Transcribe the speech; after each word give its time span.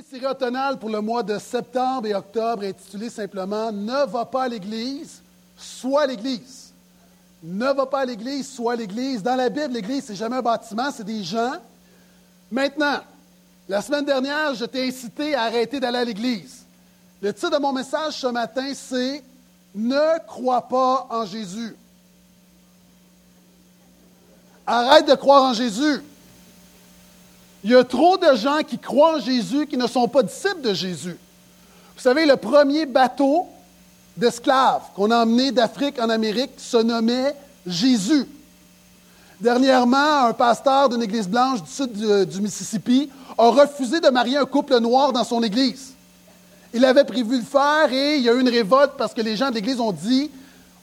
série 0.00 0.24
automnale 0.24 0.78
pour 0.78 0.88
le 0.88 1.02
mois 1.02 1.22
de 1.22 1.38
septembre 1.38 2.06
et 2.06 2.14
octobre 2.14 2.64
intitulée 2.64 3.10
simplement 3.10 3.70
Ne 3.70 4.06
va 4.06 4.24
pas 4.24 4.44
à 4.44 4.48
l'Église, 4.48 5.20
sois 5.54 6.06
l'Église. 6.06 6.72
Ne 7.42 7.66
va 7.66 7.84
pas 7.84 8.00
à 8.00 8.04
l'Église, 8.06 8.50
sois 8.50 8.74
l'Église. 8.74 9.22
Dans 9.22 9.34
la 9.34 9.50
Bible, 9.50 9.74
l'Église, 9.74 10.04
c'est 10.06 10.14
jamais 10.14 10.36
un 10.36 10.42
bâtiment, 10.42 10.90
c'est 10.90 11.04
des 11.04 11.22
gens. 11.22 11.56
Maintenant, 12.50 13.00
la 13.68 13.82
semaine 13.82 14.06
dernière, 14.06 14.54
je 14.54 14.64
t'ai 14.64 14.88
incité 14.88 15.34
à 15.34 15.42
arrêter 15.42 15.78
d'aller 15.78 15.98
à 15.98 16.04
l'Église. 16.04 16.64
Le 17.20 17.34
titre 17.34 17.50
de 17.50 17.58
mon 17.58 17.74
message 17.74 18.14
ce 18.14 18.28
matin, 18.28 18.72
c'est 18.74 19.22
Ne 19.74 20.26
crois 20.26 20.62
pas 20.62 21.06
en 21.10 21.26
Jésus. 21.26 21.76
Arrête 24.66 25.06
de 25.06 25.14
croire 25.16 25.42
en 25.42 25.52
Jésus. 25.52 26.02
Il 27.64 27.70
y 27.70 27.76
a 27.76 27.84
trop 27.84 28.16
de 28.16 28.34
gens 28.34 28.60
qui 28.66 28.78
croient 28.78 29.16
en 29.16 29.20
Jésus 29.20 29.66
qui 29.66 29.76
ne 29.76 29.86
sont 29.86 30.08
pas 30.08 30.22
disciples 30.22 30.62
de 30.62 30.74
Jésus. 30.74 31.16
Vous 31.94 32.02
savez, 32.02 32.26
le 32.26 32.36
premier 32.36 32.86
bateau 32.86 33.46
d'esclaves 34.16 34.82
qu'on 34.94 35.10
a 35.10 35.22
emmené 35.22 35.52
d'Afrique 35.52 36.00
en 36.00 36.10
Amérique 36.10 36.52
se 36.56 36.78
nommait 36.78 37.34
Jésus. 37.66 38.26
Dernièrement, 39.40 40.26
un 40.26 40.32
pasteur 40.32 40.88
d'une 40.88 41.02
église 41.02 41.28
blanche 41.28 41.62
du 41.62 41.70
sud 41.70 41.92
du, 41.92 42.26
du, 42.26 42.40
Mississippi 42.40 43.10
a 43.38 43.48
refusé 43.48 44.00
de 44.00 44.08
marier 44.08 44.36
un 44.36 44.44
couple 44.44 44.78
noir 44.78 45.12
dans 45.12 45.24
son 45.24 45.42
église. 45.42 45.94
Il 46.74 46.84
avait 46.84 47.04
prévu 47.04 47.38
le 47.38 47.44
faire 47.44 47.92
et 47.92 48.16
il 48.16 48.22
y 48.22 48.28
a 48.28 48.34
eu 48.34 48.40
une 48.40 48.48
révolte 48.48 48.92
parce 48.96 49.14
que 49.14 49.20
les 49.20 49.36
gens 49.36 49.50
de 49.50 49.54
l'église 49.54 49.80
ont 49.80 49.92
dit 49.92 50.30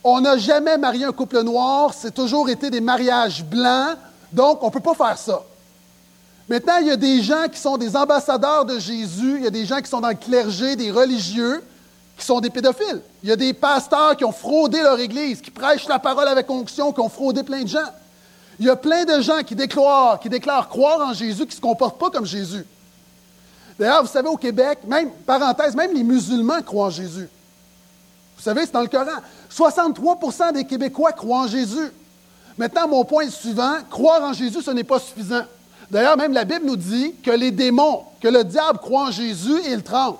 on 0.02 0.20
n'a 0.20 0.38
jamais 0.38 0.78
marié 0.78 1.04
un 1.04 1.12
couple 1.12 1.42
noir, 1.42 1.92
c'est 1.92 2.14
toujours 2.14 2.48
été 2.48 2.70
des 2.70 2.80
mariages 2.80 3.44
blancs, 3.44 3.98
donc 4.32 4.62
on 4.62 4.66
ne 4.66 4.72
peut 4.72 4.80
pas 4.80 4.94
faire 4.94 5.18
ça. 5.18 5.42
Maintenant, 6.50 6.78
il 6.80 6.88
y 6.88 6.90
a 6.90 6.96
des 6.96 7.22
gens 7.22 7.46
qui 7.46 7.60
sont 7.60 7.76
des 7.76 7.96
ambassadeurs 7.96 8.64
de 8.64 8.76
Jésus, 8.80 9.36
il 9.36 9.44
y 9.44 9.46
a 9.46 9.50
des 9.50 9.64
gens 9.64 9.80
qui 9.80 9.88
sont 9.88 10.00
dans 10.00 10.08
le 10.08 10.16
clergé, 10.16 10.74
des 10.74 10.90
religieux, 10.90 11.62
qui 12.18 12.26
sont 12.26 12.40
des 12.40 12.50
pédophiles. 12.50 13.00
Il 13.22 13.28
y 13.28 13.32
a 13.32 13.36
des 13.36 13.52
pasteurs 13.52 14.16
qui 14.16 14.24
ont 14.24 14.32
fraudé 14.32 14.82
leur 14.82 14.98
Église, 14.98 15.40
qui 15.40 15.52
prêchent 15.52 15.86
la 15.86 16.00
parole 16.00 16.26
avec 16.26 16.50
onction, 16.50 16.92
qui 16.92 16.98
ont 16.98 17.08
fraudé 17.08 17.44
plein 17.44 17.62
de 17.62 17.68
gens. 17.68 17.88
Il 18.58 18.66
y 18.66 18.68
a 18.68 18.74
plein 18.74 19.04
de 19.04 19.20
gens 19.20 19.44
qui 19.46 19.54
déclarent, 19.54 20.18
qui 20.18 20.28
déclarent 20.28 20.68
croire 20.68 21.08
en 21.08 21.12
Jésus, 21.12 21.42
qui 21.42 21.50
ne 21.50 21.54
se 21.54 21.60
comportent 21.60 22.00
pas 22.00 22.10
comme 22.10 22.26
Jésus. 22.26 22.66
D'ailleurs, 23.78 24.02
vous 24.02 24.08
savez, 24.08 24.28
au 24.28 24.36
Québec, 24.36 24.80
même, 24.88 25.12
parenthèse, 25.24 25.76
même 25.76 25.94
les 25.94 26.02
musulmans 26.02 26.62
croient 26.62 26.86
en 26.86 26.90
Jésus. 26.90 27.28
Vous 28.36 28.42
savez, 28.42 28.62
c'est 28.62 28.72
dans 28.72 28.82
le 28.82 28.88
Coran. 28.88 29.20
63% 29.56 30.52
des 30.54 30.64
Québécois 30.64 31.12
croient 31.12 31.42
en 31.42 31.46
Jésus. 31.46 31.92
Maintenant, 32.58 32.88
mon 32.88 33.04
point 33.04 33.22
est 33.22 33.30
suivant, 33.30 33.76
croire 33.88 34.22
en 34.22 34.32
Jésus, 34.32 34.62
ce 34.62 34.72
n'est 34.72 34.82
pas 34.82 34.98
suffisant. 34.98 35.44
D'ailleurs, 35.90 36.16
même 36.16 36.32
la 36.32 36.44
Bible 36.44 36.66
nous 36.66 36.76
dit 36.76 37.14
que 37.22 37.30
les 37.30 37.50
démons, 37.50 38.04
que 38.20 38.28
le 38.28 38.44
diable 38.44 38.78
croit 38.78 39.08
en 39.08 39.10
Jésus 39.10 39.58
et 39.66 39.72
il 39.72 39.82
tremble. 39.82 40.18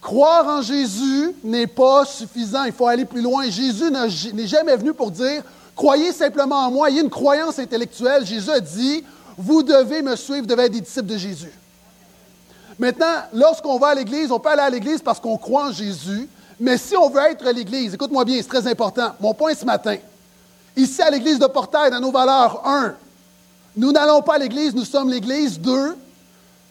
Croire 0.00 0.46
en 0.46 0.62
Jésus 0.62 1.34
n'est 1.44 1.66
pas 1.66 2.04
suffisant, 2.04 2.64
il 2.64 2.72
faut 2.72 2.86
aller 2.86 3.04
plus 3.04 3.20
loin. 3.20 3.48
Jésus 3.50 3.90
n'est 4.32 4.46
jamais 4.46 4.76
venu 4.76 4.92
pour 4.94 5.10
dire 5.10 5.42
Croyez 5.76 6.12
simplement 6.12 6.66
en 6.66 6.70
moi, 6.70 6.90
il 6.90 6.96
y 6.96 6.98
a 6.98 7.02
une 7.02 7.10
croyance 7.10 7.58
intellectuelle. 7.58 8.26
Jésus 8.26 8.50
a 8.50 8.60
dit 8.60 9.04
Vous 9.36 9.62
devez 9.62 10.02
me 10.02 10.16
suivre, 10.16 10.40
vous 10.40 10.46
devez 10.46 10.64
être 10.64 10.72
des 10.72 10.80
disciples 10.80 11.06
de 11.06 11.16
Jésus. 11.16 11.52
Maintenant, 12.78 13.24
lorsqu'on 13.34 13.78
va 13.78 13.88
à 13.88 13.94
l'Église, 13.94 14.30
on 14.32 14.38
peut 14.38 14.48
aller 14.48 14.62
à 14.62 14.70
l'Église 14.70 15.02
parce 15.02 15.20
qu'on 15.20 15.36
croit 15.36 15.68
en 15.68 15.72
Jésus, 15.72 16.28
mais 16.58 16.78
si 16.78 16.96
on 16.96 17.10
veut 17.10 17.20
être 17.20 17.44
l'Église, 17.50 17.94
écoute-moi 17.94 18.24
bien, 18.24 18.36
c'est 18.38 18.48
très 18.48 18.66
important. 18.66 19.12
Mon 19.20 19.34
point 19.34 19.54
ce 19.54 19.66
matin, 19.66 19.96
ici 20.76 21.02
à 21.02 21.10
l'Église 21.10 21.38
de 21.38 21.46
Portail, 21.46 21.90
dans 21.90 22.00
nos 22.00 22.10
valeurs, 22.10 22.62
un, 22.66 22.94
nous 23.76 23.92
n'allons 23.92 24.22
pas 24.22 24.34
à 24.34 24.38
l'Église, 24.38 24.74
nous 24.74 24.84
sommes 24.84 25.10
l'Église. 25.10 25.58
Deux, 25.60 25.96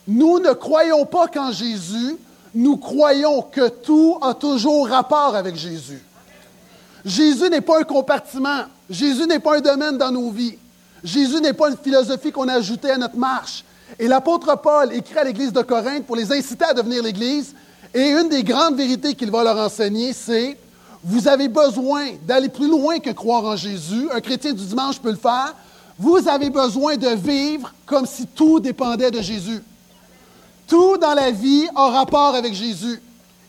nous 0.08 0.40
ne 0.40 0.52
croyons 0.54 1.06
pas 1.06 1.28
qu'en 1.28 1.52
Jésus, 1.52 2.18
nous 2.54 2.78
croyons 2.78 3.42
que 3.44 3.70
tout 3.70 4.18
a 4.22 4.34
toujours 4.34 4.88
rapport 4.88 5.36
avec 5.36 5.56
Jésus. 5.56 6.04
Jésus 7.06 7.50
n'est 7.50 7.62
pas 7.62 7.80
un 7.80 7.84
compartiment. 7.84 8.64
Jésus 8.90 9.26
n'est 9.26 9.40
pas 9.40 9.58
un 9.58 9.62
domaine 9.62 9.98
dans 9.98 10.12
nos 10.12 10.30
vies. 10.30 10.58
Jésus 11.04 11.40
n'est 11.40 11.54
pas 11.54 11.70
une 11.70 11.78
philosophie 11.78 12.32
qu'on 12.32 12.48
a 12.48 12.56
ajoutée 12.56 12.92
à 12.92 12.98
notre 12.98 13.18
marche. 13.18 13.64
Et 13.98 14.08
l'apôtre 14.08 14.60
Paul 14.62 14.94
écrit 14.94 15.18
à 15.18 15.24
l'Église 15.24 15.54
de 15.54 15.62
Corinthe 15.62 16.06
pour 16.06 16.16
les 16.16 16.32
inciter 16.32 16.66
à 16.66 16.74
devenir 16.74 17.02
l'Église. 17.02 17.56
Et 17.94 18.10
une 18.10 18.30
des 18.30 18.44
grandes 18.44 18.76
vérités 18.76 19.16
qu'il 19.16 19.32
va 19.32 19.44
leur 19.44 19.58
enseigner, 19.58 20.14
c'est 20.14 20.58
vous 21.04 21.28
avez 21.28 21.48
besoin 21.48 22.08
d'aller 22.28 22.50
plus 22.50 22.70
loin 22.70 23.00
que 23.00 23.12
croire 23.12 23.46
en 23.46 23.56
Jésus. 23.56 24.10
Un 24.14 24.20
chrétien 24.20 24.54
du 24.54 24.66
dimanche 24.66 25.00
peut 25.00 25.12
le 25.12 25.16
faire. 25.16 25.56
Vous 26.00 26.30
avez 26.30 26.50
besoin 26.50 26.96
de 26.96 27.10
vivre 27.10 27.74
comme 27.86 28.06
si 28.06 28.26
tout 28.26 28.62
dépendait 28.62 29.12
de 29.12 29.22
Jésus. 29.22 29.62
Tout 30.66 30.98
dans 30.98 31.14
la 31.14 31.30
vie 31.30 31.68
a 31.76 31.90
rapport 31.90 32.36
avec 32.36 32.54
Jésus. 32.54 33.02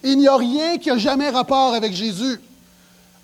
Il 0.03 0.19
n'y 0.19 0.27
a 0.27 0.37
rien 0.37 0.77
qui 0.77 0.88
n'a 0.88 0.99
jamais 0.99 1.31
rapport 1.31 1.75
avec 1.75 1.93
Jésus. 1.93 2.41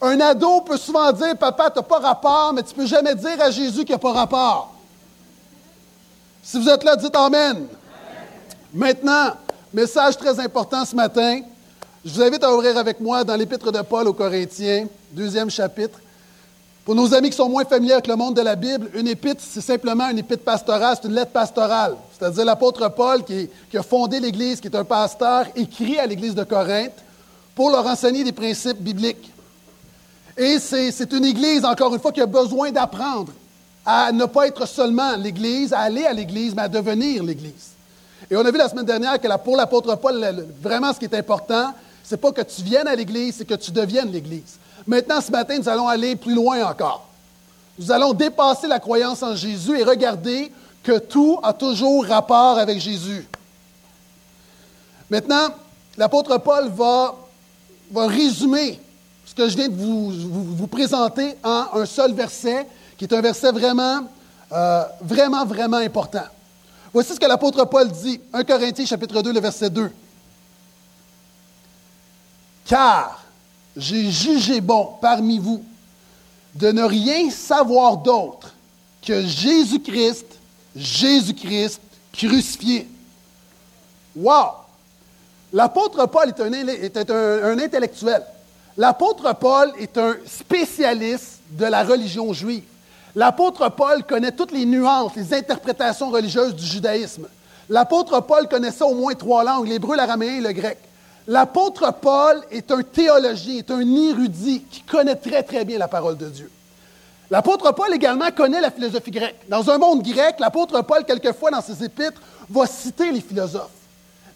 Un 0.01 0.21
ado 0.21 0.61
peut 0.61 0.77
souvent 0.77 1.11
dire 1.11 1.37
Papa, 1.37 1.71
tu 1.71 1.79
n'as 1.79 1.83
pas 1.83 1.99
rapport, 1.99 2.53
mais 2.55 2.63
tu 2.63 2.71
ne 2.71 2.75
peux 2.77 2.87
jamais 2.87 3.17
dire 3.17 3.41
à 3.41 3.51
Jésus 3.51 3.79
qu'il 3.79 3.89
n'y 3.89 3.95
a 3.95 3.99
pas 3.99 4.13
rapport. 4.13 4.75
Si 6.41 6.61
vous 6.61 6.69
êtes 6.69 6.85
là, 6.85 6.95
dites 6.95 7.17
Amen. 7.17 7.51
Amen. 7.51 7.69
Maintenant, 8.73 9.33
message 9.75 10.17
très 10.19 10.39
important 10.39 10.85
ce 10.85 10.95
matin. 10.95 11.41
Je 12.05 12.13
vous 12.13 12.23
invite 12.23 12.45
à 12.45 12.55
ouvrir 12.55 12.77
avec 12.77 13.01
moi 13.01 13.25
dans 13.25 13.35
l'Épître 13.35 13.73
de 13.73 13.81
Paul 13.81 14.07
aux 14.07 14.13
Corinthiens, 14.13 14.87
deuxième 15.11 15.51
chapitre. 15.51 15.99
Pour 16.87 16.95
nos 16.95 17.13
amis 17.15 17.31
qui 17.31 17.37
sont 17.37 17.49
moins 17.49 17.65
familiers 17.65 17.95
avec 17.95 18.07
le 18.07 18.15
monde 18.15 18.37
de 18.37 18.43
la 18.43 18.55
Bible, 18.55 18.89
une 18.95 19.09
épître, 19.09 19.43
c'est 19.45 19.61
simplement 19.61 20.09
une 20.09 20.19
épître 20.19 20.45
pastorale, 20.45 20.97
c'est 20.97 21.09
une 21.09 21.17
lettre 21.17 21.33
pastorale. 21.33 21.97
C'est-à-dire 22.17 22.45
l'apôtre 22.45 22.89
Paul, 22.91 23.25
qui, 23.25 23.51
a 23.77 23.83
fondé 23.83 24.21
l'Église, 24.21 24.61
qui 24.61 24.69
est 24.69 24.77
un 24.77 24.85
pasteur, 24.85 25.47
écrit 25.57 25.99
à 25.99 26.07
l'Église 26.07 26.37
de 26.37 26.45
Corinthe 26.45 26.95
pour 27.57 27.71
leur 27.71 27.85
enseigner 27.85 28.23
des 28.23 28.31
principes 28.31 28.79
bibliques. 28.79 29.33
Et 30.37 30.61
c'est 30.61 31.13
une 31.13 31.25
Église, 31.25 31.65
encore 31.65 31.93
une 31.93 31.99
fois, 31.99 32.13
qui 32.13 32.21
a 32.21 32.27
besoin 32.27 32.71
d'apprendre 32.71 33.33
à 33.85 34.13
ne 34.13 34.27
pas 34.27 34.47
être 34.47 34.65
seulement 34.69 35.17
l'Église, 35.17 35.73
à 35.73 35.81
aller 35.81 36.07
à 36.07 36.13
l'Église, 36.13 36.55
mais 36.55 36.63
à 36.63 36.69
devenir 36.69 37.25
l'Église. 37.25 37.73
Et 38.31 38.37
on 38.37 38.47
a 38.47 38.51
vu 38.53 38.59
la 38.59 38.69
semaine 38.69 38.87
dernière 38.87 39.21
que 39.21 39.39
pour 39.39 39.57
l'apôtre 39.57 39.97
Paul, 39.97 40.25
vraiment 40.63 40.93
ce 40.93 41.01
qui 41.01 41.07
est 41.07 41.15
important, 41.17 41.75
c'est 42.05 42.21
pas 42.21 42.31
que 42.31 42.43
tu 42.43 42.63
viennes 42.63 42.87
à 42.87 42.95
l'Église, 42.95 43.39
c'est 43.39 43.45
que 43.45 43.55
tu 43.55 43.73
deviennes 43.73 44.13
l'Église. 44.13 44.61
Maintenant, 44.87 45.21
ce 45.21 45.33
matin, 45.33 45.59
nous 45.59 45.69
allons 45.69 45.89
aller 45.89 46.15
plus 46.15 46.35
loin 46.35 46.65
encore. 46.65 47.07
Nous 47.79 47.91
allons 47.91 48.13
dépasser 48.13 48.69
la 48.69 48.79
croyance 48.79 49.23
en 49.23 49.35
Jésus 49.35 49.79
et 49.79 49.83
regarder 49.83 50.53
que 50.83 50.99
tout 50.99 51.41
a 51.43 51.53
toujours 51.53 52.07
rapport 52.07 52.59
avec 52.59 52.79
Jésus. 52.79 53.27
Maintenant, 55.11 55.49
l'apôtre 55.97 56.39
Paul 56.39 56.69
va, 56.69 57.15
va, 57.91 58.07
résumer 58.07 58.81
ce 59.25 59.35
que 59.35 59.49
je 59.49 59.57
viens 59.57 59.69
de 59.69 59.75
vous, 59.75 60.11
vous, 60.11 60.67
présenter 60.69 61.37
en 61.43 61.67
un 61.75 61.87
seul 61.87 62.13
verset, 62.13 62.67
qui 62.97 63.05
est 63.05 63.15
un 63.15 63.21
verset 63.21 63.51
vraiment, 63.51 64.03
euh, 64.53 64.85
vraiment, 65.01 65.45
vraiment 65.45 65.79
important. 65.79 66.25
Voici 66.93 67.15
ce 67.15 67.21
que 67.21 67.27
l'apôtre 67.27 67.65
Paul 67.65 67.89
dit, 67.91 68.21
1 68.33 68.45
Corinthiens 68.45 68.87
chapitre 68.87 69.21
2, 69.21 69.33
le 69.33 69.41
verset 69.41 69.69
2. 69.69 69.91
Car 72.65 73.26
j'ai 73.77 74.11
jugé 74.11 74.61
bon 74.61 74.91
parmi 75.01 75.39
vous 75.39 75.63
de 76.55 76.73
ne 76.73 76.83
rien 76.83 77.31
savoir 77.31 77.99
d'autre 77.99 78.55
que 79.07 79.23
Jésus-Christ, 79.23 80.27
Jésus-Christ 80.75 81.81
crucifié. 82.13 82.89
Wow! 84.17 84.53
L'apôtre 85.53 86.07
Paul 86.07 86.29
est 86.29 87.11
un, 87.11 87.59
intellectuel. 87.59 88.23
L'apôtre 88.77 89.35
Paul 89.35 89.73
est 89.79 89.97
un 89.99 90.17
spécialiste 90.27 91.41
de 91.51 91.67
la 91.67 91.85
religion 91.85 92.33
juive. 92.33 92.65
L'apôtre 93.15 93.69
Paul 93.71 94.05
connaît 94.05 94.33
toutes 94.33 94.53
les 94.53 94.67
nuances, 94.67 95.13
les 95.17 95.33
interprétations 95.33 96.11
religieuses 96.11 96.55
du 96.55 96.65
judaïsme. 96.65 97.29
L'apôtre 97.69 98.21
Paul 98.21 98.49
connaissait 98.49 98.85
au 98.85 98.95
moins 98.95 99.15
trois 99.15 99.45
langues, 99.45 99.69
l'hébreu, 99.69 99.97
l'araméen 99.97 100.39
et 100.39 100.41
le 100.41 100.53
grec. 100.53 100.79
L'apôtre 101.29 101.93
Paul 102.01 102.41
est 102.53 102.71
un 102.71 102.83
théologien, 102.83 103.57
est 103.59 103.71
un 103.71 103.81
érudit 103.81 104.63
qui 104.71 104.83
connaît 104.83 105.17
très, 105.17 105.43
très 105.43 105.65
bien 105.65 105.79
la 105.79 105.89
parole 105.89 106.17
de 106.17 106.29
Dieu. 106.29 106.51
L'apôtre 107.31 107.73
Paul 107.75 107.93
également 107.93 108.31
connaît 108.31 108.61
la 108.61 108.71
philosophie 108.71 109.11
grecque. 109.11 109.41
Dans 109.49 109.69
un 109.69 109.79
monde 109.79 110.05
grec, 110.05 110.37
l'apôtre 110.39 110.81
Paul, 110.83 111.05
quelquefois 111.05 111.51
dans 111.51 111.61
ses 111.61 111.83
épîtres, 111.83 112.21
va 112.49 112.67
citer 112.67 113.11
les 113.11 113.21
philosophes. 113.21 113.71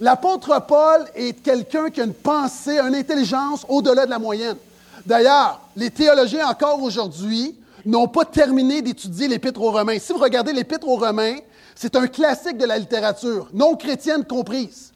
L'apôtre 0.01 0.61
Paul 0.67 1.05
est 1.15 1.41
quelqu'un 1.41 1.91
qui 1.91 2.01
a 2.01 2.05
une 2.05 2.15
pensée, 2.15 2.81
une 2.81 2.97
intelligence 2.97 3.65
au-delà 3.69 4.07
de 4.07 4.11
la 4.11 4.19
moyenne. 4.19 4.57
D'ailleurs, 5.07 5.61
les 5.77 5.91
théologiens 5.91 6.49
encore 6.49 6.83
aujourd'hui 6.83 7.55
n'ont 7.87 8.09
pas 8.09 8.25
terminé 8.25 8.83
d'étudier 8.83 9.29
l'épître 9.29 9.61
aux 9.61 9.71
Romains. 9.71 9.99
Si 10.01 10.13
vous 10.13 10.19
regardez 10.19 10.53
l'épître 10.53 10.89
aux 10.89 10.97
Romains, 10.97 11.37
c'est 11.77 11.95
un 11.95 12.09
classique 12.09 12.59
de 12.59 12.67
la 12.67 12.79
littérature, 12.79 13.49
non 13.55 13.77
chrétienne 13.77 14.25
comprise. 14.25 14.91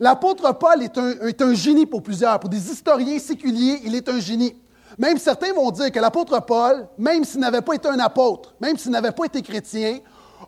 L'apôtre 0.00 0.52
Paul 0.58 0.82
est 0.82 1.42
un, 1.42 1.54
génie 1.54 1.86
pour 1.86 2.02
plusieurs. 2.02 2.38
Pour 2.40 2.50
des 2.50 2.70
historiens 2.70 3.18
séculiers, 3.18 3.80
il 3.84 3.94
est 3.94 4.08
un 4.08 4.18
génie. 4.18 4.56
Même 4.98 5.18
certains 5.18 5.52
vont 5.52 5.70
dire 5.70 5.90
que 5.90 5.98
l'apôtre 5.98 6.44
Paul, 6.44 6.88
même 6.98 7.24
s'il 7.24 7.40
n'avait 7.40 7.62
pas 7.62 7.74
été 7.74 7.88
un 7.88 7.98
apôtre, 7.98 8.54
même 8.60 8.76
s'il 8.78 8.92
n'avait 8.92 9.12
pas 9.12 9.24
été 9.24 9.42
chrétien, 9.42 9.98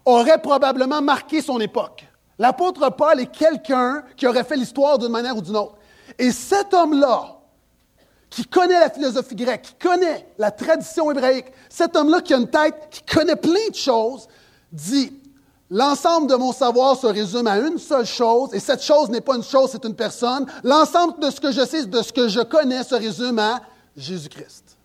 aurait 0.05 0.41
probablement 0.41 1.03
marqué 1.03 1.43
son 1.43 1.59
époque. 1.61 2.07
L'apôtre 2.39 2.91
Paul 2.91 3.19
est 3.21 3.33
quelqu'un 3.33 4.05
qui 4.17 4.27
aurait 4.27 4.45
fait 4.45 4.57
l'histoire 4.57 4.99
d'une 4.99 5.11
manière 5.11 5.37
ou 5.37 5.41
d'une 5.41 5.57
autre. 5.57 5.77
Et 6.19 6.31
cet 6.31 6.75
homme-là, 6.75 7.37
qui 8.31 8.45
connaît 8.45 8.79
la 8.79 8.91
philosophie 8.91 9.35
grecque, 9.35 9.63
qui 9.63 9.75
connaît 9.89 10.29
la 10.39 10.51
tradition 10.51 11.11
hébraïque, 11.11 11.47
cet 11.69 11.97
homme-là 11.97 12.21
qui 12.21 12.35
a 12.35 12.37
une 12.37 12.51
tête, 12.51 12.75
qui 12.91 13.03
connaît 13.03 13.37
plein 13.37 13.69
de 13.71 13.75
choses, 13.75 14.29
dit, 14.71 15.13
l'ensemble 15.71 16.29
de 16.29 16.35
mon 16.37 16.53
savoir 16.53 16.97
se 16.97 17.07
résume 17.07 17.47
à 17.47 17.59
une 17.59 17.79
seule 17.79 18.07
chose, 18.07 18.55
et 18.55 18.61
cette 18.61 18.83
chose 18.83 19.09
n'est 19.09 19.21
pas 19.21 19.37
une 19.37 19.43
chose, 19.43 19.71
c'est 19.73 19.85
une 19.85 19.95
personne. 19.95 20.47
L'ensemble 20.63 21.19
de 21.21 21.31
ce 21.31 21.41
que 21.41 21.51
je 21.53 21.65
sais, 21.65 21.87
de 21.87 22.03
ce 22.03 22.13
que 22.13 22.29
je 22.29 22.41
connais, 22.41 22.85
se 22.85 22.95
résume 22.95 23.39
à 23.39 23.61
Jésus-Christ. 23.97 24.77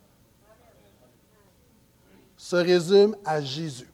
Se 2.38 2.56
résume 2.56 3.16
à 3.24 3.42
Jésus. 3.42 3.89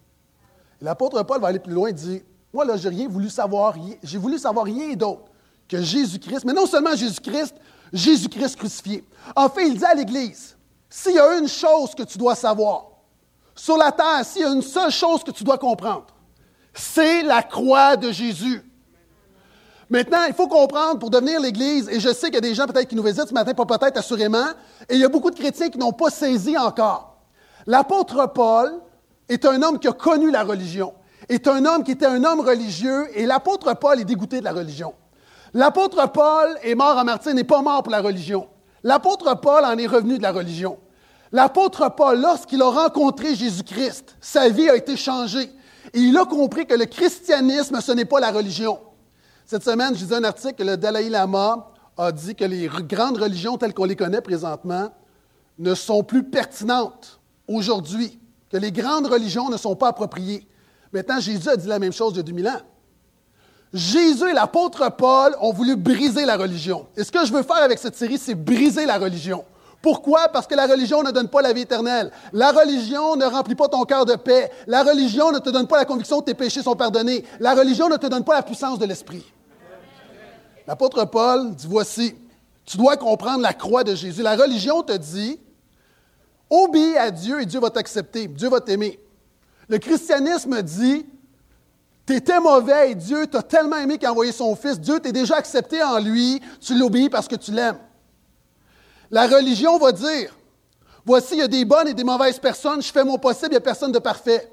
L'apôtre 0.82 1.22
Paul 1.24 1.42
va 1.42 1.48
aller 1.48 1.60
plus 1.60 1.74
loin 1.74 1.90
et 1.90 1.94
dit, 1.94 2.24
moi, 2.54 2.66
là, 2.66 2.78
j'ai 2.78 2.90
rien 2.90 3.08
voulu 3.08 3.30
savoir, 3.30 3.76
j'ai 4.02 4.18
voulu 4.18 4.38
savoir 4.38 4.66
rien 4.66 4.94
d'autre 4.94 5.26
que 5.68 5.82
Jésus-Christ, 5.82 6.46
mais 6.46 6.54
non 6.54 6.66
seulement 6.66 6.96
Jésus-Christ, 6.96 7.56
Jésus-Christ 7.92 8.56
crucifié. 8.56 9.04
En 9.36 9.50
fait, 9.50 9.68
il 9.68 9.78
dit 9.78 9.86
à 9.86 9.94
l'Église, 9.94 10.56
s'il 10.90 11.16
y 11.16 11.20
a 11.20 11.38
une 11.38 11.48
chose 11.48 11.94
que 11.94 12.04
tu 12.04 12.18
dois 12.18 12.36
savoir, 12.36 12.86
sur 13.54 13.76
la 13.76 13.92
terre, 13.92 14.24
s'il 14.24 14.44
y 14.44 14.46
a 14.46 14.50
une 14.50 14.62
seule 14.62 14.92
chose 14.92 15.24
que 15.24 15.32
tu 15.32 15.44
dois 15.44 15.58
comprendre, 15.58 16.06
c'est 16.78 17.24
la 17.24 17.44
croix 17.44 17.98
de 17.98 18.12
Jésus. 18.12 18.64
Maintenant, 19.90 20.24
il 20.28 20.34
faut 20.34 20.48
comprendre 20.48 21.00
pour 21.00 21.10
devenir 21.10 21.40
l'Église, 21.40 21.88
et 21.90 22.00
je 22.00 22.14
sais 22.14 22.28
qu'il 22.28 22.36
y 22.36 22.38
a 22.38 22.42
des 22.42 22.56
gens 22.56 22.66
peut-être 22.66 22.90
qui 22.90 22.96
nous 22.96 23.04
visitent 23.04 23.30
ce 23.30 23.34
matin, 23.34 23.54
pas 23.54 23.66
peut-être 23.66 23.98
assurément, 23.98 24.48
et 24.90 24.96
il 24.96 25.00
y 25.00 25.06
a 25.06 25.10
beaucoup 25.10 25.32
de 25.32 25.36
chrétiens 25.36 25.70
qui 25.70 25.78
n'ont 25.78 25.94
pas 25.94 26.10
saisi 26.10 26.58
encore. 26.58 27.18
L'apôtre 27.66 28.32
Paul 28.34 28.82
est 29.30 29.46
un 29.46 29.62
homme 29.62 29.80
qui 29.80 29.88
a 29.88 29.94
connu 29.94 30.30
la 30.30 30.44
religion 30.44 30.94
est 31.30 31.48
un 31.48 31.66
homme 31.66 31.84
qui 31.84 31.92
était 31.92 32.06
un 32.06 32.24
homme 32.24 32.42
religieux 32.42 33.08
et 33.14 33.26
l'apôtre 33.26 33.74
Paul 33.74 34.00
est 34.00 34.06
dégoûté 34.06 34.40
de 34.40 34.46
la 34.46 34.54
religion. 34.54 34.94
L'apôtre 35.54 36.12
Paul 36.12 36.58
est 36.64 36.76
mort 36.76 36.98
en 36.98 37.04
martyr, 37.04 37.34
n'est 37.34 37.44
pas 37.44 37.62
mort 37.62 37.84
pour 37.84 37.92
la 37.92 38.02
religion. 38.02 38.48
L'apôtre 38.84 39.40
Paul 39.40 39.66
en 39.66 39.78
est 39.78 39.88
revenu 39.88 40.18
de 40.18 40.24
la 40.24 40.32
religion. 40.32 40.78
L'apôtre 41.32 41.94
Paul, 41.96 42.22
lorsqu'il 42.22 42.62
a 42.62 42.70
rencontré 42.70 43.36
Jésus-Christ, 43.36 44.16
sa 44.22 44.50
vie 44.50 44.70
a 44.70 44.76
été 44.76 44.96
changée. 44.96 45.52
Et 45.98 46.00
il 46.00 46.16
a 46.16 46.26
compris 46.26 46.68
que 46.68 46.76
le 46.76 46.86
christianisme, 46.86 47.82
ce 47.82 47.92
n'est 47.92 48.06
pas 48.06 48.20
la 48.20 48.30
religion. 48.30 48.78
Cette 49.48 49.64
semaine, 49.64 49.96
je 49.96 50.02
lisais 50.02 50.14
un 50.14 50.26
article 50.26 50.54
que 50.54 50.64
le 50.64 50.78
Dalai 50.78 51.10
Lama 51.10 51.72
a 51.98 52.12
dit 52.12 52.36
que 52.36 52.46
les 52.46 52.70
grandes 52.84 53.18
religions 53.18 53.58
telles 53.58 53.74
qu'on 53.74 53.86
les 53.86 53.96
connaît 53.96 54.22
présentement 54.22 54.92
ne 55.58 55.74
sont 55.74 56.04
plus 56.04 56.22
pertinentes 56.22 57.20
aujourd'hui, 57.48 58.20
que 58.52 58.58
les 58.58 58.72
grandes 58.72 59.08
religions 59.08 59.50
ne 59.50 59.58
sont 59.58 59.76
pas 59.76 59.88
appropriées. 59.88 60.48
Maintenant, 60.94 61.20
Jésus 61.20 61.50
a 61.50 61.58
dit 61.58 61.68
la 61.68 61.80
même 61.80 61.94
chose 61.94 62.14
il 62.14 62.18
y 62.18 62.20
a 62.20 62.24
2000 62.24 62.48
ans. 62.48 62.62
Jésus 63.74 64.30
et 64.30 64.34
l'apôtre 64.34 64.92
Paul 64.96 65.36
ont 65.42 65.52
voulu 65.52 65.76
briser 65.76 66.26
la 66.26 66.38
religion. 66.38 66.86
Et 66.96 67.04
ce 67.04 67.12
que 67.12 67.26
je 67.26 67.34
veux 67.34 67.42
faire 67.42 67.64
avec 67.64 67.80
cette 67.80 67.96
série, 67.96 68.20
c'est 68.20 68.36
briser 68.36 68.86
la 68.86 69.00
religion. 69.00 69.44
Pourquoi? 69.88 70.28
Parce 70.28 70.46
que 70.48 70.54
la 70.54 70.68
religion 70.68 71.02
ne 71.02 71.12
donne 71.12 71.30
pas 71.30 71.42
la 71.42 71.54
vie 71.54 71.62
éternelle. 71.62 72.12
La 72.34 72.52
religion 72.52 73.16
ne 73.16 73.24
remplit 73.24 73.56
pas 73.56 73.70
ton 73.70 73.86
cœur 73.86 74.04
de 74.04 74.16
paix. 74.16 74.52
La 74.68 74.84
religion 74.84 75.32
ne 75.32 75.40
te 75.40 75.50
donne 75.50 75.66
pas 75.66 75.78
la 75.78 75.86
conviction 75.86 76.20
que 76.20 76.26
tes 76.26 76.34
péchés 76.34 76.62
sont 76.62 76.76
pardonnés. 76.76 77.24
La 77.40 77.56
religion 77.56 77.88
ne 77.88 77.96
te 77.96 78.06
donne 78.06 78.26
pas 78.26 78.34
la 78.34 78.44
puissance 78.44 78.80
de 78.80 78.86
l'esprit. 78.86 79.24
L'apôtre 80.68 81.06
Paul 81.06 81.56
dit, 81.56 81.68
voici, 81.70 82.16
tu 82.66 82.76
dois 82.76 82.98
comprendre 82.98 83.42
la 83.42 83.54
croix 83.54 83.86
de 83.86 83.96
Jésus. 83.96 84.22
La 84.22 84.36
religion 84.36 84.84
te 84.84 84.92
dit, 84.92 85.40
obéis 86.50 86.98
à 86.98 87.10
Dieu 87.10 87.40
et 87.42 87.46
Dieu 87.46 87.62
va 87.62 87.70
t'accepter, 87.70 88.28
Dieu 88.28 88.50
va 88.50 88.60
t'aimer. 88.60 89.00
Le 89.70 89.78
christianisme 89.78 90.62
dit, 90.64 91.06
tu 92.06 92.14
étais 92.14 92.42
mauvais 92.42 92.92
et 92.92 92.96
Dieu 92.96 93.26
t'a 93.28 93.42
tellement 93.42 93.78
aimé 93.78 93.98
qu'il 93.98 94.08
a 94.08 94.12
envoyé 94.12 94.34
son 94.34 94.54
Fils. 94.58 94.82
Dieu 94.82 95.00
t'est 95.00 95.14
déjà 95.14 95.38
accepté 95.38 95.82
en 95.82 96.00
lui, 96.00 96.42
tu 96.60 96.78
l'obéis 96.78 97.10
parce 97.10 97.30
que 97.30 97.38
tu 97.38 97.54
l'aimes. 97.54 97.80
La 99.12 99.28
religion 99.28 99.78
va 99.78 99.92
dire, 99.92 100.34
voici, 101.06 101.36
il 101.36 101.40
y 101.40 101.42
a 101.42 101.48
des 101.48 101.66
bonnes 101.66 101.88
et 101.88 101.94
des 101.94 102.04
mauvaises 102.04 102.40
personnes, 102.40 102.82
je 102.82 102.92
fais 102.92 103.04
mon 103.04 103.18
possible, 103.18 103.48
il 103.48 103.52
n'y 103.52 103.58
a 103.58 103.62
personne 103.62 103.92
de 103.92 104.00
parfait. 104.00 104.52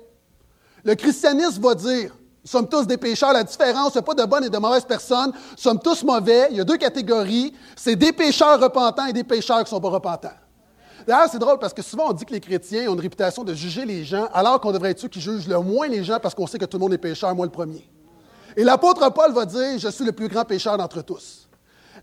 Le 0.84 0.94
christianisme 0.94 1.62
va 1.62 1.74
dire, 1.74 2.14
nous 2.44 2.50
sommes 2.50 2.68
tous 2.68 2.86
des 2.86 2.98
pécheurs. 2.98 3.32
La 3.32 3.42
différence, 3.42 3.94
ce 3.94 3.98
n'est 3.98 4.04
pas 4.04 4.12
de 4.12 4.24
bonnes 4.24 4.44
et 4.44 4.50
de 4.50 4.58
mauvaises 4.58 4.84
personnes. 4.84 5.32
Nous 5.32 5.56
sommes 5.56 5.80
tous 5.80 6.02
mauvais. 6.04 6.48
Il 6.50 6.58
y 6.58 6.60
a 6.60 6.64
deux 6.64 6.76
catégories. 6.76 7.54
C'est 7.74 7.96
des 7.96 8.12
pécheurs 8.12 8.60
repentants 8.60 9.06
et 9.06 9.14
des 9.14 9.24
pécheurs 9.24 9.58
qui 9.58 9.64
ne 9.64 9.68
sont 9.68 9.80
pas 9.80 9.88
repentants. 9.88 10.28
D'ailleurs, 11.06 11.28
c'est 11.30 11.38
drôle 11.38 11.58
parce 11.58 11.72
que 11.72 11.80
souvent 11.80 12.10
on 12.10 12.12
dit 12.12 12.26
que 12.26 12.32
les 12.32 12.40
chrétiens 12.40 12.90
ont 12.90 12.94
une 12.94 13.00
réputation 13.00 13.44
de 13.44 13.54
juger 13.54 13.84
les 13.86 14.04
gens, 14.04 14.28
alors 14.32 14.60
qu'on 14.60 14.72
devrait 14.72 14.90
être 14.90 15.00
ceux 15.00 15.08
qui 15.08 15.20
jugent 15.20 15.48
le 15.48 15.58
moins 15.58 15.86
les 15.86 16.04
gens 16.04 16.18
parce 16.20 16.34
qu'on 16.34 16.46
sait 16.46 16.58
que 16.58 16.64
tout 16.64 16.78
le 16.78 16.82
monde 16.82 16.94
est 16.94 16.98
pécheur, 16.98 17.34
moi 17.34 17.46
le 17.46 17.52
premier. 17.52 17.88
Et 18.56 18.64
l'apôtre 18.64 19.10
Paul 19.12 19.32
va 19.32 19.44
dire 19.46 19.78
Je 19.78 19.88
suis 19.88 20.04
le 20.04 20.12
plus 20.12 20.28
grand 20.28 20.44
pécheur 20.44 20.76
d'entre 20.76 21.02
tous. 21.02 21.43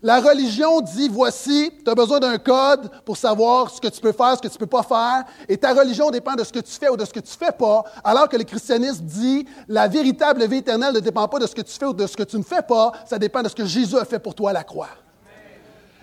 La 0.02 0.20
religion 0.20 0.80
dit 0.80 1.08
Voici, 1.08 1.70
tu 1.84 1.90
as 1.90 1.94
besoin 1.94 2.18
d'un 2.18 2.36
code 2.36 2.90
pour 3.04 3.16
savoir 3.16 3.70
ce 3.70 3.80
que 3.80 3.86
tu 3.86 4.00
peux 4.00 4.10
faire, 4.10 4.36
ce 4.36 4.42
que 4.42 4.48
tu 4.48 4.54
ne 4.54 4.58
peux 4.58 4.66
pas 4.66 4.82
faire, 4.82 5.24
et 5.48 5.56
ta 5.56 5.72
religion 5.72 6.10
dépend 6.10 6.34
de 6.34 6.42
ce 6.42 6.52
que 6.52 6.58
tu 6.58 6.72
fais 6.72 6.88
ou 6.88 6.96
de 6.96 7.04
ce 7.04 7.12
que 7.12 7.20
tu 7.20 7.30
ne 7.30 7.46
fais 7.46 7.52
pas, 7.52 7.84
alors 8.02 8.28
que 8.28 8.36
le 8.36 8.42
christianisme 8.42 9.04
dit 9.04 9.46
La 9.68 9.86
véritable 9.86 10.44
vie 10.48 10.56
éternelle 10.56 10.94
ne 10.94 11.00
dépend 11.00 11.28
pas 11.28 11.38
de 11.38 11.46
ce 11.46 11.54
que 11.54 11.62
tu 11.62 11.72
fais 11.72 11.86
ou 11.86 11.92
de 11.92 12.06
ce 12.08 12.16
que 12.16 12.24
tu 12.24 12.36
ne 12.36 12.42
fais 12.42 12.62
pas, 12.62 12.92
ça 13.06 13.18
dépend 13.18 13.42
de 13.42 13.48
ce 13.48 13.54
que 13.54 13.64
Jésus 13.64 13.96
a 13.96 14.04
fait 14.04 14.18
pour 14.18 14.34
toi 14.34 14.50
à 14.50 14.52
la 14.52 14.64
croix. 14.64 14.88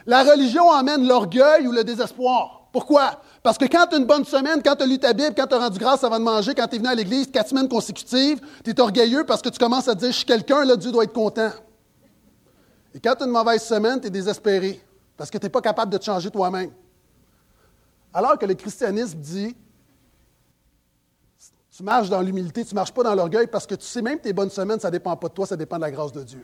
La 0.06 0.24
religion 0.24 0.69
emmène 0.69 1.06
l'orgueil 1.06 1.68
ou 1.68 1.74
le 1.74 1.84
désespoir. 1.84 2.69
Pourquoi? 2.72 3.22
Parce 3.44 3.57
que 3.57 3.66
quand 3.66 3.88
tu 3.88 3.95
as 3.95 3.98
une 4.00 4.06
bonne 4.06 4.25
semaine, 4.25 4.62
quand 4.63 4.75
tu 4.78 4.84
as 4.84 4.86
lu 4.86 4.98
ta 4.98 5.12
Bible, 5.12 5.34
quand 5.36 5.48
tu 5.48 5.56
as 5.56 5.60
rendu 5.60 5.78
grâce 5.78 6.04
avant 6.06 6.19
de 6.19 6.24
manger, 6.24 6.54
quand 6.56 6.68
tu 6.68 6.75
es 6.75 6.80
venu 6.80 6.90
à 6.90 6.95
l'église 6.95 7.30
quatre 7.30 7.50
semaines 7.50 7.68
consécutives, 7.68 8.40
tu 8.63 8.72
es 8.72 8.80
orgueilleux 8.80 9.25
parce 9.25 9.42
que 9.42 9.50
tu 9.50 9.60
commences 9.60 9.90
à 9.90 9.95
dire 9.95 10.12
Je 10.12 10.18
suis 10.18 10.25
quelqu'un, 10.25 10.63
là, 10.63 10.78
Dieu 10.78 10.92
doit 10.92 11.04
être 11.04 11.13
content. 11.13 11.50
Et 13.00 13.01
quand 13.01 13.16
tu 13.16 13.24
as 13.24 13.28
une 13.28 13.31
mauvaise 13.31 13.63
semaine, 13.63 14.01
tu 14.01 14.07
es 14.07 14.10
désespéré 14.10 14.78
parce 15.16 15.30
que 15.30 15.38
tu 15.38 15.46
n'es 15.46 15.50
pas 15.50 15.62
capable 15.62 15.90
de 15.90 15.98
te 15.98 16.04
changer 16.04 16.30
toi-même. 16.30 16.69
Alors 18.13 18.38
que 18.38 18.46
le 18.46 18.56
christianisme 18.56 19.18
dit 19.19 19.56
Tu 21.72 21.81
marches 21.81 22.10
dans 22.10 22.19
l'humilité, 22.19 22.66
tu 22.66 22.74
ne 22.74 22.75
marches 22.75 22.92
pas 22.92 23.04
dans 23.04 23.16
l'orgueil 23.16 23.48
parce 23.48 23.66
que 23.66 23.75
tu 23.75 23.86
sais 23.86 24.01
même 24.01 24.19
tes 24.19 24.34
bonnes 24.34 24.50
semaines, 24.50 24.81
ça 24.81 24.90
ne 24.90 24.92
dépend 24.92 25.16
pas 25.16 25.30
de 25.30 25.34
toi, 25.34 25.46
ça 25.46 25.56
dépend 25.56 25.78
de 25.78 25.84
la 25.84 25.92
grâce 25.92 26.12
de 26.12 26.24
Dieu. 26.24 26.44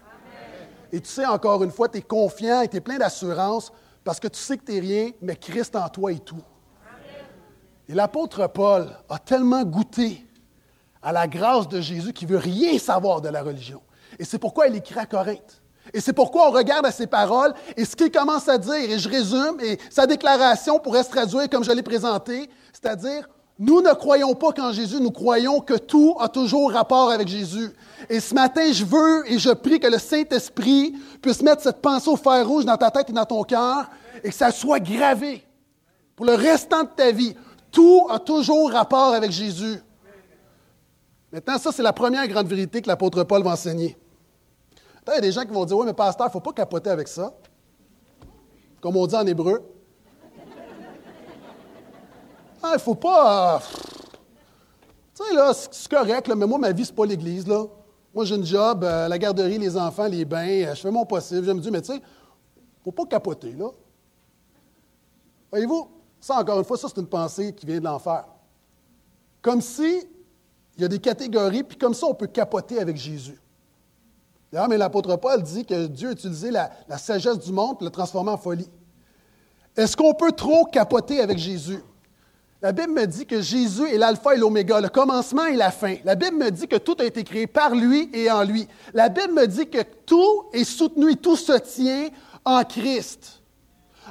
Et 0.93 1.01
tu 1.01 1.09
sais, 1.09 1.25
encore 1.25 1.61
une 1.61 1.71
fois, 1.71 1.89
tu 1.89 1.97
es 1.97 2.01
confiant 2.01 2.61
et 2.61 2.69
tu 2.69 2.77
es 2.77 2.81
plein 2.81 2.99
d'assurance 2.99 3.73
parce 4.05 4.21
que 4.21 4.29
tu 4.29 4.39
sais 4.39 4.57
que 4.57 4.63
tu 4.63 4.71
n'es 4.71 4.79
rien, 4.79 5.11
mais 5.21 5.35
Christ 5.35 5.75
en 5.75 5.89
toi 5.89 6.13
est 6.13 6.23
tout. 6.23 6.41
Et 7.89 7.93
l'apôtre 7.93 8.47
Paul 8.47 8.87
a 9.09 9.19
tellement 9.19 9.65
goûté 9.65 10.25
à 11.01 11.11
la 11.11 11.27
grâce 11.27 11.67
de 11.67 11.81
Jésus 11.81 12.13
qu'il 12.13 12.29
ne 12.29 12.33
veut 12.35 12.39
rien 12.39 12.79
savoir 12.79 13.19
de 13.19 13.27
la 13.27 13.43
religion. 13.43 13.81
Et 14.17 14.23
c'est 14.23 14.39
pourquoi 14.39 14.67
il 14.67 14.75
écrit 14.77 14.97
à 14.97 15.05
Corinthe. 15.05 15.61
Et 15.93 16.01
c'est 16.01 16.13
pourquoi 16.13 16.49
on 16.49 16.51
regarde 16.51 16.85
à 16.85 16.91
ses 16.91 17.07
paroles 17.07 17.53
et 17.77 17.85
ce 17.85 17.95
qu'il 17.95 18.11
commence 18.11 18.47
à 18.49 18.57
dire, 18.57 18.73
et 18.73 18.99
je 18.99 19.09
résume, 19.09 19.57
et 19.61 19.77
sa 19.89 20.07
déclaration 20.07 20.79
pourrait 20.79 21.03
se 21.03 21.09
traduire 21.09 21.49
comme 21.49 21.63
je 21.63 21.71
l'ai 21.71 21.83
présenté, 21.83 22.49
c'est-à-dire 22.73 23.27
nous 23.57 23.81
ne 23.81 23.93
croyons 23.93 24.35
pas 24.35 24.51
qu'en 24.51 24.73
Jésus, 24.73 24.99
nous 24.99 25.11
croyons 25.11 25.61
que 25.61 25.75
tout 25.75 26.17
a 26.19 26.27
toujours 26.27 26.73
rapport 26.73 27.09
avec 27.09 27.27
Jésus. 27.27 27.71
Et 28.09 28.19
ce 28.19 28.33
matin, 28.33 28.69
je 28.71 28.83
veux 28.83 29.31
et 29.31 29.39
je 29.39 29.49
prie 29.51 29.79
que 29.79 29.87
le 29.87 29.97
Saint-Esprit 29.97 30.93
puisse 31.21 31.41
mettre 31.41 31.63
cette 31.63 31.81
pensée 31.81 32.09
au 32.09 32.17
fer 32.17 32.45
rouge 32.45 32.65
dans 32.65 32.75
ta 32.75 32.91
tête 32.91 33.09
et 33.09 33.13
dans 33.13 33.25
ton 33.25 33.43
cœur 33.43 33.89
et 34.23 34.29
que 34.29 34.35
ça 34.35 34.51
soit 34.51 34.81
gravé 34.81 35.45
pour 36.17 36.25
le 36.25 36.33
restant 36.33 36.83
de 36.83 36.89
ta 36.89 37.11
vie. 37.11 37.33
Tout 37.71 38.07
a 38.09 38.19
toujours 38.19 38.71
rapport 38.71 39.13
avec 39.13 39.31
Jésus. 39.31 39.79
Maintenant, 41.31 41.57
ça, 41.57 41.71
c'est 41.71 41.83
la 41.83 41.93
première 41.93 42.27
grande 42.27 42.47
vérité 42.47 42.81
que 42.81 42.87
l'apôtre 42.87 43.23
Paul 43.23 43.43
va 43.43 43.51
enseigner. 43.51 43.97
Il 45.07 45.13
y 45.13 45.17
a 45.17 45.21
des 45.21 45.31
gens 45.31 45.43
qui 45.43 45.51
vont 45.51 45.65
dire 45.65 45.77
Oui, 45.77 45.85
mais 45.85 45.93
pasteur, 45.93 46.27
il 46.27 46.29
ne 46.29 46.33
faut 46.33 46.39
pas 46.39 46.53
capoter 46.53 46.89
avec 46.89 47.07
ça. 47.07 47.33
Comme 48.81 48.97
on 48.97 49.05
dit 49.07 49.15
en 49.15 49.25
hébreu. 49.25 49.63
Ah, 52.61 52.71
il 52.71 52.73
ne 52.73 52.79
faut 52.79 52.95
pas. 52.95 53.55
Euh, 53.55 53.59
tu 55.15 55.23
sais, 55.23 55.33
là, 55.35 55.53
c'est 55.53 55.87
correct, 55.87 56.27
mais 56.35 56.47
moi, 56.47 56.57
ma 56.57 56.71
vie, 56.71 56.83
ce 56.83 56.91
n'est 56.91 56.95
pas 56.95 57.05
l'Église, 57.05 57.47
là. 57.47 57.65
Moi, 58.13 58.25
j'ai 58.25 58.35
un 58.35 58.43
job, 58.43 58.83
euh, 58.83 59.07
la 59.07 59.17
garderie, 59.17 59.59
les 59.59 59.77
enfants, 59.77 60.07
les 60.07 60.25
bains, 60.25 60.47
euh, 60.47 60.73
je 60.73 60.81
fais 60.81 60.91
mon 60.91 61.05
possible. 61.05 61.45
J'aime 61.45 61.59
Dieu, 61.59 61.69
mais 61.69 61.81
tu 61.81 61.93
sais, 61.93 61.97
il 61.97 61.99
ne 61.99 62.83
faut 62.83 62.91
pas 62.91 63.05
capoter, 63.05 63.51
là. 63.51 63.69
Voyez-vous, 65.51 65.89
ça, 66.19 66.39
encore 66.39 66.57
une 66.57 66.65
fois, 66.65 66.77
ça, 66.77 66.87
c'est 66.87 66.99
une 66.99 67.07
pensée 67.07 67.53
qui 67.53 67.65
vient 67.65 67.79
de 67.79 67.85
l'enfer. 67.85 68.25
Comme 69.41 69.61
si 69.61 70.01
il 70.75 70.81
y 70.81 70.85
a 70.85 70.87
des 70.87 70.99
catégories, 70.99 71.63
puis 71.63 71.77
comme 71.77 71.93
ça, 71.93 72.07
on 72.07 72.13
peut 72.13 72.27
capoter 72.27 72.79
avec 72.79 72.97
Jésus. 72.97 73.39
D'ailleurs, 74.55 74.69
mais 74.69 74.77
l'apôtre 74.77 75.17
Paul 75.17 75.43
dit 75.43 75.65
que 75.65 75.87
Dieu 75.87 76.07
a 76.07 76.11
utilisé 76.13 76.49
la, 76.49 76.71
la 76.87 76.97
sagesse 76.97 77.39
du 77.39 77.51
monde 77.51 77.77
pour 77.77 77.83
le 77.83 77.89
transformer 77.89 78.31
en 78.31 78.37
folie. 78.37 78.69
Est-ce 79.75 79.97
qu'on 79.97 80.13
peut 80.13 80.31
trop 80.31 80.63
capoter 80.63 81.19
avec 81.19 81.37
Jésus? 81.37 81.83
La 82.61 82.71
Bible 82.71 82.93
me 82.93 83.05
dit 83.05 83.25
que 83.25 83.41
Jésus 83.41 83.85
est 83.89 83.97
l'alpha 83.97 84.33
et 84.33 84.37
l'oméga, 84.37 84.79
le 84.79 84.87
commencement 84.87 85.45
et 85.45 85.57
la 85.57 85.71
fin. 85.71 85.95
La 86.05 86.15
Bible 86.15 86.37
me 86.37 86.51
dit 86.51 86.69
que 86.69 86.77
tout 86.77 86.95
a 86.99 87.03
été 87.03 87.25
créé 87.25 87.47
par 87.47 87.75
lui 87.75 88.09
et 88.13 88.31
en 88.31 88.45
lui. 88.45 88.65
La 88.93 89.09
Bible 89.09 89.33
me 89.33 89.45
dit 89.45 89.67
que 89.69 89.81
tout 90.05 90.45
est 90.53 90.63
soutenu 90.63 91.11
et 91.11 91.15
tout 91.17 91.35
se 91.35 91.57
tient 91.57 92.07
en 92.45 92.63
Christ. 92.63 93.41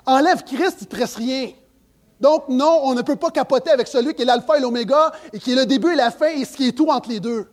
Enlève 0.05 0.45
Christ, 0.45 0.77
il 0.83 0.85
ne 0.85 0.89
te 0.91 0.97
reste 0.97 1.17
rien. 1.17 1.53
Donc 2.21 2.51
non, 2.51 2.81
on 2.83 2.93
ne 2.93 3.01
peut 3.01 3.17
pas 3.17 3.31
capoter 3.31 3.71
avec 3.71 3.89
celui 3.89 4.13
qui 4.13 4.21
est 4.21 4.27
l'alpha 4.27 4.59
et 4.59 4.61
l'oméga 4.61 5.11
et 5.33 5.39
qui 5.39 5.53
est 5.53 5.57
le 5.57 5.65
début 5.65 5.95
et 5.95 5.97
la 5.97 6.11
fin 6.11 6.29
et 6.29 6.45
ce 6.45 6.55
qui 6.55 6.69
est 6.69 6.73
tout 6.73 6.89
entre 6.89 7.09
les 7.09 7.21
deux. 7.21 7.49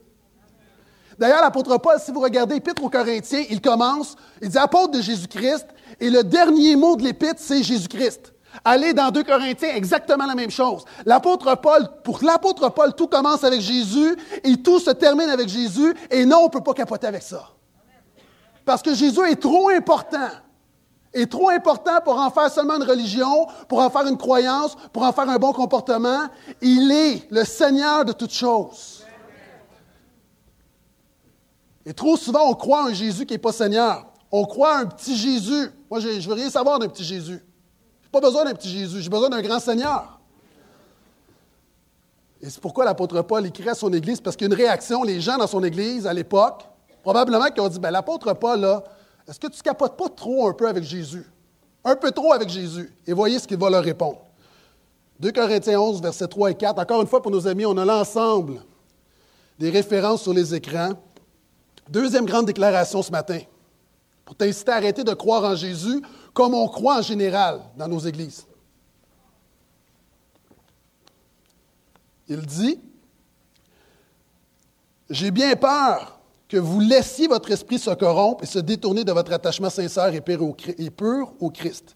D'ailleurs, 1.21 1.41
l'apôtre 1.43 1.77
Paul, 1.77 1.99
si 2.03 2.11
vous 2.11 2.19
regardez 2.19 2.55
l'épître 2.55 2.83
aux 2.83 2.89
Corinthiens, 2.89 3.43
il 3.51 3.61
commence, 3.61 4.15
il 4.41 4.49
dit 4.49 4.57
apôtre 4.57 4.93
de 4.93 5.01
Jésus-Christ, 5.01 5.67
et 5.99 6.09
le 6.09 6.23
dernier 6.23 6.75
mot 6.75 6.95
de 6.95 7.03
l'épître, 7.03 7.39
c'est 7.39 7.61
Jésus-Christ. 7.61 8.33
Allez 8.65 8.95
dans 8.95 9.11
2 9.11 9.21
Corinthiens, 9.21 9.75
exactement 9.75 10.25
la 10.25 10.33
même 10.33 10.49
chose. 10.49 10.83
L'apôtre 11.05 11.53
Paul, 11.61 11.87
pour 12.03 12.23
l'apôtre 12.23 12.69
Paul, 12.69 12.95
tout 12.95 13.05
commence 13.05 13.43
avec 13.43 13.61
Jésus 13.61 14.17
et 14.43 14.57
tout 14.63 14.79
se 14.79 14.89
termine 14.89 15.29
avec 15.29 15.47
Jésus, 15.47 15.93
et 16.09 16.25
non, 16.25 16.37
on 16.39 16.45
ne 16.45 16.49
peut 16.49 16.63
pas 16.63 16.73
capoter 16.73 17.05
avec 17.05 17.21
ça. 17.21 17.49
Parce 18.65 18.81
que 18.81 18.95
Jésus 18.95 19.21
est 19.29 19.39
trop 19.39 19.69
important. 19.69 20.29
Est 21.13 21.29
trop 21.29 21.51
important 21.51 22.01
pour 22.03 22.19
en 22.19 22.31
faire 22.31 22.49
seulement 22.49 22.77
une 22.77 22.89
religion, 22.89 23.45
pour 23.67 23.81
en 23.81 23.91
faire 23.91 24.07
une 24.07 24.17
croyance, 24.17 24.75
pour 24.91 25.03
en 25.03 25.11
faire 25.11 25.29
un 25.29 25.37
bon 25.37 25.53
comportement. 25.53 26.23
Il 26.61 26.91
est 26.91 27.27
le 27.29 27.43
Seigneur 27.43 28.05
de 28.05 28.11
toutes 28.11 28.33
choses. 28.33 28.90
Et 31.85 31.93
trop 31.93 32.15
souvent, 32.17 32.49
on 32.49 32.53
croit 32.53 32.85
un 32.85 32.93
Jésus 32.93 33.25
qui 33.25 33.33
n'est 33.33 33.39
pas 33.39 33.51
Seigneur. 33.51 34.05
On 34.31 34.45
croit 34.45 34.77
un 34.77 34.85
petit 34.85 35.15
Jésus. 35.15 35.69
Moi, 35.89 35.99
je 35.99 36.07
ne 36.07 36.21
veux 36.21 36.33
rien 36.33 36.49
savoir 36.49 36.79
d'un 36.79 36.87
petit 36.87 37.03
Jésus. 37.03 37.43
Je 38.01 38.07
n'ai 38.07 38.11
pas 38.11 38.21
besoin 38.21 38.45
d'un 38.45 38.53
petit 38.53 38.69
Jésus, 38.69 39.01
j'ai 39.01 39.09
besoin 39.09 39.29
d'un 39.29 39.41
grand 39.41 39.59
Seigneur. 39.59 40.19
Et 42.41 42.49
c'est 42.49 42.59
pourquoi 42.59 42.85
l'apôtre 42.85 43.21
Paul 43.21 43.45
écrit 43.45 43.69
à 43.69 43.75
son 43.75 43.93
Église, 43.93 44.19
parce 44.19 44.35
qu'il 44.35 44.47
y 44.47 44.51
a 44.51 44.53
une 44.53 44.59
réaction, 44.59 45.03
les 45.03 45.21
gens 45.21 45.37
dans 45.37 45.47
son 45.47 45.63
Église 45.63 46.07
à 46.07 46.13
l'époque, 46.13 46.67
probablement 47.03 47.49
qui 47.49 47.59
ont 47.59 47.67
dit, 47.67 47.79
ben, 47.79 47.91
l'apôtre 47.91 48.33
Paul, 48.33 48.59
là, 48.59 48.83
est-ce 49.27 49.39
que 49.39 49.47
tu 49.47 49.59
ne 49.59 49.63
capotes 49.63 49.95
pas 49.95 50.09
trop 50.09 50.47
un 50.47 50.53
peu 50.53 50.67
avec 50.67 50.83
Jésus? 50.83 51.25
Un 51.83 51.95
peu 51.95 52.11
trop 52.11 52.33
avec 52.33 52.49
Jésus. 52.49 52.91
Et 53.05 53.13
voyez 53.13 53.39
ce 53.39 53.47
qu'il 53.47 53.57
va 53.57 53.69
leur 53.69 53.83
répondre. 53.83 54.21
2 55.19 55.31
Corinthiens 55.31 55.79
11, 55.79 56.01
versets 56.01 56.27
3 56.27 56.51
et 56.51 56.55
4. 56.55 56.79
Encore 56.79 57.01
une 57.01 57.07
fois, 57.07 57.21
pour 57.21 57.31
nos 57.31 57.47
amis, 57.47 57.65
on 57.65 57.77
a 57.77 57.85
l'ensemble 57.85 58.63
des 59.59 59.69
références 59.69 60.23
sur 60.23 60.33
les 60.33 60.55
écrans. 60.55 60.93
Deuxième 61.89 62.25
grande 62.25 62.45
déclaration 62.45 63.01
ce 63.01 63.11
matin, 63.11 63.39
pour 64.25 64.35
t'inciter 64.35 64.71
à 64.71 64.75
arrêter 64.75 65.03
de 65.03 65.13
croire 65.13 65.43
en 65.43 65.55
Jésus 65.55 66.01
comme 66.33 66.53
on 66.53 66.67
croit 66.67 66.99
en 66.99 67.01
général 67.01 67.61
dans 67.77 67.87
nos 67.87 67.99
églises. 67.99 68.45
Il 72.27 72.45
dit, 72.45 72.79
J'ai 75.09 75.31
bien 75.31 75.55
peur 75.55 76.19
que 76.47 76.57
vous 76.57 76.79
laissiez 76.79 77.27
votre 77.27 77.51
esprit 77.51 77.79
se 77.79 77.89
corrompre 77.91 78.43
et 78.43 78.47
se 78.47 78.59
détourner 78.59 79.03
de 79.03 79.11
votre 79.11 79.33
attachement 79.33 79.69
sincère 79.69 80.13
et 80.13 80.21
pur 80.21 81.33
au 81.39 81.49
Christ. 81.49 81.95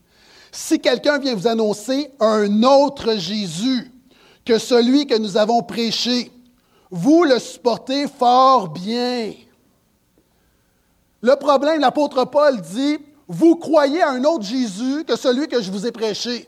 Si 0.51 0.79
quelqu'un 0.79 1.19
vient 1.19 1.35
vous 1.35 1.47
annoncer 1.47 2.11
un 2.21 2.63
autre 2.63 3.15
Jésus 3.17 3.91
que 4.45 4.57
celui 4.57 5.05
que 5.07 5.17
nous 5.17 5.35
avons 5.35 5.61
prêché, 5.61 6.31
vous 6.89 7.25
le 7.25 7.39
supportez 7.39 8.07
fort 8.07 8.69
bien. 8.69 9.33
Le 11.25 11.35
problème, 11.37 11.81
l'apôtre 11.81 12.25
Paul 12.25 12.61
dit, 12.61 12.99
vous 13.27 13.55
croyez 13.55 13.99
à 13.99 14.11
un 14.11 14.23
autre 14.25 14.43
Jésus 14.43 15.03
que 15.05 15.15
celui 15.15 15.47
que 15.47 15.59
je 15.59 15.71
vous 15.71 15.87
ai 15.87 15.91
prêché. 15.91 16.47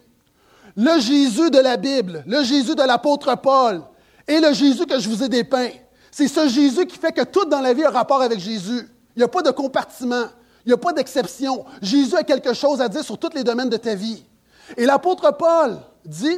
Le 0.75 0.99
Jésus 0.99 1.49
de 1.49 1.57
la 1.57 1.77
Bible, 1.77 2.23
le 2.27 2.43
Jésus 2.43 2.75
de 2.75 2.83
l'apôtre 2.83 3.35
Paul 3.41 3.81
et 4.27 4.39
le 4.39 4.53
Jésus 4.53 4.85
que 4.85 4.99
je 4.99 5.09
vous 5.09 5.23
ai 5.23 5.29
dépeint. 5.29 5.69
C'est 6.11 6.27
ce 6.27 6.47
Jésus 6.47 6.85
qui 6.85 6.95
fait 6.95 7.11
que 7.11 7.23
tout 7.23 7.45
dans 7.45 7.59
la 7.59 7.73
vie 7.73 7.85
a 7.85 7.89
rapport 7.89 8.21
avec 8.21 8.39
Jésus. 8.39 8.87
Il 9.15 9.19
n'y 9.19 9.23
a 9.23 9.27
pas 9.27 9.41
de 9.41 9.49
compartiment, 9.49 10.25
il 10.63 10.69
n'y 10.69 10.73
a 10.73 10.77
pas 10.77 10.93
d'exception. 10.93 11.65
Jésus 11.81 12.15
a 12.15 12.21
quelque 12.21 12.53
chose 12.53 12.79
à 12.79 12.87
dire 12.87 13.03
sur 13.03 13.17
tous 13.17 13.33
les 13.33 13.43
domaines 13.43 13.69
de 13.69 13.77
ta 13.77 13.95
vie. 13.95 14.23
Et 14.77 14.85
l'apôtre 14.85 15.35
Paul 15.35 15.79
dit, 16.05 16.37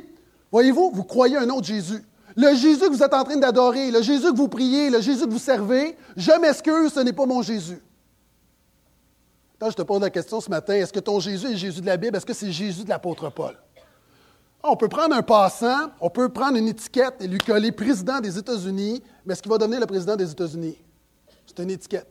voyez-vous, 0.50 0.91
vous 0.93 1.03
croyez 1.03 1.36
à 1.36 1.41
un 1.41 1.50
autre 1.50 1.67
Jésus. 1.67 2.05
Le 2.38 2.55
Jésus 2.55 2.79
que 2.79 2.93
vous 2.93 3.03
êtes 3.03 3.13
en 3.13 3.25
train 3.25 3.36
d'adorer, 3.36 3.91
le 3.91 4.01
Jésus 4.01 4.31
que 4.31 4.38
vous 4.38 4.48
priez, 4.48 4.89
le 4.89 5.01
Jésus 5.01 5.25
que 5.25 5.31
vous 5.31 5.39
servez, 5.39 5.98
je 6.15 6.31
m'excuse, 6.39 6.93
ce 6.93 7.01
n'est 7.01 7.12
pas 7.12 7.25
mon 7.25 7.41
Jésus 7.41 7.81
je 9.68 9.75
te 9.75 9.82
pose 9.82 10.01
la 10.01 10.10
question 10.10 10.39
ce 10.39 10.50
matin, 10.50 10.74
est-ce 10.75 10.94
que 10.94 11.00
ton 11.00 11.20
Jésus 11.20 11.48
est 11.48 11.58
Jésus 11.58 11.82
de 11.82 11.86
la 11.86 11.98
Bible? 11.98 12.16
Est-ce 12.16 12.25
que 12.25 12.34
c'est 12.34 12.51
Jésus 12.51 12.84
de 12.84 12.89
l'apôtre 12.89 13.30
Paul? 13.30 13.58
On 14.63 14.75
peut 14.75 14.89
prendre 14.89 15.16
un 15.16 15.22
passant, 15.22 15.92
on 16.00 16.10
peut 16.10 16.30
prendre 16.30 16.58
une 16.58 16.68
étiquette 16.68 17.16
et 17.22 17.28
lui 17.28 17.38
coller 17.38 17.72
président 17.72 18.20
des 18.20 18.38
États-Unis, 18.38 19.01
mais 19.25 19.34
est-ce 19.34 19.42
qu'il 19.42 19.51
va 19.51 19.58
devenir 19.58 19.80
le 19.80 19.86
président 19.86 20.16
des 20.16 20.32
États-Unis? 20.32 20.78
C'est 21.46 21.60
une 21.63 21.72
étiquette. 21.72 22.08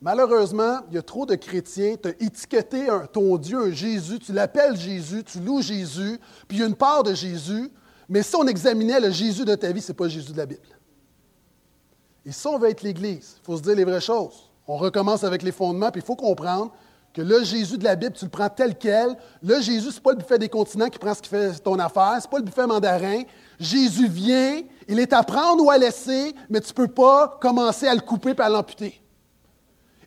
Malheureusement, 0.00 0.80
il 0.88 0.96
y 0.96 0.98
a 0.98 1.02
trop 1.02 1.24
de 1.24 1.36
chrétiens, 1.36 1.94
tu 2.00 2.08
as 2.08 2.12
étiqueté 2.20 2.88
ton 3.12 3.36
Dieu, 3.36 3.58
un 3.60 3.70
Jésus, 3.70 4.18
tu 4.18 4.32
l'appelles 4.32 4.76
Jésus, 4.76 5.22
tu 5.22 5.38
loues 5.38 5.62
Jésus, 5.62 6.18
puis 6.48 6.58
il 6.58 6.60
y 6.60 6.64
a 6.64 6.66
une 6.66 6.74
part 6.74 7.04
de 7.04 7.14
Jésus, 7.14 7.70
mais 8.08 8.22
si 8.22 8.34
on 8.34 8.46
examinait 8.46 8.98
le 8.98 9.10
Jésus 9.10 9.44
de 9.44 9.54
ta 9.54 9.70
vie, 9.70 9.80
ce 9.80 9.92
n'est 9.92 9.96
pas 9.96 10.08
Jésus 10.08 10.32
de 10.32 10.36
la 10.36 10.46
Bible. 10.46 10.66
Et 12.26 12.32
si 12.32 12.46
on 12.46 12.58
veut 12.58 12.70
être 12.70 12.82
l'Église, 12.82 13.36
il 13.40 13.44
faut 13.44 13.56
se 13.56 13.62
dire 13.62 13.76
les 13.76 13.84
vraies 13.84 14.00
choses. 14.00 14.51
On 14.66 14.76
recommence 14.76 15.24
avec 15.24 15.42
les 15.42 15.52
fondements, 15.52 15.90
puis 15.90 16.00
il 16.00 16.04
faut 16.04 16.16
comprendre 16.16 16.72
que 17.12 17.20
le 17.20 17.44
Jésus 17.44 17.76
de 17.76 17.84
la 17.84 17.94
Bible, 17.94 18.14
tu 18.14 18.24
le 18.24 18.30
prends 18.30 18.48
tel 18.48 18.76
quel. 18.76 19.16
Le 19.42 19.60
Jésus, 19.60 19.90
ce 19.90 19.96
n'est 19.96 20.00
pas 20.00 20.12
le 20.12 20.18
buffet 20.18 20.38
des 20.38 20.48
continents 20.48 20.88
qui 20.88 20.98
prend 20.98 21.14
ce 21.14 21.20
qui 21.20 21.28
fait 21.28 21.52
ton 21.58 21.78
affaire, 21.78 22.16
ce 22.18 22.26
n'est 22.26 22.30
pas 22.30 22.38
le 22.38 22.44
buffet 22.44 22.66
mandarin. 22.66 23.22
Jésus 23.60 24.08
vient, 24.08 24.62
il 24.88 24.98
est 24.98 25.12
à 25.12 25.22
prendre 25.22 25.64
ou 25.64 25.70
à 25.70 25.78
laisser, 25.78 26.34
mais 26.48 26.60
tu 26.60 26.68
ne 26.68 26.74
peux 26.74 26.88
pas 26.88 27.38
commencer 27.40 27.86
à 27.86 27.94
le 27.94 28.00
couper 28.00 28.34
et 28.36 28.40
à 28.40 28.48
l'amputer. 28.48 29.00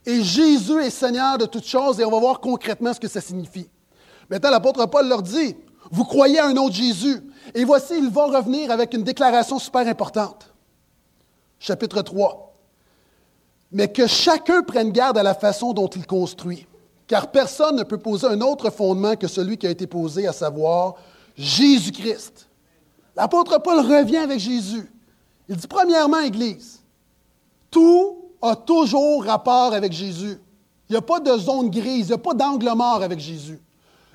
Et 0.06 0.24
Jésus 0.24 0.82
est 0.82 0.90
Seigneur 0.90 1.38
de 1.38 1.46
toutes 1.46 1.66
choses, 1.66 2.00
et 2.00 2.06
on 2.06 2.12
va 2.12 2.20
voir 2.20 2.40
concrètement 2.40 2.94
ce 2.94 3.00
que 3.00 3.08
ça 3.08 3.22
signifie. 3.22 3.70
Maintenant, 4.30 4.50
l'apôtre 4.50 4.86
Paul 4.88 5.08
leur 5.08 5.22
dit, 5.22 5.56
vous 5.92 6.06
croyez 6.06 6.40
à 6.40 6.48
un 6.48 6.58
autre 6.58 6.76
Jésus. 6.76 7.22
Et 7.54 7.64
voici, 7.64 7.94
ils 7.98 8.10
vont 8.10 8.28
revenir 8.28 8.72
avec 8.72 8.94
une 8.94 9.04
déclaration 9.04 9.60
super 9.60 9.88
importante. 9.88 10.52
Chapitre 11.60 12.02
3 12.02 12.45
mais 13.76 13.90
que 13.90 14.08
chacun 14.08 14.64
prenne 14.64 14.94
garde 14.94 15.18
à 15.18 15.24
la 15.24 15.34
façon 15.34 15.74
dont 15.74 15.90
il 15.90 16.08
construit, 16.08 16.66
car 17.08 17.30
personne 17.30 17.76
ne 17.76 17.84
peut 17.84 17.98
poser 17.98 18.26
un 18.26 18.40
autre 18.40 18.70
fondement 18.70 19.18
que 19.18 19.28
celui 19.28 19.58
qui 19.58 19.68
a 19.68 19.70
été 19.70 19.86
posé, 19.86 20.26
à 20.28 20.32
savoir 20.32 20.96
Jésus-Christ. 21.36 22.48
L'apôtre 23.18 23.62
Paul 23.62 23.80
revient 23.80 24.16
avec 24.16 24.40
Jésus. 24.40 24.90
Il 25.50 25.58
dit, 25.58 25.68
premièrement, 25.68 26.22
Église, 26.22 26.80
tout 27.70 28.30
a 28.42 28.56
toujours 28.56 29.26
rapport 29.26 29.74
avec 29.74 29.92
Jésus. 29.92 30.40
Il 30.88 30.94
n'y 30.94 30.98
a 30.98 31.02
pas 31.02 31.20
de 31.20 31.38
zone 31.38 31.70
grise, 31.70 32.06
il 32.06 32.12
n'y 32.12 32.14
a 32.14 32.18
pas 32.18 32.34
d'angle 32.34 32.72
mort 32.74 33.04
avec 33.04 33.20
Jésus. 33.20 33.60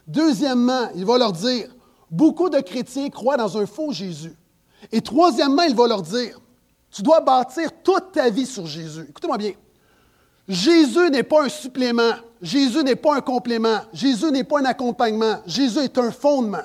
Deuxièmement, 0.06 0.88
il 0.94 1.04
va 1.04 1.18
leur 1.18 1.32
dire, 1.32 1.68
beaucoup 2.10 2.48
de 2.48 2.60
chrétiens 2.60 3.10
croient 3.10 3.36
dans 3.36 3.58
un 3.58 3.66
faux 3.66 3.92
Jésus. 3.92 4.34
Et 4.90 5.02
troisièmement, 5.02 5.64
il 5.64 5.74
va 5.74 5.86
leur 5.86 6.00
dire, 6.00 6.40
tu 6.90 7.02
dois 7.02 7.20
bâtir 7.20 7.70
toute 7.82 8.12
ta 8.12 8.28
vie 8.30 8.46
sur 8.46 8.66
Jésus. 8.66 9.06
Écoutez-moi 9.08 9.38
bien. 9.38 9.52
Jésus 10.48 11.10
n'est 11.10 11.22
pas 11.22 11.44
un 11.44 11.48
supplément. 11.48 12.14
Jésus 12.42 12.82
n'est 12.82 12.96
pas 12.96 13.16
un 13.16 13.20
complément. 13.20 13.80
Jésus 13.92 14.30
n'est 14.32 14.44
pas 14.44 14.60
un 14.60 14.64
accompagnement. 14.64 15.40
Jésus 15.46 15.78
est 15.78 15.96
un 15.98 16.10
fondement. 16.10 16.64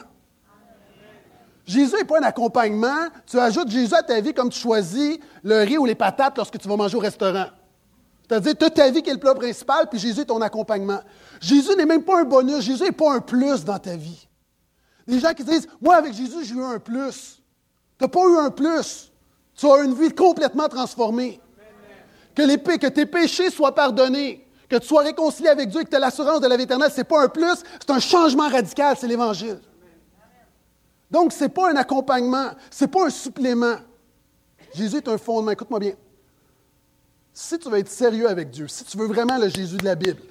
Jésus 1.67 1.95
n'est 1.95 2.03
pas 2.03 2.19
un 2.19 2.23
accompagnement. 2.23 3.09
Tu 3.27 3.39
ajoutes 3.39 3.69
Jésus 3.69 3.93
à 3.93 4.01
ta 4.01 4.19
vie 4.19 4.33
comme 4.33 4.49
tu 4.49 4.59
choisis 4.59 5.19
le 5.43 5.63
riz 5.63 5.77
ou 5.77 5.85
les 5.85 5.95
patates 5.95 6.37
lorsque 6.37 6.57
tu 6.57 6.67
vas 6.67 6.75
manger 6.75 6.97
au 6.97 7.01
restaurant. 7.01 7.47
C'est-à-dire, 8.27 8.53
as 8.59 8.69
ta 8.71 8.89
vie 8.89 9.03
qui 9.03 9.11
est 9.11 9.13
le 9.13 9.19
plat 9.19 9.35
principal, 9.35 9.87
puis 9.87 9.99
Jésus 9.99 10.21
est 10.21 10.25
ton 10.25 10.41
accompagnement. 10.41 11.01
Jésus 11.39 11.75
n'est 11.77 11.85
même 11.85 12.03
pas 12.03 12.21
un 12.21 12.23
bonus. 12.23 12.61
Jésus 12.61 12.83
n'est 12.83 12.91
pas 12.91 13.13
un 13.13 13.19
plus 13.19 13.63
dans 13.63 13.77
ta 13.77 13.95
vie. 13.95 14.27
Les 15.05 15.19
gens 15.19 15.33
qui 15.33 15.43
disent, 15.43 15.67
moi, 15.79 15.97
avec 15.97 16.13
Jésus, 16.13 16.43
j'ai 16.43 16.55
eu 16.55 16.63
un 16.63 16.79
plus. 16.79 17.39
Tu 17.99 18.03
n'as 18.03 18.07
pas 18.07 18.21
eu 18.21 18.37
un 18.37 18.49
plus. 18.49 19.11
Tu 19.55 19.65
as 19.67 19.83
une 19.83 19.93
vie 19.93 20.13
complètement 20.13 20.67
transformée. 20.67 21.39
Que, 22.35 22.77
que 22.77 22.87
tes 22.87 23.05
péchés 23.05 23.49
soient 23.49 23.73
pardonnés, 23.73 24.45
que 24.67 24.75
tu 24.75 24.87
sois 24.87 25.03
réconcilié 25.03 25.49
avec 25.49 25.69
Dieu 25.69 25.81
et 25.81 25.85
que 25.85 25.89
tu 25.89 25.95
aies 25.95 25.99
l'assurance 25.99 26.41
de 26.41 26.47
la 26.47 26.57
vie 26.57 26.63
éternelle, 26.63 26.91
ce 26.91 26.97
n'est 26.97 27.03
pas 27.05 27.23
un 27.23 27.29
plus, 27.29 27.63
c'est 27.79 27.91
un 27.91 27.99
changement 27.99 28.49
radical, 28.49 28.97
c'est 28.99 29.07
l'Évangile. 29.07 29.59
Donc, 31.09 31.31
ce 31.31 31.43
n'est 31.43 31.49
pas 31.49 31.71
un 31.71 31.75
accompagnement, 31.77 32.49
ce 32.69 32.83
n'est 32.83 32.91
pas 32.91 33.05
un 33.05 33.09
supplément. 33.09 33.77
Jésus 34.73 34.97
est 34.97 35.07
un 35.07 35.17
fondement. 35.17 35.51
Écoute-moi 35.51 35.79
bien. 35.79 35.93
Si 37.33 37.57
tu 37.57 37.69
veux 37.69 37.77
être 37.77 37.89
sérieux 37.89 38.27
avec 38.27 38.49
Dieu, 38.49 38.67
si 38.67 38.83
tu 38.83 38.97
veux 38.97 39.07
vraiment 39.07 39.37
le 39.37 39.47
Jésus 39.49 39.77
de 39.77 39.85
la 39.85 39.95
Bible, 39.95 40.21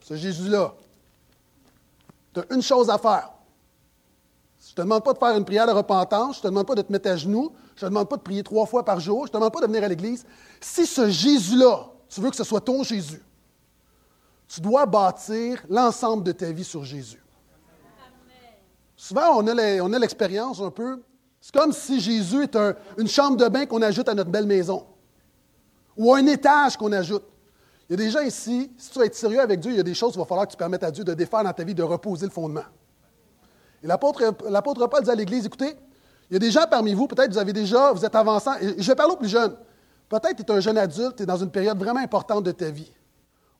ce 0.00 0.14
Jésus-là, 0.14 0.74
tu 2.32 2.40
as 2.40 2.54
une 2.54 2.62
chose 2.62 2.90
à 2.90 2.98
faire. 2.98 3.35
Je 4.76 4.82
ne 4.82 4.84
te 4.84 4.88
demande 4.88 5.04
pas 5.04 5.14
de 5.14 5.18
faire 5.18 5.34
une 5.34 5.44
prière 5.46 5.66
de 5.66 5.72
repentance, 5.72 6.34
je 6.34 6.40
ne 6.40 6.42
te 6.42 6.48
demande 6.48 6.66
pas 6.66 6.74
de 6.74 6.82
te 6.82 6.92
mettre 6.92 7.08
à 7.08 7.16
genoux, 7.16 7.50
je 7.76 7.86
ne 7.86 7.88
te 7.88 7.94
demande 7.94 8.10
pas 8.10 8.16
de 8.18 8.20
prier 8.20 8.42
trois 8.42 8.66
fois 8.66 8.84
par 8.84 9.00
jour. 9.00 9.20
Je 9.20 9.30
ne 9.30 9.32
te 9.32 9.36
demande 9.38 9.52
pas 9.52 9.62
de 9.62 9.66
venir 9.66 9.82
à 9.82 9.88
l'Église. 9.88 10.26
Si 10.60 10.84
ce 10.84 11.08
Jésus-là, 11.08 11.88
tu 12.10 12.20
veux 12.20 12.28
que 12.28 12.36
ce 12.36 12.44
soit 12.44 12.60
ton 12.60 12.82
Jésus, 12.82 13.22
tu 14.46 14.60
dois 14.60 14.84
bâtir 14.84 15.64
l'ensemble 15.70 16.24
de 16.24 16.32
ta 16.32 16.52
vie 16.52 16.62
sur 16.62 16.84
Jésus. 16.84 17.22
Souvent, 18.94 19.38
on 19.38 19.46
a 19.46 19.98
l'expérience 19.98 20.60
un 20.60 20.70
peu. 20.70 21.02
C'est 21.40 21.54
comme 21.54 21.72
si 21.72 21.98
Jésus 21.98 22.42
est 22.42 22.58
une 22.98 23.08
chambre 23.08 23.38
de 23.38 23.48
bain 23.48 23.64
qu'on 23.64 23.80
ajoute 23.80 24.10
à 24.10 24.14
notre 24.14 24.30
belle 24.30 24.46
maison. 24.46 24.84
Ou 25.96 26.12
un 26.12 26.26
étage 26.26 26.76
qu'on 26.76 26.92
ajoute. 26.92 27.24
Il 27.88 27.92
y 27.92 27.94
a 27.94 28.04
des 28.04 28.10
gens 28.10 28.20
ici, 28.20 28.70
si 28.76 28.90
tu 28.90 28.98
veux 28.98 29.06
être 29.06 29.14
sérieux 29.14 29.40
avec 29.40 29.58
Dieu, 29.58 29.70
il 29.70 29.78
y 29.78 29.80
a 29.80 29.84
des 29.84 29.94
choses 29.94 30.12
qu'il 30.12 30.20
va 30.20 30.26
falloir 30.26 30.46
que 30.46 30.52
tu 30.52 30.58
permettes 30.58 30.84
à 30.84 30.90
Dieu 30.90 31.02
de 31.02 31.14
défaire 31.14 31.44
dans 31.44 31.52
ta 31.54 31.64
vie, 31.64 31.74
de 31.74 31.82
reposer 31.82 32.26
le 32.26 32.32
fondement. 32.32 32.64
L'apôtre 33.86 34.86
Paul 34.88 35.02
dit 35.02 35.10
à 35.10 35.14
l'Église, 35.14 35.46
écoutez, 35.46 35.76
il 36.28 36.34
y 36.34 36.36
a 36.36 36.40
des 36.40 36.50
gens 36.50 36.64
parmi 36.68 36.92
vous, 36.92 37.06
peut-être 37.06 37.30
vous 37.30 37.38
avez 37.38 37.52
déjà, 37.52 37.92
vous 37.92 38.04
êtes 38.04 38.14
avançant, 38.14 38.52
je 38.60 38.82
vais 38.82 38.94
parler 38.94 39.12
aux 39.12 39.16
plus 39.16 39.28
jeunes. 39.28 39.56
Peut-être 40.08 40.36
tu 40.36 40.42
es 40.42 40.50
un 40.50 40.60
jeune 40.60 40.78
adulte, 40.78 41.16
tu 41.16 41.22
es 41.22 41.26
dans 41.26 41.36
une 41.36 41.50
période 41.50 41.78
vraiment 41.78 42.00
importante 42.00 42.44
de 42.44 42.52
ta 42.52 42.70
vie. 42.70 42.92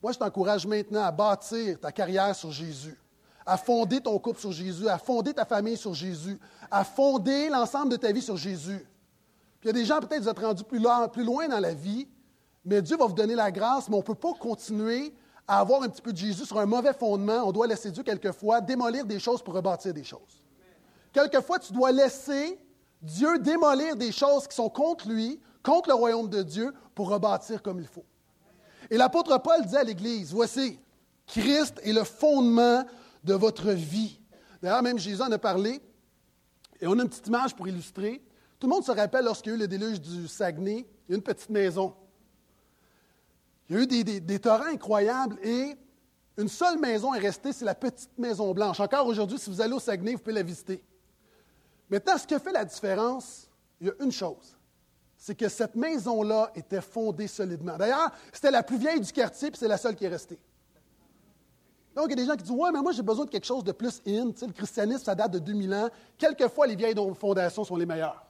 Moi, 0.02 0.12
je 0.12 0.18
t'encourage 0.18 0.66
maintenant 0.66 1.02
à 1.02 1.11
bâtir 1.11 1.80
ta 1.80 1.90
carrière 1.92 2.35
sur 2.35 2.50
Jésus, 2.50 2.99
à 3.45 3.56
fonder 3.56 4.00
ton 4.00 4.18
couple 4.18 4.40
sur 4.40 4.52
Jésus, 4.52 4.88
à 4.88 4.99
fonder 4.99 5.33
ta 5.33 5.45
famille 5.45 5.76
sur 5.76 5.95
Jésus, 5.95 6.38
à 6.71 6.85
fonder 6.85 7.49
l'ensemble 7.49 7.90
de 7.90 7.97
ta 7.97 8.12
vie 8.12 8.23
sur 8.23 8.37
Jésus. 8.37 8.87
Puis 9.61 9.64
il 9.64 9.66
y 9.68 9.71
a 9.71 9.73
des 9.73 9.85
gens, 9.85 9.99
peut-être, 10.00 10.23
vous 10.23 10.28
êtes 10.28 10.38
rendus 10.38 10.64
plus 10.64 10.78
loin 11.25 11.49
dans 11.49 11.61
la 11.61 11.73
vie, 11.73 12.06
mais 12.64 12.83
Dieu 12.83 12.97
va 12.97 13.06
vous 13.06 13.14
donner 13.14 13.35
la 13.35 13.50
grâce, 13.50 13.88
mais 13.88 13.95
on 13.95 14.00
ne 14.00 14.04
peut 14.04 14.14
pas 14.14 14.35
continuer 14.35 15.14
à 15.49 15.61
avoir 15.61 15.83
un 15.83 15.88
petit 15.88 16.03
peu 16.03 16.12
de 16.12 16.17
Jésus 16.17 16.45
sur 16.45 16.59
un 16.59 16.67
mauvais 16.67 16.93
fondement. 16.93 17.45
On 17.45 17.53
doit 17.53 17.67
laisser 17.67 17.91
Dieu 17.91 18.03
quelquefois 18.03 18.61
démolir 18.61 19.05
des 19.05 19.19
choses 19.19 19.43
pour 19.43 19.55
rebâtir 19.55 19.95
des 19.95 20.05
choses. 20.05 20.43
Quelquefois, 21.12 21.59
tu 21.59 21.73
dois 21.73 21.93
laisser 21.93 22.59
Dieu 23.00 23.38
démolir 23.38 23.97
des 23.97 24.12
choses 24.12 24.49
qui 24.49 24.57
sont 24.57 24.69
contre 24.69 25.09
lui, 25.09 25.41
contre 25.62 25.88
le 25.88 25.95
royaume 25.95 26.29
de 26.29 26.43
Dieu, 26.43 26.73
pour 26.95 27.09
rebâtir 27.09 27.62
comme 27.62 27.79
il 27.79 27.87
faut. 27.87 28.05
Et 28.91 28.97
l'apôtre 28.97 29.38
Paul 29.38 29.65
dit 29.65 29.76
à 29.76 29.85
l'Église, 29.85 30.33
voici, 30.33 30.79
Christ 31.26 31.81
est 31.83 31.93
le 31.93 32.05
fondement 32.05 32.85
de 33.25 33.35
votre 33.35 33.71
vie. 33.71 34.21
D'ailleurs, 34.62 34.83
même 34.83 34.99
Jésus 34.99 35.23
en 35.23 35.31
a 35.33 35.38
parlé, 35.38 35.81
et 36.81 36.87
on 36.87 36.99
a 36.99 37.03
une 37.03 37.09
petite 37.09 37.26
image 37.26 37.55
pour 37.55 37.67
illustrer. 37.69 38.23
Tout 38.59 38.67
le 38.67 38.75
monde 38.75 38.85
se 38.85 38.93
rappelle 38.93 39.25
lorsqu'il 39.25 39.50
y 39.50 39.55
a 39.55 39.57
eu 39.57 39.61
le 39.61 39.69
déluge 39.69 40.00
du 40.00 40.29
Saguenay, 40.29 40.87
il 41.09 41.12
y 41.12 41.15
a 41.15 41.17
une 41.17 41.23
petite 41.23 41.50
maison. 41.50 41.95
Il 43.68 43.76
y 43.76 43.78
a 43.78 43.82
eu 43.82 44.20
des, 44.20 44.38
torrents 44.38 44.66
incroyables 44.66 45.38
et 45.42 45.76
une 46.38 46.49
seule 46.49 46.78
maison 46.78 47.14
est 47.14 47.18
restée, 47.18 47.52
c'est 47.52 47.64
la 47.64 47.75
petite 47.75 48.16
maison 48.16 48.52
blanche. 48.52 48.78
Encore 48.78 49.06
aujourd'hui, 49.06 49.38
si 49.38 49.50
vous 49.50 49.61
allez 49.61 49.73
au 49.73 49.80
Saguenay, 49.80 50.14
vous 50.14 50.20
pouvez 50.20 50.35
la 50.35 50.42
visiter. 50.42 50.82
Maintenant, 51.88 52.18
ce 52.18 52.26
qui 52.26 52.35
a 52.35 52.38
fait 52.38 52.52
la 52.52 52.64
différence, 52.64 53.49
il 53.80 53.88
y 53.88 53.90
a 53.90 53.94
une 54.00 54.12
chose. 54.12 54.56
C'est 55.16 55.35
que 55.35 55.49
cette 55.49 55.75
maison-là 55.75 56.52
était 56.54 56.80
fondée 56.80 57.26
solidement. 57.26 57.76
D'ailleurs, 57.76 58.11
c'était 58.32 58.50
la 58.50 58.62
plus 58.62 58.76
vieille 58.76 59.00
du 59.00 59.12
quartier, 59.12 59.50
puis 59.50 59.58
c'est 59.58 59.68
la 59.68 59.78
seule 59.78 59.96
qui 59.96 60.04
est 60.04 60.08
restée. 60.08 60.38
Donc, 61.94 62.06
il 62.08 62.11
y 62.11 62.12
a 62.12 62.16
des 62.16 62.26
gens 62.26 62.37
qui 62.37 62.42
disent 62.42 62.52
Ouais, 62.52 62.70
mais 62.70 62.82
moi, 62.82 62.92
j'ai 62.92 63.02
besoin 63.02 63.25
de 63.25 63.30
quelque 63.30 63.46
chose 63.46 63.64
de 63.64 63.73
plus 63.73 64.02
in. 64.06 64.26
le 64.26 64.52
christianisme, 64.52 65.04
ça 65.04 65.14
date 65.14 65.32
de 65.32 65.38
2000 65.38 65.75
ans. 65.75 65.88
Quelquefois, 66.18 66.66
les 66.66 66.76
vieilles 66.76 66.94
fondations 67.14 67.64
sont 67.64 67.76
les 67.76 67.87
meilleures. 67.87 68.25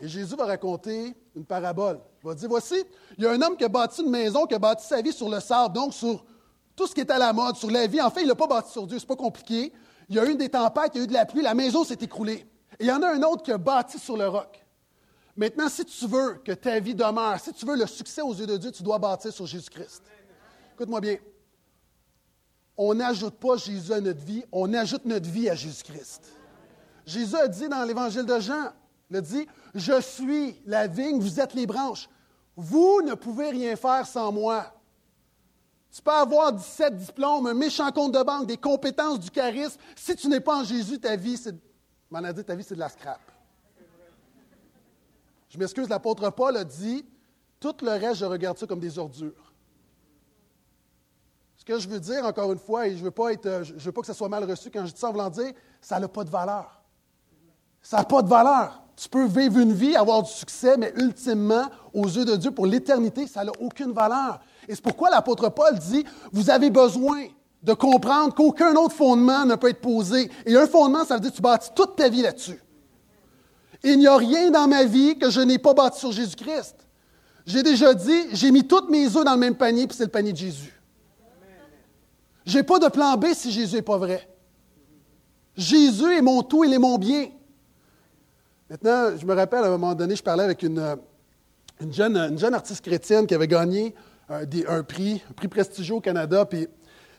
Et 0.00 0.08
Jésus 0.08 0.36
va 0.36 0.44
raconter 0.44 1.14
une 1.34 1.44
parabole. 1.44 2.00
Il 2.22 2.26
va 2.28 2.34
dire, 2.34 2.48
voici, 2.48 2.74
il 3.16 3.24
y 3.24 3.26
a 3.26 3.30
un 3.30 3.40
homme 3.40 3.56
qui 3.56 3.64
a 3.64 3.68
bâti 3.68 4.02
une 4.02 4.10
maison, 4.10 4.46
qui 4.46 4.54
a 4.54 4.58
bâti 4.58 4.86
sa 4.86 5.00
vie 5.00 5.12
sur 5.12 5.28
le 5.28 5.40
sable, 5.40 5.74
donc 5.74 5.94
sur 5.94 6.24
tout 6.74 6.86
ce 6.86 6.94
qui 6.94 7.00
est 7.00 7.10
à 7.10 7.18
la 7.18 7.32
mode, 7.32 7.56
sur 7.56 7.70
la 7.70 7.86
vie. 7.86 8.00
En 8.00 8.10
fait, 8.10 8.22
il 8.22 8.28
n'a 8.28 8.34
pas 8.34 8.46
bâti 8.46 8.72
sur 8.72 8.86
Dieu, 8.86 8.98
c'est 8.98 9.06
pas 9.06 9.16
compliqué. 9.16 9.72
Il 10.08 10.16
y 10.16 10.18
a 10.18 10.26
eu 10.26 10.36
des 10.36 10.48
tempêtes, 10.48 10.92
il 10.94 10.98
y 10.98 11.00
a 11.00 11.04
eu 11.04 11.06
de 11.06 11.12
la 11.12 11.24
pluie, 11.24 11.42
la 11.42 11.54
maison 11.54 11.82
s'est 11.84 11.98
écroulée. 12.00 12.46
Et 12.78 12.84
il 12.84 12.86
y 12.86 12.92
en 12.92 13.02
a 13.02 13.08
un 13.08 13.22
autre 13.22 13.42
qui 13.42 13.52
a 13.52 13.58
bâti 13.58 13.98
sur 13.98 14.16
le 14.16 14.28
roc. 14.28 14.62
Maintenant, 15.36 15.68
si 15.68 15.84
tu 15.84 16.06
veux 16.06 16.34
que 16.44 16.52
ta 16.52 16.78
vie 16.80 16.94
demeure, 16.94 17.38
si 17.40 17.52
tu 17.52 17.66
veux 17.66 17.76
le 17.76 17.86
succès 17.86 18.22
aux 18.22 18.34
yeux 18.34 18.46
de 18.46 18.56
Dieu, 18.56 18.72
tu 18.72 18.82
dois 18.82 18.98
bâtir 18.98 19.32
sur 19.32 19.46
Jésus-Christ. 19.46 20.02
Écoute-moi 20.74 21.00
bien. 21.00 21.16
On 22.76 22.94
n'ajoute 22.94 23.34
pas 23.34 23.56
Jésus 23.56 23.92
à 23.92 24.00
notre 24.00 24.22
vie, 24.22 24.44
on 24.52 24.72
ajoute 24.74 25.04
notre 25.06 25.28
vie 25.28 25.48
à 25.48 25.54
Jésus-Christ. 25.54 26.22
Jésus 27.06 27.36
a 27.36 27.48
dit 27.48 27.68
dans 27.68 27.82
l'Évangile 27.84 28.24
de 28.24 28.38
Jean, 28.40 28.72
il 29.10 29.16
a 29.16 29.20
dit, 29.20 29.46
je 29.74 30.00
suis 30.00 30.60
la 30.66 30.86
vigne, 30.86 31.20
vous 31.20 31.40
êtes 31.40 31.54
les 31.54 31.66
branches. 31.66 32.08
Vous 32.56 33.02
ne 33.02 33.14
pouvez 33.14 33.50
rien 33.50 33.76
faire 33.76 34.06
sans 34.06 34.32
moi. 34.32 34.72
Tu 35.92 36.02
peux 36.02 36.10
avoir 36.10 36.52
17 36.52 36.96
diplômes, 36.96 37.46
un 37.46 37.54
méchant 37.54 37.90
compte 37.90 38.12
de 38.12 38.22
banque, 38.22 38.46
des 38.46 38.56
compétences, 38.56 39.20
du 39.20 39.30
charisme. 39.30 39.80
Si 39.94 40.14
tu 40.16 40.28
n'es 40.28 40.40
pas 40.40 40.60
en 40.60 40.64
Jésus, 40.64 40.98
ta 40.98 41.16
vie, 41.16 41.36
c'est, 41.36 41.54
ta 42.44 42.54
vie, 42.54 42.64
c'est 42.64 42.74
de 42.74 42.80
la 42.80 42.88
scrap. 42.88 43.20
Je 45.48 45.58
m'excuse, 45.58 45.88
l'apôtre 45.88 46.28
Paul 46.30 46.56
a 46.56 46.64
dit, 46.64 47.06
tout 47.60 47.74
le 47.82 47.92
reste, 47.92 48.16
je 48.16 48.24
regarde 48.24 48.58
ça 48.58 48.66
comme 48.66 48.80
des 48.80 48.98
ordures. 48.98 49.54
Ce 51.56 51.64
que 51.64 51.78
je 51.78 51.88
veux 51.88 52.00
dire, 52.00 52.24
encore 52.24 52.52
une 52.52 52.58
fois, 52.58 52.86
et 52.86 52.92
je 52.92 52.98
ne 52.98 53.04
veux, 53.04 53.10
pas 53.10 53.30
veux 53.32 53.92
pas 53.92 54.00
que 54.00 54.06
ça 54.06 54.14
soit 54.14 54.28
mal 54.28 54.44
reçu 54.44 54.70
quand 54.70 54.84
je 54.84 54.92
dis 54.92 55.00
ça 55.00 55.08
en 55.08 55.12
voulant 55.12 55.30
dire, 55.30 55.52
ça 55.80 55.98
n'a 55.98 56.08
pas 56.08 56.24
de 56.24 56.30
valeur. 56.30 56.82
Ça 57.80 57.98
n'a 57.98 58.04
pas 58.04 58.22
de 58.22 58.28
valeur. 58.28 58.85
Tu 58.96 59.08
peux 59.10 59.26
vivre 59.26 59.58
une 59.58 59.74
vie, 59.74 59.94
avoir 59.94 60.22
du 60.22 60.30
succès, 60.30 60.76
mais 60.78 60.92
ultimement, 60.96 61.66
aux 61.92 62.06
yeux 62.06 62.24
de 62.24 62.34
Dieu, 62.36 62.50
pour 62.50 62.66
l'éternité, 62.66 63.26
ça 63.26 63.44
n'a 63.44 63.52
aucune 63.60 63.92
valeur. 63.92 64.40
Et 64.66 64.74
c'est 64.74 64.82
pourquoi 64.82 65.10
l'apôtre 65.10 65.50
Paul 65.50 65.78
dit, 65.78 66.04
vous 66.32 66.48
avez 66.48 66.70
besoin 66.70 67.26
de 67.62 67.74
comprendre 67.74 68.34
qu'aucun 68.34 68.74
autre 68.76 68.94
fondement 68.94 69.44
ne 69.44 69.54
peut 69.54 69.68
être 69.68 69.80
posé. 69.80 70.30
Et 70.46 70.56
un 70.56 70.66
fondement, 70.66 71.04
ça 71.04 71.14
veut 71.14 71.20
dire 71.20 71.30
que 71.30 71.36
tu 71.36 71.42
bâtis 71.42 71.70
toute 71.74 71.96
ta 71.96 72.08
vie 72.08 72.22
là-dessus. 72.22 72.60
Il 73.84 73.98
n'y 73.98 74.06
a 74.06 74.16
rien 74.16 74.50
dans 74.50 74.66
ma 74.66 74.84
vie 74.84 75.18
que 75.18 75.30
je 75.30 75.40
n'ai 75.40 75.58
pas 75.58 75.74
bâti 75.74 76.00
sur 76.00 76.12
Jésus-Christ. 76.12 76.76
J'ai 77.44 77.62
déjà 77.62 77.92
dit, 77.92 78.24
j'ai 78.32 78.50
mis 78.50 78.66
toutes 78.66 78.88
mes 78.88 79.14
œufs 79.14 79.24
dans 79.24 79.34
le 79.34 79.38
même 79.38 79.54
panier, 79.54 79.86
puis 79.86 79.96
c'est 79.96 80.04
le 80.04 80.10
panier 80.10 80.32
de 80.32 80.38
Jésus. 80.38 80.72
Je 82.46 82.56
n'ai 82.56 82.64
pas 82.64 82.78
de 82.78 82.88
plan 82.88 83.16
B 83.16 83.26
si 83.34 83.50
Jésus 83.50 83.76
n'est 83.76 83.82
pas 83.82 83.98
vrai. 83.98 84.28
Jésus 85.56 86.16
est 86.16 86.22
mon 86.22 86.42
tout, 86.42 86.64
il 86.64 86.72
est 86.72 86.78
mon 86.78 86.98
bien. 86.98 87.28
Maintenant, 88.68 89.16
je 89.16 89.24
me 89.24 89.34
rappelle, 89.34 89.62
à 89.62 89.66
un 89.68 89.70
moment 89.70 89.94
donné, 89.94 90.16
je 90.16 90.22
parlais 90.22 90.42
avec 90.42 90.62
une, 90.62 90.78
euh, 90.78 90.96
jeune, 91.90 92.54
artiste 92.54 92.84
chrétienne 92.84 93.26
qui 93.26 93.34
avait 93.34 93.46
gagné 93.46 93.94
un, 94.28 94.82
prix, 94.82 95.22
un 95.30 95.32
prix 95.32 95.46
prestigieux 95.46 95.94
au 95.94 96.00
Canada. 96.00 96.44
Puis 96.44 96.66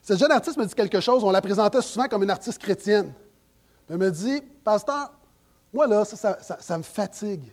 cette 0.02 0.20
jeune 0.20 0.32
artiste 0.32 0.58
me 0.58 0.66
dit 0.66 0.74
quelque 0.74 1.00
chose, 1.00 1.24
on 1.24 1.32
la 1.32 1.42
présentait 1.42 1.82
souvent 1.82 2.08
comme 2.08 2.24
une 2.24 2.30
artiste 2.30 2.60
chrétienne. 2.62 3.14
Elle 3.90 3.98
me 3.98 4.12
dit, 4.12 4.42
Pasteur, 4.64 5.14
moi 5.74 5.88
là, 5.88 6.04
ça, 6.04 6.78
me 6.78 6.84
fatigue. 6.84 7.52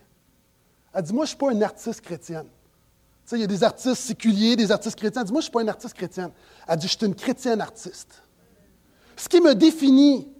Elle 0.93 1.03
dit, 1.03 1.13
moi, 1.13 1.25
je 1.25 1.33
ne 1.33 1.35
suis 1.35 1.37
pas 1.37 1.51
une 1.51 1.63
artiste 1.63 2.01
chrétienne. 2.01 2.47
Tu 2.47 3.29
sais, 3.29 3.37
il 3.37 3.41
y 3.41 3.43
a 3.43 3.47
des 3.47 3.63
artistes 3.63 3.95
séculiers, 3.95 4.55
des 4.55 4.71
artistes 4.71 4.97
chrétiens. 4.97 5.21
Elle 5.21 5.27
dit, 5.27 5.33
moi, 5.33 5.41
je 5.41 5.47
ne 5.47 5.49
suis 5.49 5.53
pas 5.53 5.61
une 5.61 5.69
artiste 5.69 5.93
chrétienne. 5.93 6.31
Elle 6.67 6.77
dit, 6.77 6.87
je 6.87 6.97
suis 6.97 7.05
une 7.05 7.15
chrétienne 7.15 7.61
artiste. 7.61 8.21
Ce 9.15 9.29
qui 9.29 9.39
me 9.39 9.55
définit, 9.55 10.34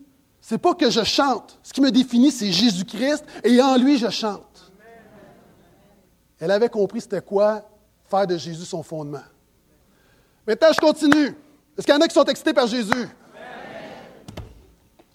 c'est 0.47 0.59
pas 0.59 0.75
que 0.75 0.91
je 0.91 1.03
chante. 1.03 1.57
Ce 1.63 1.73
qui 1.73 1.81
me 1.81 1.89
définit, 1.89 2.29
c'est 2.29 2.51
Jésus-Christ 2.51 3.25
et 3.43 3.59
en 3.59 3.77
lui, 3.77 3.97
je 3.97 4.11
chante. 4.11 4.71
Elle 6.39 6.51
avait 6.51 6.69
compris 6.69 7.01
c'était 7.01 7.21
quoi 7.21 7.63
faire 8.07 8.27
de 8.27 8.37
Jésus 8.37 8.63
son 8.63 8.83
fondement. 8.83 9.23
Maintenant, 10.45 10.67
je 10.71 10.79
continue. 10.79 11.35
Est-ce 11.75 11.87
qu'il 11.87 11.95
y 11.95 11.97
en 11.97 12.01
a 12.01 12.07
qui 12.07 12.13
sont 12.13 12.25
excités 12.25 12.53
par 12.53 12.67
Jésus? 12.67 13.07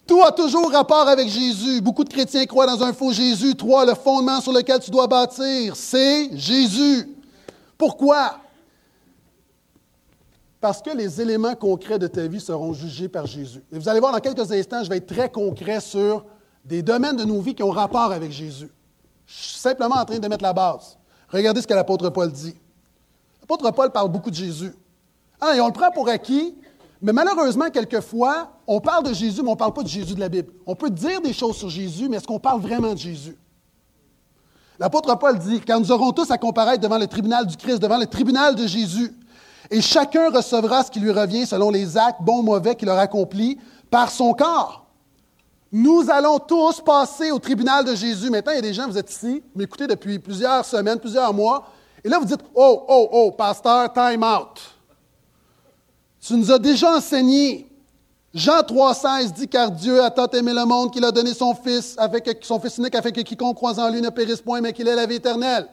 Tout 0.05 0.21
a 0.21 0.33
toujours 0.33 0.69
rapport 0.69 1.07
avec 1.07 1.29
Jésus. 1.29 1.79
Beaucoup 1.79 2.03
de 2.03 2.09
chrétiens 2.09 2.45
croient 2.45 2.67
dans 2.67 2.83
un 2.83 2.91
faux 2.91 3.13
Jésus. 3.13 3.55
Trois, 3.55 3.85
le 3.85 3.93
fondement 3.93 4.41
sur 4.41 4.51
lequel 4.51 4.81
tu 4.81 4.91
dois 4.91 5.07
bâtir, 5.07 5.77
c'est 5.77 6.29
Jésus. 6.37 7.07
Pourquoi? 7.77 8.37
Parce 10.61 10.81
que 10.81 10.95
les 10.95 11.19
éléments 11.19 11.55
concrets 11.55 11.97
de 11.97 12.05
ta 12.05 12.27
vie 12.27 12.39
seront 12.39 12.71
jugés 12.71 13.09
par 13.09 13.25
Jésus. 13.25 13.63
Et 13.71 13.79
vous 13.79 13.89
allez 13.89 13.99
voir 13.99 14.13
dans 14.13 14.19
quelques 14.19 14.51
instants, 14.51 14.83
je 14.83 14.89
vais 14.89 14.97
être 14.97 15.07
très 15.07 15.29
concret 15.29 15.81
sur 15.81 16.23
des 16.63 16.83
domaines 16.83 17.17
de 17.17 17.23
nos 17.23 17.41
vies 17.41 17.55
qui 17.55 17.63
ont 17.63 17.71
rapport 17.71 18.11
avec 18.11 18.31
Jésus. 18.31 18.69
Je 19.25 19.33
suis 19.33 19.57
simplement 19.57 19.95
en 19.95 20.05
train 20.05 20.19
de 20.19 20.27
mettre 20.27 20.43
la 20.43 20.53
base. 20.53 20.99
Regardez 21.29 21.61
ce 21.61 21.67
que 21.67 21.73
l'apôtre 21.73 22.09
Paul 22.09 22.31
dit. 22.31 22.53
L'apôtre 23.41 23.71
Paul 23.71 23.91
parle 23.91 24.09
beaucoup 24.09 24.29
de 24.29 24.35
Jésus. 24.35 24.71
Ah, 25.39 25.55
et 25.55 25.61
on 25.61 25.65
le 25.65 25.73
prend 25.73 25.89
pour 25.89 26.07
acquis, 26.07 26.53
mais 27.01 27.11
malheureusement, 27.11 27.71
quelquefois, 27.71 28.51
on 28.67 28.79
parle 28.79 29.03
de 29.05 29.13
Jésus, 29.13 29.41
mais 29.41 29.49
on 29.49 29.53
ne 29.53 29.57
parle 29.57 29.73
pas 29.73 29.81
de 29.81 29.87
Jésus 29.87 30.13
de 30.13 30.19
la 30.19 30.29
Bible. 30.29 30.53
On 30.67 30.75
peut 30.75 30.91
dire 30.91 31.21
des 31.21 31.33
choses 31.33 31.55
sur 31.55 31.69
Jésus, 31.69 32.07
mais 32.07 32.17
est-ce 32.17 32.27
qu'on 32.27 32.39
parle 32.39 32.61
vraiment 32.61 32.93
de 32.93 32.99
Jésus? 32.99 33.35
L'apôtre 34.77 35.17
Paul 35.17 35.39
dit, 35.39 35.59
quand 35.61 35.79
nous 35.79 35.91
aurons 35.91 36.11
tous 36.11 36.29
à 36.29 36.37
comparaître 36.37 36.81
devant 36.81 36.99
le 36.99 37.07
tribunal 37.07 37.47
du 37.47 37.57
Christ, 37.57 37.79
devant 37.79 37.97
le 37.97 38.05
tribunal 38.05 38.53
de 38.53 38.67
Jésus, 38.67 39.11
et 39.71 39.81
chacun 39.81 40.29
recevra 40.29 40.83
ce 40.83 40.91
qui 40.91 40.99
lui 40.99 41.11
revient 41.11 41.47
selon 41.47 41.71
les 41.71 41.97
actes 41.97 42.21
bons 42.21 42.39
ou 42.39 42.43
mauvais 42.43 42.75
qu'il 42.75 42.89
aura 42.89 43.01
accomplis 43.01 43.57
par 43.89 44.11
son 44.11 44.33
corps. 44.33 44.85
Nous 45.71 46.05
allons 46.09 46.37
tous 46.37 46.81
passer 46.81 47.31
au 47.31 47.39
tribunal 47.39 47.85
de 47.85 47.95
Jésus. 47.95 48.29
Maintenant, 48.29 48.51
il 48.51 48.55
y 48.55 48.59
a 48.59 48.61
des 48.61 48.73
gens, 48.73 48.89
vous 48.89 48.97
êtes 48.97 49.09
ici, 49.09 49.41
vous 49.53 49.59
m'écoutez 49.59 49.87
depuis 49.87 50.19
plusieurs 50.19 50.65
semaines, 50.65 50.99
plusieurs 50.99 51.33
mois, 51.33 51.65
et 52.03 52.09
là, 52.09 52.19
vous 52.19 52.25
dites, 52.25 52.41
oh, 52.53 52.83
oh, 52.87 53.09
oh, 53.11 53.31
pasteur, 53.31 53.93
time 53.93 54.23
out. 54.23 54.59
Tu 56.19 56.33
nous 56.35 56.51
as 56.51 56.59
déjà 56.59 56.95
enseigné. 56.97 57.67
Jean 58.33 58.61
3,16 58.61 59.33
dit 59.33 59.47
Car 59.47 59.71
Dieu 59.71 60.01
a 60.03 60.09
tant 60.09 60.27
aimé 60.27 60.53
le 60.53 60.65
monde 60.65 60.91
qu'il 60.91 61.03
a 61.05 61.11
donné 61.11 61.33
son 61.33 61.53
Fils, 61.53 61.95
avec 61.97 62.39
son 62.41 62.59
Fils 62.59 62.77
unique, 62.77 62.95
afin 62.95 63.11
que 63.11 63.21
quiconque 63.21 63.55
croise 63.55 63.79
en 63.79 63.89
lui 63.89 64.01
ne 64.01 64.09
périsse 64.09 64.41
point, 64.41 64.61
mais 64.61 64.73
qu'il 64.73 64.87
ait 64.87 64.95
la 64.95 65.05
vie 65.05 65.15
éternelle. 65.15 65.67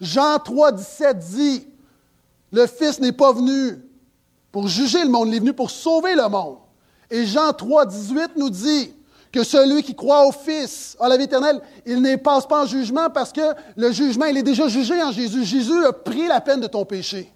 Jean 0.00 0.36
3,17 0.36 1.18
dit 1.18 1.66
le 2.52 2.66
Fils 2.66 3.00
n'est 3.00 3.12
pas 3.12 3.32
venu 3.32 3.78
pour 4.52 4.66
juger 4.68 5.04
le 5.04 5.10
monde, 5.10 5.28
il 5.28 5.34
est 5.36 5.40
venu 5.40 5.52
pour 5.52 5.70
sauver 5.70 6.14
le 6.14 6.28
monde. 6.28 6.56
Et 7.10 7.26
Jean 7.26 7.52
3, 7.52 7.86
18 7.86 8.30
nous 8.36 8.50
dit 8.50 8.92
que 9.32 9.44
celui 9.44 9.82
qui 9.82 9.94
croit 9.94 10.26
au 10.26 10.32
Fils 10.32 10.96
à 11.00 11.08
la 11.08 11.16
vie 11.16 11.24
éternelle, 11.24 11.60
il 11.86 12.02
ne 12.02 12.16
passe 12.16 12.46
pas 12.46 12.62
en 12.62 12.66
jugement 12.66 13.10
parce 13.10 13.32
que 13.32 13.54
le 13.76 13.92
jugement, 13.92 14.26
il 14.26 14.36
est 14.36 14.42
déjà 14.42 14.68
jugé 14.68 15.00
en 15.02 15.12
Jésus. 15.12 15.44
Jésus 15.44 15.84
a 15.84 15.92
pris 15.92 16.26
la 16.26 16.40
peine 16.40 16.60
de 16.60 16.66
ton 16.66 16.84
péché. 16.84 17.32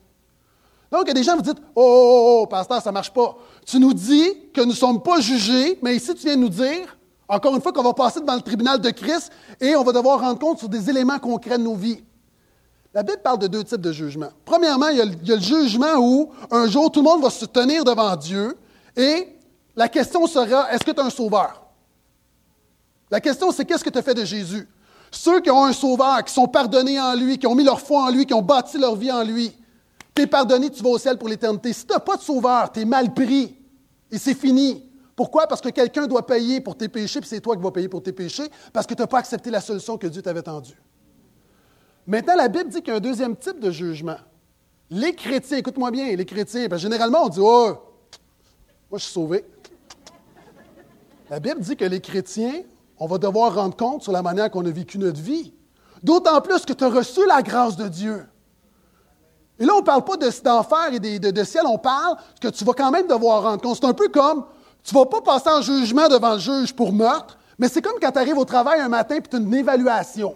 Donc, 0.90 1.02
il 1.04 1.08
y 1.08 1.10
a 1.10 1.14
des 1.14 1.22
gens 1.22 1.32
qui 1.32 1.38
vous 1.38 1.54
disent 1.54 1.64
Oh, 1.74 1.82
oh, 1.82 1.82
oh, 1.84 2.40
oh, 2.42 2.46
pasteur, 2.46 2.82
ça 2.82 2.90
ne 2.90 2.94
marche 2.94 3.12
pas. 3.12 3.36
Tu 3.66 3.78
nous 3.78 3.94
dis 3.94 4.50
que 4.52 4.60
nous 4.60 4.68
ne 4.68 4.72
sommes 4.72 5.02
pas 5.02 5.20
jugés, 5.20 5.78
mais 5.82 5.96
ici, 5.96 6.14
tu 6.14 6.26
viens 6.26 6.36
nous 6.36 6.48
dire, 6.48 6.96
encore 7.28 7.54
une 7.54 7.62
fois, 7.62 7.72
qu'on 7.72 7.82
va 7.82 7.94
passer 7.94 8.20
devant 8.20 8.34
le 8.34 8.42
tribunal 8.42 8.80
de 8.80 8.90
Christ 8.90 9.32
et 9.60 9.74
on 9.76 9.82
va 9.82 9.92
devoir 9.92 10.20
rendre 10.20 10.38
compte 10.38 10.58
sur 10.58 10.68
des 10.68 10.90
éléments 10.90 11.18
concrets 11.18 11.58
de 11.58 11.64
nos 11.64 11.74
vies. 11.74 12.04
La 12.94 13.02
Bible 13.02 13.18
parle 13.24 13.40
de 13.40 13.48
deux 13.48 13.64
types 13.64 13.80
de 13.80 13.90
jugements. 13.90 14.30
Premièrement, 14.44 14.86
il 14.86 14.98
y, 14.98 15.32
a 15.32 15.34
le, 15.34 15.40
jugement 15.40 15.96
où 15.98 16.30
un 16.52 16.68
jour 16.68 16.92
tout 16.92 17.00
le 17.00 17.04
monde 17.04 17.22
va 17.22 17.30
se 17.30 17.44
tenir 17.44 17.82
devant 17.82 18.14
Dieu 18.14 18.56
et 18.96 19.36
la 19.74 19.88
question 19.88 20.28
sera 20.28 20.72
est-ce 20.72 20.84
que 20.84 20.92
tu 20.92 21.00
es 21.00 21.02
un 21.02 21.10
sauveur? 21.10 21.64
La 23.10 23.20
question, 23.20 23.50
c'est 23.50 23.64
qu'est-ce 23.64 23.82
que 23.82 23.90
tu 23.90 23.98
as 23.98 24.02
fait 24.02 24.14
de 24.14 24.24
Jésus? 24.24 24.68
Ceux 25.10 25.40
qui 25.40 25.50
ont 25.50 25.64
un 25.64 25.72
sauveur, 25.72 26.22
qui 26.22 26.32
sont 26.32 26.46
pardonnés 26.46 27.00
en 27.00 27.16
lui, 27.16 27.36
qui 27.36 27.48
ont 27.48 27.54
mis 27.56 27.64
leur 27.64 27.80
foi 27.80 28.04
en 28.04 28.10
lui, 28.10 28.26
qui 28.26 28.34
ont 28.34 28.42
bâti 28.42 28.78
leur 28.78 28.94
vie 28.94 29.10
en 29.10 29.24
lui, 29.24 29.52
tu 30.14 30.22
es 30.22 30.26
pardonné, 30.28 30.70
tu 30.70 30.80
vas 30.80 30.90
au 30.90 30.98
ciel 30.98 31.18
pour 31.18 31.28
l'éternité. 31.28 31.72
Si 31.72 31.84
tu 31.84 31.92
n'as 31.92 31.98
pas 31.98 32.16
de 32.16 32.22
sauveur, 32.22 32.70
tu 32.70 32.80
es 32.80 32.84
mal 32.84 33.12
pris 33.12 33.56
et 34.08 34.18
c'est 34.18 34.34
fini. 34.34 34.88
Pourquoi? 35.16 35.48
Parce 35.48 35.60
que 35.60 35.70
quelqu'un 35.70 36.06
doit 36.06 36.24
payer 36.24 36.60
pour 36.60 36.76
tes 36.76 36.88
péchés, 36.88 37.20
puis 37.20 37.28
c'est 37.28 37.40
toi 37.40 37.56
qui 37.56 37.62
vas 37.62 37.72
payer 37.72 37.88
pour 37.88 38.04
tes 38.04 38.12
péchés, 38.12 38.48
parce 38.72 38.86
que 38.86 38.94
tu 38.94 39.02
n'as 39.02 39.08
pas 39.08 39.18
accepté 39.18 39.50
la 39.50 39.60
solution 39.60 39.98
que 39.98 40.06
Dieu 40.06 40.22
t'avait 40.22 40.42
tendue. 40.42 40.80
Maintenant, 42.06 42.36
la 42.36 42.48
Bible 42.48 42.68
dit 42.68 42.80
qu'il 42.80 42.88
y 42.88 42.90
a 42.90 42.96
un 42.96 43.00
deuxième 43.00 43.36
type 43.36 43.60
de 43.60 43.70
jugement. 43.70 44.18
Les 44.90 45.14
chrétiens, 45.14 45.58
écoute-moi 45.58 45.90
bien, 45.90 46.14
les 46.14 46.24
chrétiens, 46.24 46.68
généralement 46.76 47.24
on 47.24 47.28
dit 47.28 47.40
Oh, 47.40 47.72
moi 48.90 48.98
je 48.98 49.04
suis 49.04 49.12
sauvé. 49.12 49.44
La 51.30 51.40
Bible 51.40 51.60
dit 51.60 51.76
que 51.76 51.84
les 51.86 52.00
chrétiens, 52.00 52.62
on 52.98 53.06
va 53.06 53.16
devoir 53.16 53.54
rendre 53.54 53.76
compte 53.76 54.02
sur 54.02 54.12
la 54.12 54.22
manière 54.22 54.50
qu'on 54.50 54.64
a 54.66 54.70
vécu 54.70 54.98
notre 54.98 55.20
vie. 55.20 55.52
D'autant 56.02 56.40
plus 56.42 56.66
que 56.66 56.74
tu 56.74 56.84
as 56.84 56.90
reçu 56.90 57.26
la 57.26 57.40
grâce 57.42 57.76
de 57.76 57.88
Dieu. 57.88 58.26
Et 59.58 59.64
là, 59.64 59.72
on 59.74 59.80
ne 59.80 59.84
parle 59.84 60.04
pas 60.04 60.16
d'enfer 60.16 60.92
et 60.92 60.98
de, 60.98 61.18
de, 61.18 61.30
de, 61.30 61.44
ciel, 61.44 61.62
on 61.66 61.78
parle 61.78 62.16
que 62.40 62.48
tu 62.48 62.64
vas 62.64 62.74
quand 62.74 62.90
même 62.90 63.06
devoir 63.06 63.44
rendre 63.44 63.62
compte. 63.62 63.76
C'est 63.76 63.86
un 63.86 63.94
peu 63.94 64.08
comme, 64.08 64.44
tu 64.82 64.94
ne 64.94 65.00
vas 65.00 65.06
pas 65.06 65.22
passer 65.22 65.48
en 65.48 65.62
jugement 65.62 66.08
devant 66.08 66.34
le 66.34 66.40
juge 66.40 66.74
pour 66.74 66.92
meurtre, 66.92 67.38
mais 67.58 67.68
c'est 67.68 67.80
comme 67.80 67.98
quand 68.00 68.12
tu 68.12 68.18
arrives 68.18 68.36
au 68.36 68.44
travail 68.44 68.80
un 68.80 68.88
matin 68.88 69.16
et 69.16 69.22
tu 69.22 69.34
as 69.34 69.38
une 69.38 69.54
évaluation. 69.54 70.34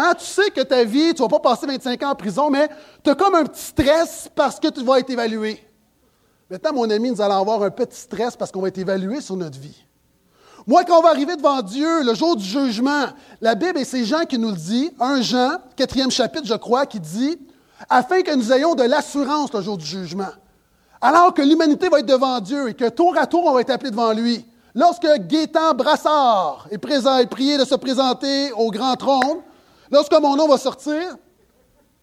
Hein, 0.00 0.14
tu 0.16 0.24
sais 0.24 0.50
que 0.50 0.60
ta 0.60 0.84
vie, 0.84 1.12
tu 1.12 1.22
ne 1.22 1.28
vas 1.28 1.38
pas 1.38 1.50
passer 1.50 1.66
25 1.66 2.00
ans 2.04 2.10
en 2.10 2.14
prison, 2.14 2.50
mais 2.50 2.68
tu 3.02 3.10
as 3.10 3.16
comme 3.16 3.34
un 3.34 3.44
petit 3.44 3.64
stress 3.64 4.28
parce 4.32 4.60
que 4.60 4.68
tu 4.68 4.84
vas 4.84 5.00
être 5.00 5.10
évalué. 5.10 5.60
Maintenant, 6.48 6.72
mon 6.72 6.88
ami, 6.88 7.10
nous 7.10 7.20
allons 7.20 7.40
avoir 7.40 7.64
un 7.64 7.70
petit 7.70 7.98
stress 7.98 8.36
parce 8.36 8.52
qu'on 8.52 8.60
va 8.60 8.68
être 8.68 8.78
évalué 8.78 9.20
sur 9.20 9.36
notre 9.36 9.58
vie. 9.58 9.84
Moi, 10.68 10.84
quand 10.84 11.00
on 11.00 11.02
va 11.02 11.08
arriver 11.08 11.34
devant 11.34 11.62
Dieu, 11.62 12.04
le 12.04 12.14
jour 12.14 12.36
du 12.36 12.44
jugement, 12.44 13.06
la 13.40 13.56
Bible 13.56 13.78
et 13.78 13.84
c'est 13.84 14.04
Jean 14.04 14.24
qui 14.24 14.38
nous 14.38 14.50
le 14.50 14.56
dit, 14.56 14.90
un 15.00 15.20
Jean, 15.20 15.56
quatrième 15.74 16.12
chapitre, 16.12 16.46
je 16.46 16.54
crois, 16.54 16.86
qui 16.86 17.00
dit, 17.00 17.36
afin 17.90 18.22
que 18.22 18.34
nous 18.36 18.52
ayons 18.52 18.76
de 18.76 18.84
l'assurance 18.84 19.52
le 19.52 19.62
jour 19.62 19.76
du 19.76 19.84
jugement. 19.84 20.30
Alors 21.00 21.34
que 21.34 21.42
l'humanité 21.42 21.88
va 21.88 21.98
être 21.98 22.06
devant 22.06 22.38
Dieu 22.38 22.68
et 22.68 22.74
que 22.74 22.88
tour 22.88 23.16
à 23.18 23.26
tour, 23.26 23.44
on 23.46 23.52
va 23.52 23.62
être 23.62 23.70
appelé 23.70 23.90
devant 23.90 24.12
lui. 24.12 24.44
Lorsque 24.76 25.08
Gaétan 25.26 25.74
Brassard 25.74 26.68
est, 26.70 26.78
présent, 26.78 27.18
est 27.18 27.26
prié 27.26 27.58
de 27.58 27.64
se 27.64 27.74
présenter 27.74 28.52
au 28.52 28.70
grand 28.70 28.94
trône, 28.94 29.38
lorsque 29.90 30.12
mon 30.12 30.36
nom 30.36 30.48
va 30.48 30.58
sortir, 30.58 31.16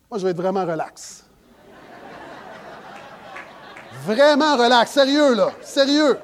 moi, 0.09 0.19
je 0.19 0.23
vais 0.23 0.31
être 0.31 0.37
vraiment 0.37 0.65
relax. 0.65 1.23
Vraiment 4.05 4.55
relax, 4.55 4.91
sérieux, 4.91 5.33
là, 5.33 5.49
sérieux. 5.61 6.19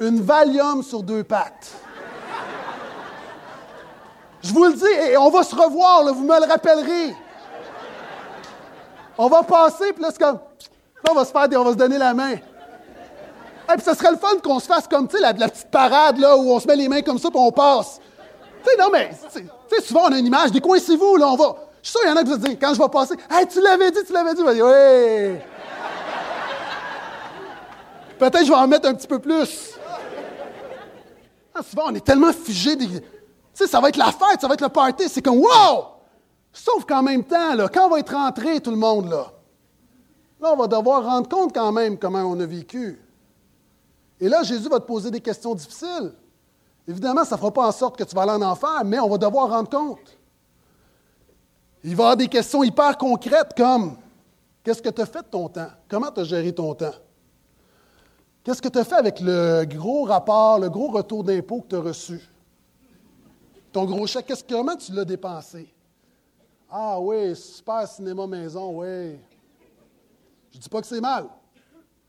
Une 0.00 0.20
Valium 0.20 0.82
sur 0.82 1.02
deux 1.02 1.24
pattes. 1.24 1.72
Je 4.42 4.52
vous 4.52 4.64
le 4.64 4.74
dis, 4.74 5.10
et 5.10 5.16
on 5.16 5.30
va 5.30 5.42
se 5.42 5.54
revoir, 5.54 6.04
là, 6.04 6.12
vous 6.12 6.22
me 6.22 6.38
le 6.38 6.46
rappellerez. 6.46 7.16
On 9.16 9.28
va 9.28 9.42
passer, 9.42 9.92
puis 9.92 10.02
là, 10.02 10.10
là, 10.20 10.40
on 11.10 11.14
va 11.14 11.24
se 11.24 11.32
faire, 11.32 11.48
on 11.60 11.64
va 11.64 11.70
se 11.72 11.76
donner 11.76 11.98
la 11.98 12.12
main. 12.12 12.32
Et 12.32 13.76
puis, 13.76 13.82
ce 13.82 13.94
serait 13.94 14.10
le 14.10 14.18
fun 14.18 14.36
qu'on 14.42 14.60
se 14.60 14.66
fasse 14.66 14.86
comme, 14.86 15.08
tu 15.08 15.16
sais, 15.16 15.22
la, 15.22 15.32
la, 15.32 15.48
petite 15.48 15.70
parade, 15.70 16.18
là, 16.18 16.36
où 16.36 16.52
on 16.52 16.60
se 16.60 16.66
met 16.66 16.76
les 16.76 16.88
mains 16.88 17.00
comme 17.00 17.18
ça, 17.18 17.30
puis 17.30 17.40
on 17.40 17.50
passe. 17.50 18.00
Tu 18.64 18.70
sais, 18.70 18.76
non, 18.78 18.88
mais, 18.90 19.10
tu 19.10 19.46
sais, 19.68 19.82
souvent, 19.82 20.08
on 20.08 20.12
a 20.12 20.18
une 20.18 20.26
image, 20.26 20.50
décoincez-vous, 20.50 21.16
là, 21.16 21.28
on 21.28 21.36
va. 21.36 21.56
Je 21.82 21.90
suis 21.90 21.98
sûr, 21.98 22.00
il 22.04 22.08
y 22.08 22.12
en 22.12 22.16
a 22.16 22.24
qui 22.24 22.30
se 22.30 22.38
dire, 22.38 22.56
quand 22.58 22.72
je 22.72 22.80
vais 22.80 22.88
passer, 22.88 23.14
hey, 23.30 23.46
tu 23.46 23.60
l'avais 23.60 23.90
dit, 23.90 23.98
tu 24.06 24.12
l'avais 24.12 24.34
dit, 24.34 24.40
on 24.40 24.44
va 24.46 24.54
dire, 24.54 24.64
oui. 24.64 25.38
Peut-être 28.18 28.44
je 28.44 28.48
vais 28.48 28.56
en 28.56 28.66
mettre 28.66 28.88
un 28.88 28.94
petit 28.94 29.06
peu 29.06 29.18
plus. 29.18 29.72
Ah, 31.54 31.62
souvent, 31.62 31.84
on 31.88 31.94
est 31.94 32.04
tellement 32.04 32.32
figé. 32.32 32.76
Tu 32.76 33.00
sais, 33.52 33.66
ça 33.66 33.80
va 33.80 33.90
être 33.90 33.96
la 33.98 34.06
fête, 34.12 34.40
ça 34.40 34.48
va 34.48 34.54
être 34.54 34.62
le 34.62 34.70
party. 34.70 35.08
C'est 35.08 35.20
comme, 35.20 35.38
wow! 35.38 35.84
Sauf 36.52 36.84
qu'en 36.86 37.02
même 37.02 37.24
temps, 37.24 37.54
là, 37.54 37.68
quand 37.68 37.86
on 37.86 37.90
va 37.90 37.98
être 37.98 38.14
rentré, 38.14 38.60
tout 38.60 38.70
le 38.70 38.76
monde, 38.76 39.10
là, 39.10 39.30
là, 40.40 40.52
on 40.52 40.56
va 40.56 40.66
devoir 40.66 41.04
rendre 41.04 41.28
compte 41.28 41.52
quand 41.52 41.70
même 41.70 41.98
comment 41.98 42.22
on 42.22 42.40
a 42.40 42.46
vécu. 42.46 42.98
Et 44.20 44.28
là, 44.28 44.42
Jésus 44.42 44.68
va 44.68 44.80
te 44.80 44.86
poser 44.86 45.10
des 45.10 45.20
questions 45.20 45.54
difficiles. 45.54 46.14
Évidemment, 46.86 47.24
ça 47.24 47.36
ne 47.36 47.40
fera 47.40 47.52
pas 47.52 47.66
en 47.68 47.72
sorte 47.72 47.96
que 47.96 48.04
tu 48.04 48.14
vas 48.14 48.22
aller 48.22 48.32
en 48.32 48.42
enfer, 48.42 48.84
mais 48.84 48.98
on 48.98 49.08
va 49.08 49.18
devoir 49.18 49.48
rendre 49.48 49.70
compte. 49.70 50.18
Il 51.82 51.96
va 51.96 52.02
y 52.02 52.04
avoir 52.04 52.16
des 52.16 52.28
questions 52.28 52.62
hyper 52.62 52.96
concrètes 52.96 53.52
comme 53.56 53.96
Qu'est-ce 54.64 54.80
que 54.80 54.88
tu 54.88 55.02
as 55.02 55.06
fait 55.06 55.22
de 55.22 55.28
ton 55.28 55.46
temps? 55.50 55.68
Comment 55.86 56.10
tu 56.10 56.20
as 56.20 56.24
géré 56.24 56.52
ton 56.52 56.74
temps? 56.74 56.94
Qu'est-ce 58.42 58.62
que 58.62 58.68
tu 58.68 58.78
as 58.78 58.84
fait 58.84 58.94
avec 58.94 59.20
le 59.20 59.64
gros 59.66 60.04
rapport, 60.04 60.58
le 60.58 60.70
gros 60.70 60.88
retour 60.90 61.22
d'impôt 61.22 61.60
que 61.60 61.68
tu 61.68 61.76
as 61.76 61.80
reçu? 61.80 62.20
Ton 63.70 63.84
gros 63.84 64.06
chèque, 64.06 64.32
comment 64.48 64.76
tu 64.76 64.92
l'as 64.92 65.04
dépensé? 65.04 65.72
Ah 66.70 66.98
oui, 66.98 67.36
super 67.36 67.86
cinéma 67.86 68.26
maison, 68.26 68.80
oui. 68.80 69.18
Je 70.50 70.56
ne 70.56 70.62
dis 70.62 70.68
pas 70.68 70.80
que 70.80 70.86
c'est 70.86 71.00
mal. 71.00 71.26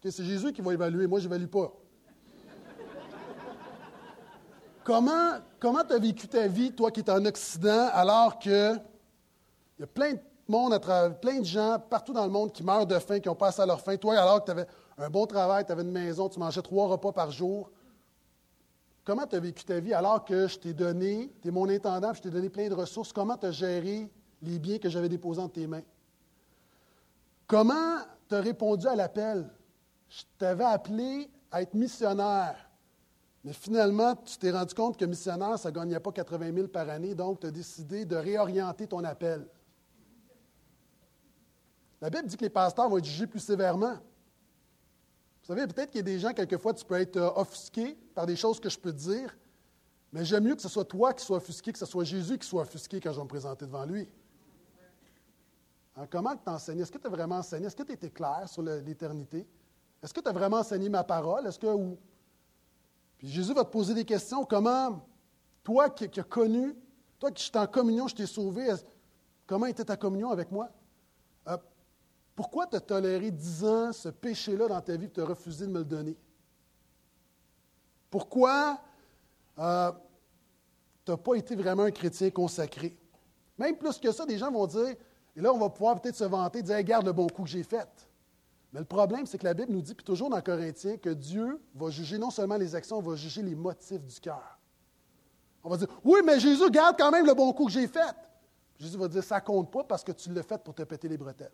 c'est 0.02 0.24
Jésus 0.24 0.54
qui 0.54 0.62
va 0.62 0.74
évaluer, 0.74 1.08
moi 1.08 1.20
je 1.20 1.28
n'évalue 1.28 1.48
pas. 1.48 1.74
Comment 4.86 5.40
comment 5.60 5.84
tu 5.84 5.94
as 5.94 6.00
vécu 6.00 6.28
ta 6.30 6.48
vie, 6.48 6.72
toi 6.72 6.92
qui 6.92 7.02
es 7.02 7.10
en 7.10 7.26
Occident, 7.26 7.90
alors 7.92 8.40
que 8.40 8.76
il 9.78 9.82
y 9.82 9.84
a 9.84 9.88
plein 9.88 10.14
de 10.14 10.20
monde, 10.48 10.74
à 10.74 10.80
travers, 10.80 11.20
plein 11.20 11.40
de 11.40 11.46
gens 11.46 11.78
partout 11.90 12.14
dans 12.14 12.24
le 12.24 12.32
monde 12.32 12.54
qui 12.54 12.64
meurent 12.64 12.86
de 12.86 12.98
faim, 13.00 13.20
qui 13.20 13.28
ont 13.28 13.36
passé 13.36 13.62
à 13.62 13.66
leur 13.66 13.82
faim? 13.82 13.98
Toi, 13.98 14.18
alors 14.18 14.40
que 14.40 14.46
tu 14.46 14.52
avais 14.52 14.68
un 14.98 15.10
bon 15.10 15.26
travail, 15.26 15.66
tu 15.66 15.74
avais 15.74 15.82
une 15.82 15.92
maison, 15.92 16.30
tu 16.30 16.40
mangeais 16.40 16.62
trois 16.62 16.88
repas 16.88 17.12
par 17.12 17.32
jour. 17.32 17.70
Comment 19.04 19.28
tu 19.28 19.36
as 19.36 19.40
vécu 19.40 19.66
ta 19.66 19.80
vie 19.80 19.94
alors 19.94 20.24
que 20.24 20.48
je 20.48 20.58
t'ai 20.58 20.74
donné, 20.74 21.34
tu 21.42 21.50
es 21.50 21.52
mon 21.52 21.68
intendant, 21.68 22.14
je 22.14 22.22
t'ai 22.22 22.30
donné 22.30 22.50
plein 22.50 22.70
de 22.70 22.74
ressources, 22.74 23.12
comment 23.12 23.38
tu 23.38 23.48
as 23.48 23.52
géré 23.52 24.10
les 24.42 24.60
biens 24.60 24.78
que 24.78 24.90
j'avais 24.90 25.10
déposés 25.10 25.42
entre 25.42 25.54
tes 25.54 25.68
mains? 25.68 25.84
Comment 27.48 27.98
tu 28.30 28.36
as 28.36 28.42
répondu 28.42 28.88
à 28.88 28.96
l'appel? 28.96 29.50
Je 30.08 30.24
t'avais 30.38 30.64
appelé 30.64 31.30
à 31.52 31.62
être 31.62 31.74
missionnaire, 31.74 32.65
mais 33.46 33.54
finalement, 33.54 34.16
tu 34.16 34.40
t'es 34.40 34.50
rendu 34.50 34.74
compte 34.74 34.98
que 34.98 35.06
missionnaire, 35.06 35.60
ça 35.60 35.70
ne 35.70 35.76
gagnait 35.76 36.00
pas 36.00 36.12
80 36.12 36.52
000 36.52 36.68
par 36.68 36.90
année, 36.90 37.14
donc 37.14 37.42
tu 37.42 37.46
as 37.46 37.52
décidé 37.52 38.04
de 38.04 38.16
réorienter 38.16 38.88
ton 38.88 39.04
appel. 39.04 39.48
La 42.02 42.10
Bible 42.10 42.26
dit 42.26 42.38
que 42.38 42.44
les 42.44 42.50
pasteurs 42.50 42.90
vont 42.90 42.98
être 42.98 43.06
jugés 43.06 43.28
plus 43.28 43.40
sévèrement. 43.40 43.94
Vous 43.94 45.54
savez, 45.54 45.68
peut-être 45.68 45.92
qu'il 45.92 46.00
y 46.00 46.00
a 46.00 46.04
des 46.04 46.18
gens, 46.18 46.34
quelquefois, 46.34 46.74
tu 46.74 46.84
peux 46.84 47.00
être 47.00 47.18
euh, 47.18 47.30
offusqué 47.36 47.94
par 48.16 48.26
des 48.26 48.36
choses 48.36 48.60
que 48.60 48.68
je 48.68 48.80
peux 48.80 48.92
dire, 48.92 49.38
mais 50.12 50.26
j'aime 50.26 50.46
mieux 50.46 50.56
que 50.56 50.64
ce 50.64 50.70
soit 50.70 50.86
toi 50.86 51.14
qui 51.14 51.24
sois 51.24 51.38
offusqué, 51.38 51.72
que 51.72 51.78
ce 51.78 51.86
soit 51.86 52.04
Jésus 52.04 52.40
qui 52.40 52.48
soit 52.48 52.64
offusqué 52.64 53.00
quand 53.00 53.12
je 53.12 53.18
vais 53.18 53.24
me 53.26 53.30
présenter 53.30 53.68
devant 53.68 53.86
lui. 53.86 54.10
Alors, 55.96 56.10
comment 56.10 56.36
tu 56.36 56.50
enseignes? 56.50 56.80
Est-ce 56.80 56.92
que 56.92 56.98
tu 56.98 57.06
as 57.06 57.12
vraiment 57.12 57.36
enseigné? 57.36 57.68
Est-ce 57.68 57.76
que 57.76 57.84
tu 57.84 57.92
étais 57.92 58.10
clair 58.10 58.50
sur 58.50 58.64
l'éternité? 58.64 59.48
Est-ce 60.02 60.16
que 60.16 60.20
tu 60.20 60.28
as 60.28 60.34
vraiment 60.34 60.58
enseigné 60.58 60.90
ma 60.90 61.04
parole? 61.04 61.46
Est-ce 61.46 61.60
que. 61.60 61.68
Jésus 63.26 63.54
va 63.54 63.64
te 63.64 63.72
poser 63.72 63.94
des 63.94 64.06
questions. 64.06 64.46
Comment, 64.46 65.08
toi 65.64 65.90
qui, 65.90 66.20
as 66.20 66.24
connu, 66.24 66.76
toi 67.20 67.32
qui 67.32 67.50
es 67.52 67.58
en 67.58 67.68
communion, 67.68 68.08
je 68.08 68.16
t'ai 68.16 68.28
sauvé, 68.28 68.68
comment 69.48 69.66
était 69.66 69.86
ta 69.86 69.98
communion 69.98 70.30
avec 70.30 70.52
moi? 70.52 70.70
Euh, 71.48 71.58
pourquoi 72.36 72.68
tu 72.68 72.76
as 72.76 72.82
toléré 72.82 73.32
dix 73.32 73.64
ans 73.64 73.92
ce 73.92 74.10
péché-là 74.10 74.68
dans 74.68 74.82
ta 74.82 74.96
vie 74.96 75.06
et 75.06 75.10
tu 75.10 75.22
as 75.22 75.26
refusé 75.26 75.66
de 75.66 75.72
me 75.72 75.80
le 75.80 75.86
donner? 75.86 76.18
Pourquoi 78.10 78.80
euh, 79.58 79.92
tu 81.04 81.12
n'as 81.12 81.18
pas 81.18 81.36
été 81.36 81.56
vraiment 81.56 81.84
un 81.84 81.92
chrétien 81.92 82.30
consacré? 82.30 82.98
Même 83.58 83.78
plus 83.78 83.98
que 83.98 84.12
ça, 84.12 84.26
des 84.26 84.38
gens 84.38 84.52
vont 84.52 84.68
dire, 84.68 84.96
et 85.36 85.42
là, 85.42 85.52
on 85.52 85.58
va 85.58 85.70
pouvoir 85.70 86.00
peut-être 86.00 86.16
se 86.16 86.24
vanter, 86.24 86.62
dire, 86.62 86.78
regarde 86.78 87.06
le 87.06 87.14
bon 87.14 87.28
coup 87.28 87.44
que 87.44 87.50
j'ai 87.50 87.64
fait. 87.64 87.90
Mais 88.76 88.82
le 88.82 88.86
problème, 88.86 89.26
c'est 89.26 89.38
que 89.38 89.46
la 89.46 89.54
Bible 89.54 89.72
nous 89.72 89.82
dit, 89.82 89.96
puis 89.96 90.04
toujours 90.04 90.30
dans 90.30 90.42
Corinthiens, 90.42 90.98
que 90.98 91.12
Dieu 91.12 91.62
va 91.76 91.90
juger 91.90 92.18
non 92.18 92.30
seulement 92.30 92.58
les 92.58 92.76
actions, 92.76 93.00
il 93.00 93.08
va 93.08 93.16
juger 93.16 93.42
les 93.42 93.56
motifs 93.56 94.04
du 94.04 94.20
cœur. 94.20 94.60
On 95.64 95.70
va 95.70 95.78
dire, 95.78 95.88
oui, 96.04 96.20
mais 96.26 96.42
Jésus 96.42 96.70
garde 96.72 96.98
quand 97.00 97.10
même 97.10 97.26
le 97.26 97.34
bon 97.34 97.54
coup 97.54 97.68
que 97.68 97.72
j'ai 97.72 97.88
fait. 97.88 98.14
Jésus 98.78 98.98
va 98.98 99.08
dire, 99.08 99.24
ça 99.24 99.40
compte 99.40 99.72
pas 99.72 99.86
parce 99.86 100.04
que 100.04 100.12
tu 100.12 100.30
l'as 100.34 100.44
fait 100.44 100.62
pour 100.62 100.76
te 100.76 100.84
péter 100.84 101.08
les 101.08 101.16
bretelles. 101.16 101.54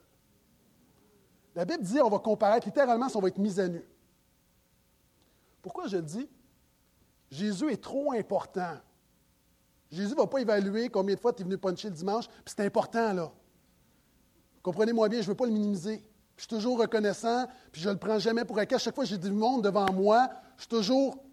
La 1.53 1.63
Bible 1.63 1.83
dit 1.83 2.01
on 2.01 2.09
va 2.09 2.17
comparaître, 2.17 2.65
littéralement, 2.65 3.05
on 3.13 3.19
va 3.19 3.27
être 3.27 3.37
mis 3.37 3.59
à 3.59 3.67
nu. 3.67 3.85
Pourquoi 5.61 5.85
je 5.85 5.97
le 5.97 6.03
dis? 6.03 6.27
Jésus 7.29 7.71
est 7.71 7.83
trop 7.83 8.13
important. 8.13 8.79
Jésus 9.91 10.13
ne 10.13 10.17
va 10.17 10.25
pas 10.25 10.41
évaluer 10.41 10.89
combien 10.89 11.13
de 11.13 11.19
fois 11.19 11.33
tu 11.33 11.43
es 11.43 11.45
venu 11.45 11.59
puncher 11.59 11.89
le 11.89 11.93
dimanche, 11.93 12.27
puis 12.27 12.55
c'est 12.57 12.65
important, 12.65 13.13
là. 13.13 13.31
Comprenez-moi 14.63 15.07
bien, 15.07 15.19
je 15.19 15.25
ne 15.25 15.29
veux 15.29 15.37
pas 15.37 15.45
le 15.45 15.51
minimiser. 15.51 16.03
Je 16.41 16.47
suis 16.47 16.55
toujours 16.55 16.79
reconnaissant, 16.79 17.45
puis 17.71 17.79
je 17.79 17.87
ne 17.87 17.93
le 17.93 17.99
prends 17.99 18.17
jamais 18.17 18.43
pour 18.43 18.57
acquis. 18.57 18.73
À 18.73 18.79
chaque 18.79 18.95
fois 18.95 19.03
que 19.03 19.09
j'ai 19.11 19.19
du 19.19 19.29
monde 19.29 19.63
devant 19.63 19.93
moi, 19.93 20.27
je 20.57 20.61
suis 20.61 20.69
toujours 20.69 21.23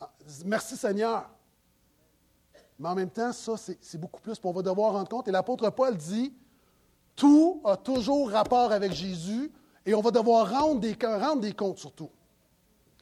ah, 0.00 0.10
merci 0.44 0.76
Seigneur. 0.76 1.30
Mais 2.76 2.88
en 2.88 2.96
même 2.96 3.10
temps, 3.10 3.32
ça, 3.32 3.52
c'est 3.56 4.00
beaucoup 4.00 4.20
plus. 4.20 4.34
on 4.42 4.50
va 4.50 4.62
devoir 4.62 4.94
rendre 4.94 5.08
compte. 5.08 5.28
Et 5.28 5.30
l'apôtre 5.30 5.70
Paul 5.70 5.96
dit 5.96 6.34
tout 7.14 7.60
a 7.64 7.76
toujours 7.76 8.28
rapport 8.28 8.72
avec 8.72 8.90
Jésus 8.90 9.52
et 9.86 9.94
on 9.94 10.00
va 10.00 10.10
devoir 10.10 10.50
rendre 10.50 10.80
des, 10.80 10.98
rendre 11.00 11.42
des 11.42 11.52
comptes 11.52 11.78
surtout. 11.78 12.10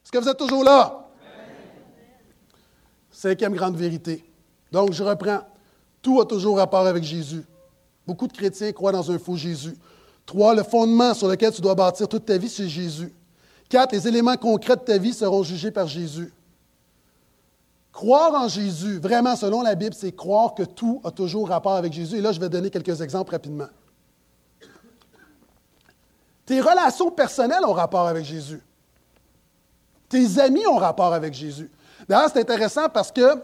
Est-ce 0.04 0.12
que 0.12 0.18
vous 0.18 0.28
êtes 0.28 0.36
toujours 0.36 0.64
là? 0.64 1.08
Cinquième 3.10 3.54
grande 3.54 3.76
vérité. 3.76 4.22
Donc, 4.70 4.92
je 4.92 5.02
reprends. 5.02 5.40
Tout 6.02 6.20
a 6.20 6.26
toujours 6.26 6.58
rapport 6.58 6.86
avec 6.86 7.02
Jésus. 7.02 7.46
Beaucoup 8.06 8.26
de 8.26 8.34
chrétiens 8.34 8.70
croient 8.72 8.92
dans 8.92 9.10
un 9.10 9.18
faux 9.18 9.36
Jésus. 9.36 9.78
Trois, 10.28 10.54
le 10.54 10.62
fondement 10.62 11.14
sur 11.14 11.26
lequel 11.26 11.54
tu 11.54 11.62
dois 11.62 11.74
bâtir 11.74 12.06
toute 12.06 12.26
ta 12.26 12.36
vie, 12.36 12.50
c'est 12.50 12.68
Jésus. 12.68 13.14
Quatre, 13.66 13.92
les 13.92 14.06
éléments 14.06 14.36
concrets 14.36 14.76
de 14.76 14.82
ta 14.82 14.98
vie 14.98 15.14
seront 15.14 15.42
jugés 15.42 15.70
par 15.70 15.86
Jésus. 15.86 16.30
Croire 17.90 18.34
en 18.34 18.46
Jésus, 18.46 18.98
vraiment, 18.98 19.36
selon 19.36 19.62
la 19.62 19.74
Bible, 19.74 19.94
c'est 19.94 20.12
croire 20.12 20.54
que 20.54 20.64
tout 20.64 21.00
a 21.02 21.10
toujours 21.10 21.48
rapport 21.48 21.72
avec 21.72 21.94
Jésus. 21.94 22.18
Et 22.18 22.20
là, 22.20 22.32
je 22.32 22.40
vais 22.40 22.50
donner 22.50 22.68
quelques 22.68 23.00
exemples 23.00 23.32
rapidement. 23.32 23.68
Tes 26.44 26.60
relations 26.60 27.10
personnelles 27.10 27.64
ont 27.64 27.72
rapport 27.72 28.06
avec 28.06 28.26
Jésus. 28.26 28.60
Tes 30.10 30.38
amis 30.40 30.66
ont 30.66 30.76
rapport 30.76 31.14
avec 31.14 31.32
Jésus. 31.32 31.70
D'ailleurs, 32.06 32.28
c'est 32.30 32.40
intéressant 32.40 32.90
parce 32.90 33.10
que 33.10 33.34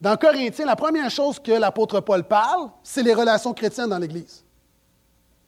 dans 0.00 0.16
Corinthiens, 0.16 0.66
la 0.66 0.74
première 0.74 1.12
chose 1.12 1.38
que 1.38 1.52
l'apôtre 1.52 2.00
Paul 2.00 2.24
parle, 2.24 2.70
c'est 2.82 3.04
les 3.04 3.14
relations 3.14 3.54
chrétiennes 3.54 3.90
dans 3.90 3.98
l'Église. 3.98 4.42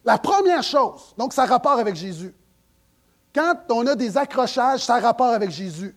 La 0.04 0.18
première 0.18 0.62
chose. 0.62 1.14
Donc, 1.18 1.32
ça 1.32 1.44
rapport 1.44 1.78
avec 1.78 1.94
Jésus. 1.94 2.34
Quand 3.34 3.54
on 3.70 3.86
a 3.86 3.94
des 3.94 4.16
accrochages, 4.16 4.84
ça 4.84 4.96
a 4.96 5.00
rapport 5.00 5.32
avec 5.32 5.50
Jésus. 5.50 5.94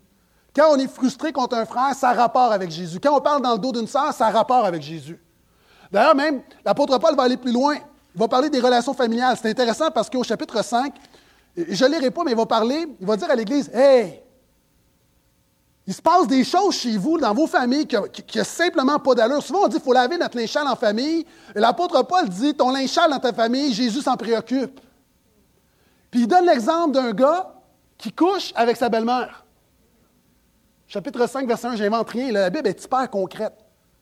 Quand 0.55 0.71
on 0.71 0.77
est 0.77 0.87
frustré 0.87 1.31
contre 1.31 1.55
un 1.55 1.65
frère, 1.65 1.95
ça 1.95 2.09
a 2.09 2.13
rapport 2.13 2.51
avec 2.51 2.69
Jésus. 2.69 2.99
Quand 2.99 3.17
on 3.17 3.21
parle 3.21 3.41
dans 3.41 3.53
le 3.53 3.59
dos 3.59 3.71
d'une 3.71 3.87
sœur, 3.87 4.13
ça 4.13 4.27
a 4.27 4.29
rapport 4.29 4.65
avec 4.65 4.81
Jésus. 4.81 5.19
D'ailleurs, 5.91 6.15
même, 6.15 6.41
l'apôtre 6.63 6.97
Paul 6.97 7.15
va 7.15 7.23
aller 7.23 7.37
plus 7.37 7.51
loin. 7.51 7.75
Il 8.15 8.19
va 8.19 8.27
parler 8.27 8.49
des 8.49 8.59
relations 8.59 8.93
familiales. 8.93 9.37
C'est 9.41 9.49
intéressant 9.49 9.89
parce 9.89 10.09
qu'au 10.09 10.23
chapitre 10.23 10.63
5, 10.63 10.93
je 11.55 11.85
ne 11.85 11.91
lirai 11.91 12.11
pas, 12.11 12.23
mais 12.23 12.31
il 12.31 12.37
va 12.37 12.45
parler, 12.45 12.87
il 12.99 13.05
va 13.05 13.15
dire 13.15 13.29
à 13.29 13.35
l'Église 13.35 13.69
Hey, 13.73 14.22
il 15.85 15.93
se 15.93 16.01
passe 16.01 16.27
des 16.27 16.43
choses 16.45 16.75
chez 16.75 16.97
vous, 16.97 17.17
dans 17.17 17.33
vos 17.33 17.47
familles, 17.47 17.85
qui 17.85 17.97
n'ont 17.97 18.43
simplement 18.45 18.99
pas 18.99 19.15
d'allure. 19.15 19.43
Souvent, 19.43 19.63
on 19.63 19.67
dit 19.67 19.75
qu'il 19.75 19.83
faut 19.83 19.93
laver 19.93 20.17
notre 20.17 20.37
linge 20.37 20.55
en 20.55 20.75
famille. 20.75 21.25
L'apôtre 21.55 22.03
Paul 22.03 22.29
dit 22.29 22.53
Ton 22.53 22.71
linge 22.71 22.95
dans 22.95 23.19
ta 23.19 23.33
famille, 23.33 23.73
Jésus 23.73 24.01
s'en 24.01 24.15
préoccupe. 24.15 24.79
Puis 26.09 26.21
il 26.21 26.27
donne 26.27 26.45
l'exemple 26.45 26.91
d'un 26.91 27.11
gars 27.11 27.53
qui 27.97 28.13
couche 28.13 28.53
avec 28.55 28.77
sa 28.77 28.87
belle-mère. 28.87 29.43
Chapitre 30.87 31.27
5, 31.27 31.47
verset 31.47 31.67
1, 31.67 31.75
j'invente 31.75 32.09
rien. 32.11 32.31
La 32.31 32.49
Bible 32.49 32.67
est 32.67 32.83
hyper 32.83 33.09
concrète. 33.09 33.53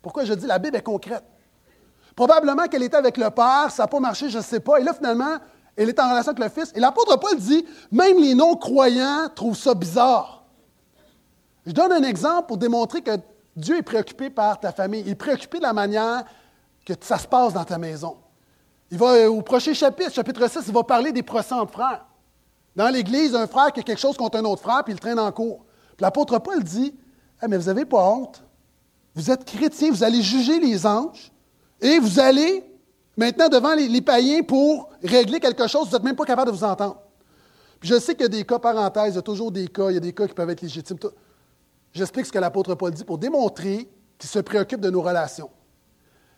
Pourquoi 0.01 0.25
je 0.25 0.33
dis 0.33 0.45
la 0.45 0.59
Bible 0.59 0.75
est 0.75 0.83
concrète? 0.83 1.23
Probablement 2.15 2.67
qu'elle 2.67 2.83
était 2.83 2.97
avec 2.97 3.17
le 3.17 3.29
Père, 3.29 3.71
ça 3.71 3.83
n'a 3.83 3.87
pas 3.87 3.99
marché, 3.99 4.29
je 4.29 4.37
ne 4.37 4.43
sais 4.43 4.59
pas. 4.59 4.79
Et 4.79 4.83
là, 4.83 4.93
finalement, 4.93 5.37
elle 5.75 5.89
est 5.89 5.99
en 5.99 6.09
relation 6.09 6.31
avec 6.33 6.43
le 6.43 6.49
Fils. 6.49 6.71
Et 6.75 6.79
l'apôtre 6.79 7.17
Paul 7.17 7.37
dit, 7.37 7.65
même 7.91 8.19
les 8.19 8.35
non-croyants 8.35 9.29
trouvent 9.33 9.57
ça 9.57 9.73
bizarre. 9.73 10.40
Je 11.65 11.71
donne 11.71 11.91
un 11.91 12.03
exemple 12.03 12.47
pour 12.47 12.57
démontrer 12.57 13.01
que 13.01 13.11
Dieu 13.55 13.77
est 13.77 13.83
préoccupé 13.83 14.29
par 14.29 14.59
ta 14.59 14.71
famille. 14.71 15.03
Il 15.05 15.11
est 15.11 15.15
préoccupé 15.15 15.57
de 15.57 15.63
la 15.63 15.73
manière 15.73 16.23
que 16.85 16.93
ça 16.99 17.17
se 17.17 17.27
passe 17.27 17.53
dans 17.53 17.63
ta 17.63 17.77
maison. 17.77 18.17
Il 18.89 18.97
va, 18.97 19.13
euh, 19.13 19.27
au 19.29 19.41
prochain 19.41 19.73
chapitre, 19.73 20.11
chapitre 20.11 20.47
6, 20.49 20.63
il 20.67 20.73
va 20.73 20.83
parler 20.83 21.11
des 21.11 21.23
procès 21.23 21.53
entre 21.53 21.73
frères. 21.73 22.05
Dans 22.75 22.89
l'Église, 22.89 23.35
un 23.35 23.47
frère 23.47 23.71
qui 23.71 23.81
a 23.81 23.83
quelque 23.83 23.99
chose 23.99 24.17
contre 24.17 24.37
un 24.37 24.45
autre 24.45 24.61
frère, 24.61 24.83
puis 24.83 24.93
il 24.93 24.99
traîne 24.99 25.19
en 25.19 25.31
cours. 25.31 25.65
L'apôtre 25.99 26.39
Paul 26.39 26.63
dit 26.63 26.93
Mais 27.47 27.57
vous 27.57 27.65
n'avez 27.65 27.85
pas 27.85 28.03
honte. 28.03 28.43
Vous 29.13 29.29
êtes 29.29 29.45
chrétien, 29.45 29.91
vous 29.91 30.03
allez 30.03 30.21
juger 30.21 30.59
les 30.59 30.85
anges 30.85 31.31
et 31.81 31.99
vous 31.99 32.19
allez 32.19 32.63
maintenant 33.17 33.49
devant 33.49 33.73
les, 33.73 34.01
païens 34.01 34.41
pour 34.41 34.89
régler 35.03 35.39
quelque 35.39 35.67
chose, 35.67 35.87
vous 35.87 35.93
n'êtes 35.93 36.03
même 36.03 36.15
pas 36.15 36.25
capable 36.25 36.51
de 36.51 36.55
vous 36.55 36.63
entendre. 36.63 36.97
Puis 37.79 37.89
je 37.89 37.99
sais 37.99 38.13
qu'il 38.13 38.23
y 38.23 38.25
a 38.25 38.29
des 38.29 38.45
cas, 38.45 38.59
parenthèses, 38.59 39.13
il 39.13 39.15
y 39.15 39.19
a 39.19 39.21
toujours 39.21 39.51
des 39.51 39.67
cas, 39.67 39.89
il 39.89 39.95
y 39.95 39.97
a 39.97 40.01
des 40.01 40.13
cas 40.13 40.27
qui 40.27 40.33
peuvent 40.33 40.49
être 40.49 40.61
légitimes. 40.61 40.97
J'explique 41.93 42.25
ce 42.25 42.31
que 42.31 42.39
l'apôtre 42.39 42.75
Paul 42.75 42.91
dit 42.91 43.03
pour 43.03 43.17
démontrer 43.17 43.89
qu'il 44.17 44.29
se 44.29 44.39
préoccupe 44.39 44.79
de 44.79 44.89
nos 44.89 45.01
relations. 45.01 45.49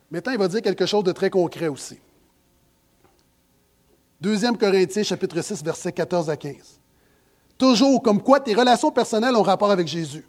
Maintenant, 0.10 0.34
il 0.34 0.39
va 0.39 0.48
dire 0.48 0.62
quelque 0.62 0.86
chose 0.86 1.04
de 1.04 1.12
très 1.12 1.30
concret 1.30 1.68
aussi. 1.68 2.00
Deuxième 4.22 4.58
Corinthiens, 4.58 5.04
chapitre 5.04 5.42
6, 5.42 5.63
versets 5.63 5.92
14 5.92 6.30
à 6.30 6.38
15. 6.38 6.56
Toujours, 7.58 8.02
comme 8.02 8.22
quoi 8.22 8.39
tes 8.39 8.54
relations 8.54 8.92
personnelles 8.92 9.36
ont 9.36 9.44
rapport 9.44 9.72
avec 9.72 9.88
Jésus. 9.88 10.26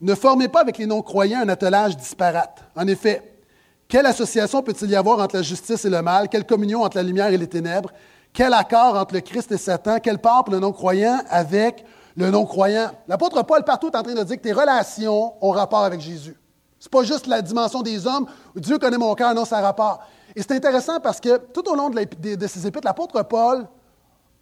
Ne 0.00 0.14
formez 0.14 0.48
pas 0.48 0.60
avec 0.60 0.78
les 0.78 0.86
non-croyants 0.86 1.40
un 1.40 1.48
attelage 1.48 1.96
disparate. 1.96 2.62
En 2.74 2.86
effet, 2.86 3.30
quelle 3.88 4.06
association 4.06 4.62
peut-il 4.62 4.88
y 4.90 4.96
avoir 4.96 5.18
entre 5.18 5.36
la 5.36 5.42
justice 5.42 5.84
et 5.84 5.90
le 5.90 6.00
mal? 6.00 6.28
Quelle 6.28 6.46
communion 6.46 6.82
entre 6.82 6.96
la 6.96 7.02
lumière 7.02 7.28
et 7.28 7.36
les 7.36 7.48
ténèbres? 7.48 7.90
Quel 8.32 8.54
accord 8.54 8.96
entre 8.96 9.14
le 9.14 9.20
Christ 9.20 9.50
et 9.52 9.58
Satan? 9.58 9.98
Quelle 9.98 10.18
part 10.18 10.44
pour 10.44 10.54
le 10.54 10.60
non-croyant 10.60 11.20
avec 11.28 11.84
le 12.16 12.30
non-croyant? 12.30 12.90
L'apôtre 13.08 13.42
Paul 13.42 13.64
partout 13.64 13.88
est 13.88 13.96
en 13.96 14.02
train 14.02 14.14
de 14.14 14.22
dire 14.22 14.36
que 14.36 14.42
tes 14.42 14.52
relations 14.52 15.34
ont 15.40 15.50
rapport 15.50 15.84
avec 15.84 16.00
Jésus. 16.00 16.36
Ce 16.78 16.86
n'est 16.86 16.90
pas 16.90 17.04
juste 17.04 17.26
la 17.26 17.42
dimension 17.42 17.82
des 17.82 18.06
hommes, 18.06 18.26
Dieu 18.56 18.78
connaît 18.78 18.98
mon 18.98 19.14
cœur, 19.14 19.34
non, 19.34 19.44
ça 19.44 19.58
a 19.58 19.60
rapport. 19.60 20.00
Et 20.34 20.42
c'est 20.42 20.52
intéressant 20.52 21.00
parce 21.00 21.20
que 21.20 21.36
tout 21.36 21.68
au 21.68 21.74
long 21.74 21.90
de, 21.90 22.34
de 22.34 22.46
ces 22.46 22.66
épîtres, 22.66 22.86
l'apôtre 22.86 23.22
Paul 23.22 23.66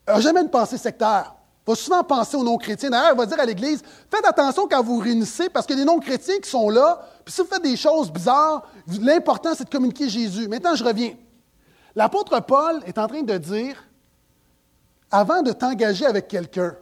n'a 0.07 0.21
jamais 0.21 0.43
une 0.43 0.51
pensée 0.51 0.79
sectaire 0.79 1.35
va 1.69 1.75
souvent 1.75 2.03
penser 2.03 2.37
aux 2.37 2.43
non-chrétiens. 2.43 2.89
D'ailleurs, 2.89 3.13
il 3.13 3.19
va 3.19 3.27
dire 3.27 3.39
à 3.39 3.45
l'Église, 3.45 3.83
faites 4.11 4.25
attention 4.25 4.67
quand 4.67 4.83
vous 4.83 4.99
réunissez, 4.99 5.51
parce 5.51 5.67
qu'il 5.67 5.77
y 5.77 5.81
a 5.81 5.85
des 5.85 5.91
non-chrétiens 5.91 6.39
qui 6.43 6.49
sont 6.49 6.71
là, 6.71 7.01
puis 7.25 7.35
si 7.35 7.43
vous 7.43 7.47
faites 7.47 7.63
des 7.63 7.77
choses 7.77 8.11
bizarres, 8.11 8.63
l'important, 9.01 9.51
c'est 9.55 9.65
de 9.65 9.71
communiquer 9.71 10.09
Jésus. 10.09 10.49
Maintenant, 10.49 10.75
je 10.75 10.83
reviens. 10.83 11.15
L'apôtre 11.95 12.41
Paul 12.41 12.81
est 12.87 12.97
en 12.97 13.07
train 13.07 13.23
de 13.23 13.37
dire, 13.37 13.77
avant 15.11 15.43
de 15.43 15.53
t'engager 15.53 16.07
avec 16.07 16.29
quelqu'un 16.29 16.75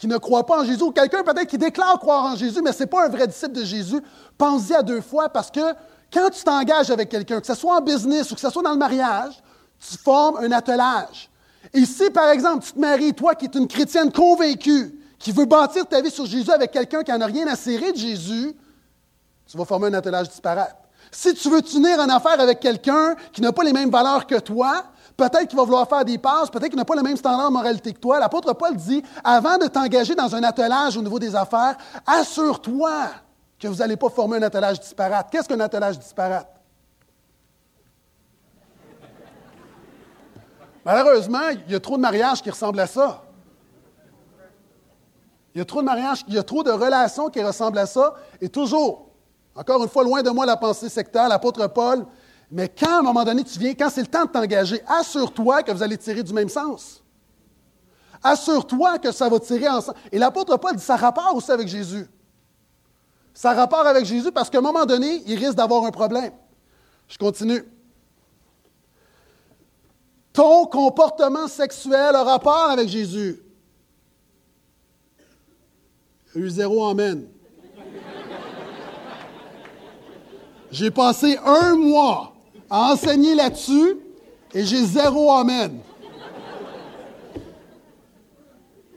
qui 0.00 0.06
ne 0.06 0.16
croit 0.16 0.46
pas 0.46 0.62
en 0.62 0.64
Jésus, 0.64 0.82
ou 0.82 0.92
quelqu'un 0.92 1.22
peut-être 1.22 1.46
qui 1.46 1.58
déclare 1.58 1.98
croire 1.98 2.24
en 2.24 2.34
Jésus, 2.34 2.62
mais 2.62 2.72
ce 2.72 2.80
n'est 2.80 2.86
pas 2.86 3.04
un 3.04 3.10
vrai 3.10 3.26
disciple 3.26 3.52
de 3.52 3.64
Jésus, 3.64 4.00
pense-y 4.38 4.74
à 4.74 4.82
deux 4.82 5.02
fois, 5.02 5.28
parce 5.28 5.50
que 5.50 5.60
quand 6.10 6.30
tu 6.30 6.42
t'engages 6.42 6.90
avec 6.90 7.10
quelqu'un, 7.10 7.38
que 7.38 7.46
ce 7.46 7.54
soit 7.54 7.76
en 7.76 7.82
business 7.82 8.30
ou 8.30 8.34
que 8.34 8.40
ce 8.40 8.48
soit 8.48 8.62
dans 8.62 8.72
le 8.72 8.78
mariage, 8.78 9.34
tu 9.78 9.98
formes 9.98 10.38
un 10.38 10.50
attelage. 10.52 11.28
Et 11.74 11.84
si, 11.84 12.08
par 12.10 12.30
exemple, 12.30 12.64
tu 12.64 12.72
te 12.72 12.78
maries, 12.78 13.12
toi 13.12 13.34
qui 13.34 13.44
es 13.44 13.50
une 13.54 13.68
chrétienne 13.68 14.10
convaincue, 14.10 14.98
qui 15.18 15.32
veut 15.32 15.44
bâtir 15.44 15.86
ta 15.86 16.00
vie 16.00 16.10
sur 16.10 16.24
Jésus 16.24 16.50
avec 16.50 16.70
quelqu'un 16.70 17.02
qui 17.02 17.12
n'en 17.12 17.20
a 17.20 17.26
rien 17.26 17.46
à 17.46 17.54
serrer 17.54 17.92
de 17.92 17.98
Jésus, 17.98 18.56
tu 19.46 19.58
vas 19.58 19.66
former 19.66 19.88
un 19.88 19.94
attelage 19.94 20.30
disparate. 20.30 20.76
Si 21.12 21.34
tu 21.34 21.50
veux 21.50 21.60
t'unir 21.60 21.98
en 21.98 22.08
affaire 22.08 22.40
avec 22.40 22.60
quelqu'un 22.60 23.16
qui 23.32 23.42
n'a 23.42 23.52
pas 23.52 23.64
les 23.64 23.74
mêmes 23.74 23.90
valeurs 23.90 24.26
que 24.26 24.38
toi, 24.38 24.84
peut-être 25.20 25.48
qu'il 25.48 25.58
va 25.58 25.64
vouloir 25.64 25.86
faire 25.86 26.04
des 26.04 26.16
passes, 26.16 26.50
peut-être 26.50 26.70
qu'il 26.70 26.78
n'a 26.78 26.84
pas 26.84 26.94
le 26.94 27.02
même 27.02 27.16
standard 27.16 27.48
de 27.48 27.52
moralité 27.52 27.92
que 27.92 27.98
toi. 27.98 28.18
L'apôtre 28.18 28.54
Paul 28.54 28.74
dit, 28.74 29.02
avant 29.22 29.58
de 29.58 29.66
t'engager 29.66 30.14
dans 30.14 30.34
un 30.34 30.42
attelage 30.42 30.96
au 30.96 31.02
niveau 31.02 31.18
des 31.18 31.36
affaires, 31.36 31.76
assure-toi 32.06 33.10
que 33.58 33.68
vous 33.68 33.76
n'allez 33.76 33.96
pas 33.96 34.08
former 34.08 34.38
un 34.38 34.42
attelage 34.42 34.80
disparate. 34.80 35.28
Qu'est-ce 35.30 35.46
qu'un 35.46 35.60
attelage 35.60 35.98
disparate? 35.98 36.48
Malheureusement, 40.82 41.50
il 41.66 41.72
y 41.72 41.74
a 41.74 41.80
trop 41.80 41.96
de 41.98 42.02
mariages 42.02 42.40
qui 42.40 42.48
ressemblent 42.48 42.80
à 42.80 42.86
ça. 42.86 43.22
Il 45.54 45.58
y 45.58 45.60
a 45.60 45.64
trop 45.66 45.80
de 45.80 45.86
mariages, 45.86 46.24
il 46.28 46.34
y 46.34 46.38
a 46.38 46.42
trop 46.42 46.62
de 46.62 46.70
relations 46.70 47.28
qui 47.28 47.42
ressemblent 47.42 47.78
à 47.78 47.84
ça. 47.84 48.14
Et 48.40 48.48
toujours, 48.48 49.10
encore 49.54 49.82
une 49.82 49.90
fois, 49.90 50.02
loin 50.02 50.22
de 50.22 50.30
moi 50.30 50.46
la 50.46 50.56
pensée 50.56 50.88
sectaire, 50.88 51.28
l'apôtre 51.28 51.66
Paul, 51.66 52.06
mais 52.50 52.68
quand 52.68 52.96
à 52.96 52.98
un 52.98 53.02
moment 53.02 53.22
donné 53.24 53.44
tu 53.44 53.58
viens, 53.58 53.74
quand 53.74 53.90
c'est 53.90 54.00
le 54.00 54.08
temps 54.08 54.24
de 54.24 54.30
t'engager, 54.30 54.82
assure-toi 54.86 55.62
que 55.62 55.70
vous 55.70 55.82
allez 55.82 55.96
tirer 55.96 56.22
du 56.22 56.32
même 56.32 56.48
sens. 56.48 57.02
Assure-toi 58.22 58.98
que 58.98 59.12
ça 59.12 59.28
va 59.28 59.38
tirer 59.38 59.68
ensemble. 59.68 59.98
Et 60.10 60.18
l'apôtre 60.18 60.56
Paul 60.56 60.74
dit 60.74 60.82
ça 60.82 60.96
rapport 60.96 61.34
aussi 61.34 61.50
avec 61.50 61.68
Jésus. 61.68 62.06
Ça 63.32 63.54
rapport 63.54 63.86
avec 63.86 64.04
Jésus 64.04 64.32
parce 64.32 64.50
qu'à 64.50 64.58
un 64.58 64.62
moment 64.62 64.84
donné, 64.84 65.22
il 65.26 65.38
risque 65.38 65.54
d'avoir 65.54 65.84
un 65.84 65.90
problème. 65.90 66.32
Je 67.08 67.16
continue. 67.16 67.64
Ton 70.32 70.66
comportement 70.66 71.48
sexuel 71.48 72.14
a 72.14 72.24
rapport 72.24 72.70
avec 72.70 72.88
Jésus. 72.88 73.42
Eu 76.34 76.48
zéro 76.48 76.84
amen. 76.84 77.28
J'ai 80.70 80.90
passé 80.90 81.36
un 81.44 81.74
mois 81.74 82.29
a 82.70 82.92
enseigné 82.92 83.34
là-dessus 83.34 83.96
et 84.54 84.64
j'ai 84.64 84.84
zéro 84.84 85.32
Amen. 85.32 85.80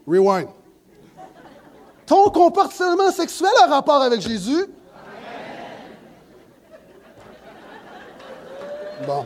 Rewind. 0.07 0.49
Ton 2.05 2.29
comportement 2.29 3.11
sexuel 3.11 3.51
a 3.63 3.67
rapport 3.67 4.01
avec 4.01 4.21
Jésus? 4.21 4.65
Bon. 9.07 9.25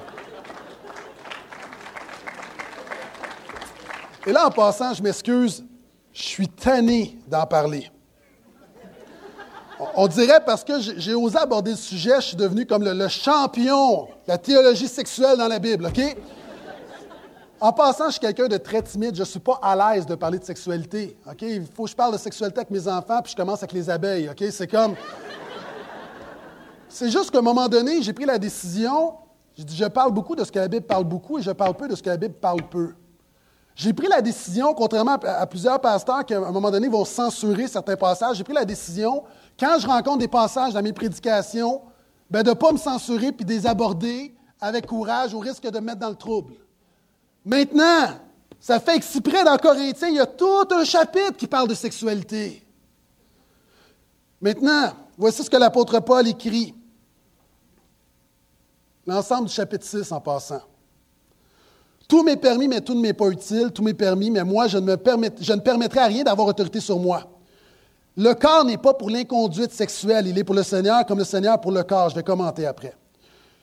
Et 4.26 4.32
là, 4.32 4.48
en 4.48 4.52
passant, 4.52 4.94
je 4.94 5.02
m'excuse, 5.02 5.64
je 6.14 6.22
suis 6.22 6.48
tanné 6.48 7.18
d'en 7.28 7.46
parler. 7.46 7.90
On 9.96 10.08
dirait 10.08 10.40
parce 10.44 10.64
que 10.64 10.80
j'ai 10.80 11.14
osé 11.14 11.38
aborder 11.38 11.72
le 11.72 11.78
sujet, 11.78 12.16
je 12.18 12.28
suis 12.28 12.38
devenu 12.38 12.66
comme 12.66 12.84
le, 12.84 13.08
champion 13.08 14.04
de 14.04 14.10
la 14.28 14.38
théologie 14.38 14.88
sexuelle 14.88 15.38
dans 15.38 15.48
la 15.48 15.60
Bible, 15.60 15.86
OK? 15.86 16.18
En 17.60 17.72
passant, 17.72 18.06
je 18.08 18.12
suis 18.12 18.20
quelqu'un 18.20 18.48
de 18.48 18.58
très 18.58 18.82
timide, 18.82 19.16
je 19.16 19.22
ne 19.22 19.26
suis 19.26 19.40
pas 19.40 19.60
à 19.62 19.76
l'aise 19.76 20.06
de 20.06 20.16
parler 20.16 20.40
de 20.40 20.44
sexualité, 20.44 21.18
OK? 21.30 21.42
Il 21.42 21.66
faut 21.66 21.84
que 21.84 21.92
je 21.92 21.96
parle 21.96 22.14
de 22.14 22.18
sexualité 22.18 22.60
avec 22.60 22.72
mes 22.72 22.88
enfants, 22.88 23.22
puis 23.22 23.32
je 23.32 23.36
commence 23.36 23.60
avec 23.60 23.74
les 23.74 23.90
abeilles, 23.90 24.30
OK? 24.30 24.44
C'est 24.52 24.68
comme... 24.68 24.96
C'est 26.90 27.10
juste 27.10 27.32
qu'à 27.32 27.40
un 27.40 27.44
moment 27.44 27.68
donné, 27.68 28.02
j'ai 28.02 28.14
pris 28.14 28.26
la 28.26 28.40
décision, 28.40 29.14
je, 29.58 29.64
je 29.68 29.86
parle 29.86 30.12
beaucoup 30.12 30.36
de 30.36 30.44
ce 30.44 30.52
que 30.52 30.60
la 30.60 30.68
Bible 30.68 30.86
parle 30.86 31.04
beaucoup 31.04 31.38
et 31.38 31.42
je 31.42 31.52
parle 31.52 31.76
peu 31.76 31.88
de 31.88 31.96
ce 31.96 32.02
que 32.02 32.10
la 32.10 32.18
Bible 32.18 32.36
parle 32.36 32.62
peu. 32.70 32.94
J'ai 33.78 33.94
pris 33.94 34.08
la 34.08 34.22
décision, 34.22 34.74
contrairement 34.74 35.20
à, 35.24 35.46
plusieurs 35.46 35.80
pasteurs 35.80 36.26
qui, 36.26 36.34
à 36.34 36.40
un 36.40 36.52
moment 36.52 36.72
donné, 36.72 36.88
vont 36.88 37.06
censurer 37.06 37.68
certains 37.68 37.96
passages, 37.96 38.38
j'ai 38.38 38.44
pris 38.44 38.56
la 38.56 38.66
décision, 38.66 39.24
quand 39.60 39.80
je 39.80 39.88
rencontre 39.88 40.20
des 40.20 40.28
passages 40.28 40.74
dans 40.74 40.82
mes 40.82 40.94
prédications, 40.94 41.82
ben, 42.30 42.44
de 42.44 42.50
ne 42.50 42.56
pas 42.56 42.72
me 42.72 42.78
censurer 42.78 43.32
puis 43.32 43.46
de 43.46 43.52
les 43.52 43.66
aborder 43.66 44.34
avec 44.60 44.86
courage 44.86 45.34
au 45.34 45.40
risque 45.40 45.64
de 45.64 45.80
me 45.80 45.86
mettre 45.86 46.00
dans 46.00 46.10
le 46.10 46.16
trouble. 46.16 46.54
Maintenant, 47.46 48.10
ça 48.60 48.80
fait 48.80 48.96
exprès 48.96 49.44
dans 49.44 49.58
Corinthiens, 49.58 50.10
il 50.10 50.16
y 50.16 50.20
a 50.20 50.26
tout 50.26 50.68
un 50.72 50.84
chapitre 50.84 51.38
qui 51.38 51.48
parle 51.48 51.68
de 51.68 51.74
sexualité. 51.74 52.64
Maintenant, 54.42 54.94
voici 55.18 55.44
ce 55.44 55.50
que 55.50 55.58
l'apôtre 55.58 56.00
Paul 56.00 56.28
écrit. 56.28 56.74
L'ensemble 59.06 59.48
du 59.48 59.54
chapitre 59.54 59.86
6 59.86 60.12
en 60.12 60.20
passant. 60.20 60.62
Tout 62.08 62.24
m'est 62.24 62.38
permis, 62.38 62.68
mais 62.68 62.82
tout 62.82 62.94
ne 62.94 63.02
m'est 63.02 63.14
pas 63.14 63.30
utile. 63.30 63.72
Tout 63.72 63.84
m'est 63.84 63.94
permis, 63.94 64.32
mais 64.32 64.44
moi, 64.44 64.68
je 64.68 64.78
ne, 64.78 64.86
me 64.86 64.98
je 65.40 65.54
ne 65.54 65.60
permettrai 65.60 66.00
à 66.00 66.06
rien 66.06 66.24
d'avoir 66.24 66.48
autorité 66.48 66.80
sur 66.80 67.00
moi. 67.00 67.37
Le 68.20 68.34
corps 68.34 68.66
n'est 68.66 68.80
pas 68.80 68.96
pour 68.96 69.12
l'inconduite 69.12 69.72
sexuelle, 69.72 70.26
il 70.26 70.36
est 70.40 70.44
pour 70.44 70.56
le 70.56 70.64
Seigneur 70.64 71.06
comme 71.06 71.20
le 71.20 71.24
Seigneur 71.24 71.62
pour 71.62 71.72
le 71.72 71.84
corps. 71.84 72.10
Je 72.10 72.16
vais 72.16 72.24
commenter 72.24 72.66
après. 72.66 72.96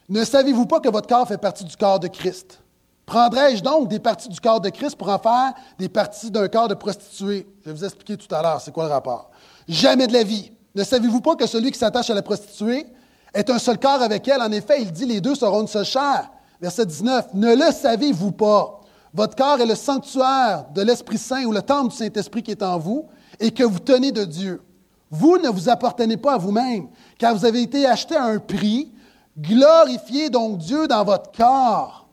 Ne 0.09 0.25
savez-vous 0.25 0.67
pas 0.67 0.79
que 0.79 0.88
votre 0.88 1.09
corps 1.09 1.27
fait 1.27 1.38
partie 1.38 1.64
du 1.64 1.77
corps 1.77 1.99
de 1.99 2.07
Christ? 2.07 2.61
Prendrai-je 3.05 3.64
donc 3.64 3.88
des 3.88 3.99
parties 3.99 4.29
du 4.29 4.38
corps 4.38 4.61
de 4.61 4.69
Christ 4.69 4.95
pour 4.95 5.09
en 5.09 5.19
faire 5.19 5.55
des 5.77 5.88
parties 5.88 6.31
d'un 6.31 6.47
corps 6.47 6.69
de 6.69 6.75
prostituée? 6.75 7.49
Je 7.62 7.71
vais 7.71 7.77
vous 7.77 7.85
expliquer 7.85 8.17
tout 8.17 8.33
à 8.33 8.43
l'heure 8.43 8.61
c'est 8.61 8.71
quoi 8.71 8.85
le 8.85 8.90
rapport. 8.90 9.33
Jamais 9.67 10.07
de 10.07 10.12
la 10.12 10.23
vie. 10.23 10.53
Ne 10.77 10.85
savez-vous 10.85 11.21
pas 11.21 11.35
que 11.35 11.49
celui 11.49 11.73
qui 11.73 11.79
s'attache 11.79 12.11
à 12.11 12.14
la 12.14 12.23
prostituée 12.23 12.87
est 13.35 13.51
un 13.51 13.59
seul 13.59 13.81
corps 13.81 14.03
avec 14.03 14.29
elle? 14.29 14.40
En 14.40 14.53
effet, 14.53 14.81
il 14.83 14.93
dit 14.93 15.05
les 15.05 15.21
deux 15.21 15.35
seront 15.35 15.62
une 15.62 15.69
seule 15.69 15.85
chair. 15.85 16.31
Verset 16.61 16.87
19, 16.87 17.35
ne 17.35 17.57
le 17.57 17.73
savez-vous 17.73 18.31
pas? 18.31 18.83
Votre 19.12 19.35
corps 19.35 19.61
est 19.61 19.67
le 19.67 19.75
sanctuaire 19.75 20.67
de 20.73 20.83
l'Esprit 20.83 21.19
Saint 21.19 21.45
ou 21.45 21.51
le 21.51 21.62
temple 21.62 21.90
du 21.90 21.97
Saint-Esprit 21.97 22.45
qui 22.45 22.53
est 22.53 22.62
en 22.62 22.79
vous 22.79 23.09
et 23.40 23.51
que 23.51 23.64
vous 23.64 23.79
tenez 23.79 24.12
de 24.12 24.25
Dieu. 24.25 24.62
Vous 25.11 25.38
ne 25.38 25.49
vous 25.49 25.68
appartenez 25.68 26.16
pas 26.16 26.35
à 26.35 26.38
vous-même, 26.38 26.88
car 27.18 27.35
vous 27.35 27.44
avez 27.44 27.62
été 27.62 27.87
acheté 27.87 28.16
à 28.16 28.25
un 28.25 28.38
prix. 28.38 28.92
Glorifiez 29.38 30.31
donc 30.31 30.59
Dieu 30.59 30.87
dans 30.87 31.05
votre 31.05 31.31
corps. 31.33 32.09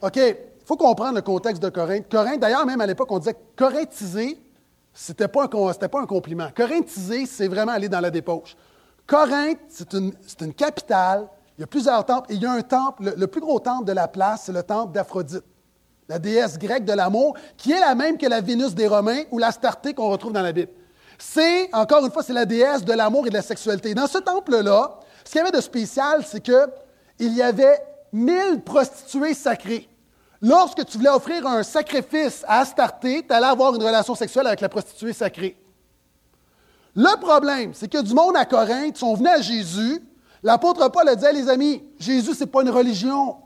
OK, 0.00 0.16
il 0.16 0.66
faut 0.66 0.76
comprendre 0.76 1.16
le 1.16 1.22
contexte 1.22 1.62
de 1.62 1.68
Corinthe. 1.68 2.08
Corinthe, 2.10 2.40
d'ailleurs, 2.40 2.66
même 2.66 2.80
à 2.80 2.86
l'époque, 2.86 3.10
on 3.10 3.18
disait 3.18 3.36
corinthiser, 3.56 4.40
ce 4.94 5.12
n'était 5.12 5.28
pas, 5.28 5.44
un 5.44 6.06
compliment. 6.06 6.48
Corinthiser, 6.54 7.26
c'est 7.26 7.48
vraiment 7.48 7.72
aller 7.72 7.88
dans 7.88 8.00
la 8.00 8.10
débauche. 8.10 8.56
Corinthe, 9.06 9.58
c'est 9.68 9.92
une, 9.92 10.12
une 10.40 10.54
capitale 10.54 11.28
il 11.58 11.60
y 11.60 11.64
a 11.64 11.66
plusieurs 11.66 12.04
temples 12.04 12.32
et 12.32 12.34
il 12.36 12.42
y 12.42 12.46
a 12.46 12.52
un 12.52 12.62
temple, 12.62 13.12
le, 13.16 13.26
plus 13.26 13.40
gros 13.40 13.60
temple 13.60 13.84
de 13.84 13.92
la 13.92 14.08
place, 14.08 14.44
c'est 14.46 14.52
le 14.52 14.62
temple 14.62 14.92
d'Aphrodite, 14.92 15.44
la 16.08 16.18
déesse 16.18 16.58
grecque 16.58 16.84
de 16.84 16.92
l'amour, 16.92 17.36
qui 17.56 17.72
est 17.72 17.80
la 17.80 17.94
même 17.94 18.18
que 18.18 18.26
la 18.26 18.40
Vénus 18.40 18.74
des 18.74 18.86
Romains 18.86 19.22
ou 19.30 19.38
l'Astarté 19.38 19.94
qu'on 19.94 20.10
retrouve 20.10 20.32
dans 20.32 20.42
la 20.42 20.52
Bible. 20.52 20.72
C'est, 21.18 21.72
encore 21.72 22.04
une 22.04 22.12
fois, 22.12 22.22
c'est 22.22 22.32
la 22.32 22.44
déesse 22.44 22.84
de 22.84 22.92
l'amour 22.92 23.26
et 23.26 23.30
de 23.30 23.34
la 23.34 23.42
sexualité. 23.42 23.94
Dans 23.94 24.06
ce 24.06 24.18
temple-là, 24.18 24.98
ce 25.24 25.30
qu'il 25.30 25.38
y 25.38 25.42
avait 25.42 25.52
de 25.52 25.60
spécial, 25.60 26.24
c'est 26.26 26.40
qu'il 26.40 27.32
y 27.34 27.42
avait 27.42 27.80
mille 28.12 28.60
prostituées 28.64 29.34
sacrées. 29.34 29.88
Lorsque 30.40 30.84
tu 30.84 30.98
voulais 30.98 31.10
offrir 31.10 31.46
un 31.46 31.62
sacrifice 31.62 32.44
à 32.48 32.60
Astarté, 32.60 33.24
tu 33.26 33.32
allais 33.32 33.46
avoir 33.46 33.74
une 33.74 33.82
relation 33.82 34.16
sexuelle 34.16 34.48
avec 34.48 34.60
la 34.60 34.68
prostituée 34.68 35.12
sacrée. 35.12 35.56
Le 36.96 37.18
problème, 37.20 37.72
c'est 37.72 37.90
que 37.90 38.02
du 38.02 38.12
monde 38.12 38.36
à 38.36 38.44
Corinthe 38.44 38.96
sont 38.96 39.14
venus 39.14 39.30
à 39.30 39.40
Jésus 39.40 40.02
L'apôtre 40.42 40.88
Paul 40.90 41.08
a 41.08 41.14
dit, 41.14 41.24
les 41.32 41.48
amis, 41.48 41.82
Jésus, 41.98 42.34
ce 42.34 42.40
n'est 42.40 42.50
pas 42.50 42.62
une 42.62 42.70
religion. 42.70 43.36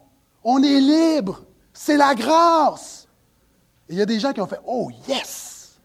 On 0.43 0.63
est 0.63 0.81
libre. 0.81 1.43
C'est 1.79 1.99
la 1.99 2.15
grâce. 2.15 3.07
Et 3.89 3.93
il 3.93 3.99
y 3.99 4.03
a 4.03 4.07
des 4.07 4.19
gens 4.19 4.33
qui 4.33 4.41
ont 4.41 4.47
fait, 4.47 4.61
oh 4.67 4.91
yes! 5.07 5.77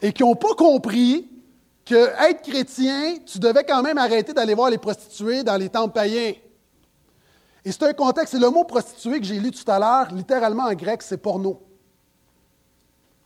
Et 0.00 0.12
qui 0.12 0.22
n'ont 0.22 0.36
pas 0.36 0.54
compris 0.54 1.28
que 1.84 2.08
être 2.28 2.42
chrétien, 2.42 3.16
tu 3.26 3.40
devais 3.40 3.64
quand 3.64 3.82
même 3.82 3.98
arrêter 3.98 4.32
d'aller 4.32 4.54
voir 4.54 4.70
les 4.70 4.78
prostituées 4.78 5.42
dans 5.42 5.56
les 5.56 5.68
temples 5.68 5.92
païens. 5.92 6.32
Et 7.64 7.72
c'est 7.72 7.82
un 7.82 7.92
contexte, 7.92 8.32
c'est 8.32 8.40
le 8.40 8.50
mot 8.50 8.64
prostituée 8.64 9.18
que 9.18 9.26
j'ai 9.26 9.38
lu 9.38 9.50
tout 9.50 9.68
à 9.70 9.78
l'heure, 9.78 10.14
littéralement 10.14 10.64
en 10.64 10.74
grec, 10.74 11.02
c'est 11.02 11.18
porno. 11.18 11.60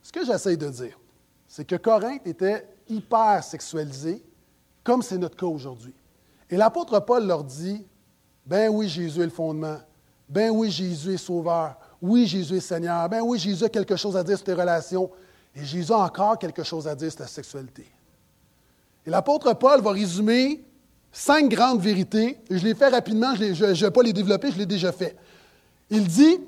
Ce 0.03 0.11
que 0.11 0.25
j'essaie 0.25 0.57
de 0.57 0.69
dire, 0.71 0.99
c'est 1.47 1.67
que 1.67 1.77
Corinthe 1.77 2.27
était 2.27 2.67
hyper 2.89 3.45
sexualisé, 3.45 4.25
comme 4.83 5.03
c'est 5.03 5.19
notre 5.19 5.37
cas 5.37 5.47
aujourd'hui. 5.47 5.95
Et 6.49 6.57
l'apôtre 6.57 6.99
Paul 7.01 7.27
leur 7.27 7.45
dit, 7.45 7.87
ben 8.47 8.71
oui, 8.71 8.89
Jésus 8.89 9.21
est 9.21 9.25
le 9.25 9.31
fondement. 9.31 9.79
Ben 10.29 10.51
oui, 10.51 10.71
Jésus 10.71 11.15
est 11.15 11.19
sauveur. 11.19 11.77
Oui, 12.03 12.27
Jésus 12.27 12.57
est 12.57 12.61
Seigneur. 12.61 13.09
Ben 13.09 13.23
oui, 13.23 13.39
Jésus 13.39 13.65
a 13.65 13.69
quelque 13.69 13.97
chose 13.97 14.17
à 14.17 14.25
dire 14.25 14.37
sur 14.37 14.45
tes 14.45 14.55
relations. 14.55 15.11
Et 15.55 15.65
Jésus 15.65 15.93
a 15.93 15.99
encore 15.99 16.39
quelque 16.39 16.63
chose 16.63 16.87
à 16.87 16.95
dire 16.95 17.11
sur 17.11 17.21
ta 17.21 17.27
sexualité. 17.27 17.87
Et 19.07 19.11
l'apôtre 19.11 19.53
Paul 19.55 19.81
va 19.81 19.93
résumer 19.93 20.65
cinq 21.13 21.49
grandes 21.49 21.81
vérités. 21.81 22.39
je 22.51 22.65
les 22.65 22.75
fais 22.75 22.89
rapidement, 22.89 23.35
je 23.35 23.45
ne 23.45 23.73
vais 23.73 23.91
pas 23.91 24.03
les 24.03 24.13
développer, 24.13 24.51
je 24.51 24.59
l'ai 24.59 24.67
déjà 24.67 24.93
fait. 24.93 25.17
Il 25.89 26.07
dit, 26.07 26.39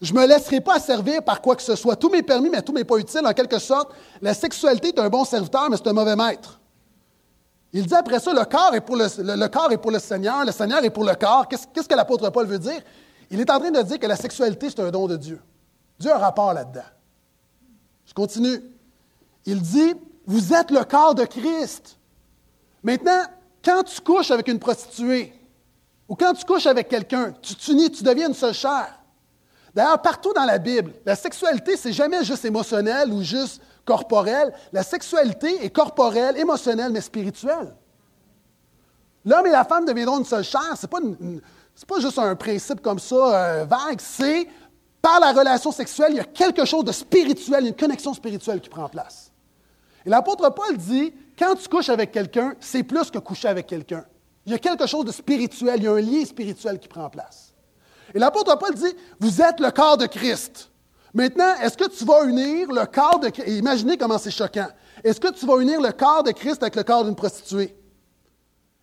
je 0.00 0.12
ne 0.12 0.20
me 0.20 0.26
laisserai 0.26 0.60
pas 0.60 0.78
servir 0.78 1.22
par 1.22 1.40
quoi 1.40 1.56
que 1.56 1.62
ce 1.62 1.74
soit. 1.74 1.96
Tout 1.96 2.08
m'est 2.08 2.22
permis, 2.22 2.48
mais 2.48 2.62
tout 2.62 2.72
m'est 2.72 2.84
pas 2.84 2.96
utile. 2.96 3.22
En 3.24 3.32
quelque 3.32 3.58
sorte, 3.58 3.92
la 4.22 4.34
sexualité 4.34 4.88
est 4.88 4.98
un 4.98 5.08
bon 5.08 5.24
serviteur, 5.24 5.68
mais 5.68 5.76
c'est 5.76 5.88
un 5.88 5.92
mauvais 5.92 6.16
maître. 6.16 6.60
Il 7.76 7.86
dit 7.86 7.94
après 7.94 8.20
ça, 8.20 8.32
le 8.32 8.44
corps 8.44 8.72
est 8.76 8.80
pour 8.80 8.94
le, 8.94 9.48
corps 9.48 9.72
est 9.72 9.78
pour 9.78 9.90
le 9.90 9.98
Seigneur, 9.98 10.44
le 10.44 10.52
Seigneur 10.52 10.84
est 10.84 10.90
pour 10.90 11.04
le 11.04 11.14
corps. 11.16 11.48
Qu'est-ce 11.48 11.88
que 11.88 11.94
l'apôtre 11.96 12.30
Paul 12.30 12.46
veut 12.46 12.60
dire? 12.60 12.80
Il 13.30 13.40
est 13.40 13.50
en 13.50 13.58
train 13.58 13.72
de 13.72 13.82
dire 13.82 13.98
que 13.98 14.06
la 14.06 14.14
sexualité, 14.14 14.70
c'est 14.70 14.78
un 14.78 14.92
don 14.92 15.08
de 15.08 15.16
Dieu. 15.16 15.42
Dieu 15.98 16.12
a 16.12 16.14
un 16.14 16.18
rapport 16.18 16.54
là-dedans. 16.54 16.84
Je 18.06 18.14
continue. 18.14 18.62
Il 19.44 19.60
dit, 19.60 19.92
vous 20.24 20.54
êtes 20.54 20.70
le 20.70 20.84
corps 20.84 21.16
de 21.16 21.24
Christ. 21.24 21.98
Maintenant, 22.84 23.22
quand 23.64 23.82
tu 23.82 24.00
couches 24.00 24.30
avec 24.30 24.46
une 24.46 24.60
prostituée, 24.60 25.32
ou 26.08 26.14
quand 26.14 26.32
tu 26.32 26.44
couches 26.44 26.66
avec 26.66 26.88
quelqu'un, 26.88 27.34
tu 27.42 27.56
t'unis, 27.56 27.90
tu 27.90 28.04
deviens 28.04 28.28
une 28.28 28.34
seule 28.34 28.54
chair. 28.54 29.00
D'ailleurs, 29.74 30.00
partout 30.00 30.32
dans 30.32 30.44
la 30.44 30.58
Bible, 30.58 30.92
la 31.04 31.16
sexualité, 31.16 31.76
c'est 31.76 31.92
jamais 31.92 32.22
juste 32.22 32.44
émotionnel 32.44 33.12
ou 33.12 33.20
juste 33.20 33.60
corporelle. 33.84 34.52
La 34.72 34.82
sexualité 34.82 35.64
est 35.64 35.70
corporelle, 35.70 36.36
émotionnelle, 36.36 36.92
mais 36.92 37.00
spirituelle. 37.00 37.74
L'homme 39.24 39.46
et 39.46 39.50
la 39.50 39.64
femme 39.64 39.86
deviendront 39.86 40.18
une 40.18 40.24
seule 40.24 40.44
chair. 40.44 40.76
Ce 40.76 40.86
n'est 40.86 41.40
pas, 41.86 42.00
juste 42.00 42.18
un 42.18 42.36
principe 42.36 42.80
comme 42.80 42.98
ça 42.98 43.14
euh, 43.16 43.64
vague. 43.64 44.00
C'est 44.00 44.48
par 45.00 45.20
la 45.20 45.32
relation 45.32 45.70
sexuelle, 45.70 46.12
il 46.12 46.16
y 46.16 46.20
a 46.20 46.24
quelque 46.24 46.64
chose 46.64 46.84
de 46.84 46.92
spirituel, 46.92 47.66
une 47.66 47.76
connexion 47.76 48.14
spirituelle 48.14 48.60
qui 48.60 48.70
prend 48.70 48.88
place. 48.88 49.30
Et 50.06 50.10
l'apôtre 50.10 50.48
Paul 50.50 50.76
dit, 50.76 51.12
quand 51.38 51.54
tu 51.56 51.68
couches 51.68 51.90
avec 51.90 52.10
quelqu'un, 52.10 52.54
c'est 52.60 52.82
plus 52.82 53.10
que 53.10 53.18
coucher 53.18 53.48
avec 53.48 53.66
quelqu'un. 53.66 54.04
Il 54.46 54.52
y 54.52 54.54
a 54.54 54.58
quelque 54.58 54.86
chose 54.86 55.04
de 55.04 55.12
spirituel, 55.12 55.76
il 55.78 55.84
y 55.84 55.88
a 55.88 55.92
un 55.92 56.00
lien 56.00 56.24
spirituel 56.24 56.78
qui 56.78 56.88
prend 56.88 57.08
place. 57.08 57.54
Et 58.14 58.18
l'apôtre 58.18 58.56
Paul 58.58 58.74
dit, 58.74 58.94
vous 59.20 59.42
êtes 59.42 59.60
le 59.60 59.70
corps 59.70 59.96
de 59.96 60.06
Christ. 60.06 60.70
Maintenant, 61.14 61.54
est-ce 61.62 61.76
que 61.76 61.88
tu 61.88 62.04
vas 62.04 62.24
unir 62.24 62.72
le 62.72 62.84
corps 62.86 63.20
de 63.20 63.28
Christ? 63.28 63.48
Imaginez 63.48 63.96
comment 63.96 64.18
c'est 64.18 64.32
choquant. 64.32 64.66
Est-ce 65.04 65.20
que 65.20 65.32
tu 65.32 65.46
vas 65.46 65.58
unir 65.58 65.80
le 65.80 65.92
corps 65.92 66.24
de 66.24 66.32
Christ 66.32 66.60
avec 66.62 66.74
le 66.74 66.82
corps 66.82 67.04
d'une 67.04 67.14
prostituée? 67.14 67.76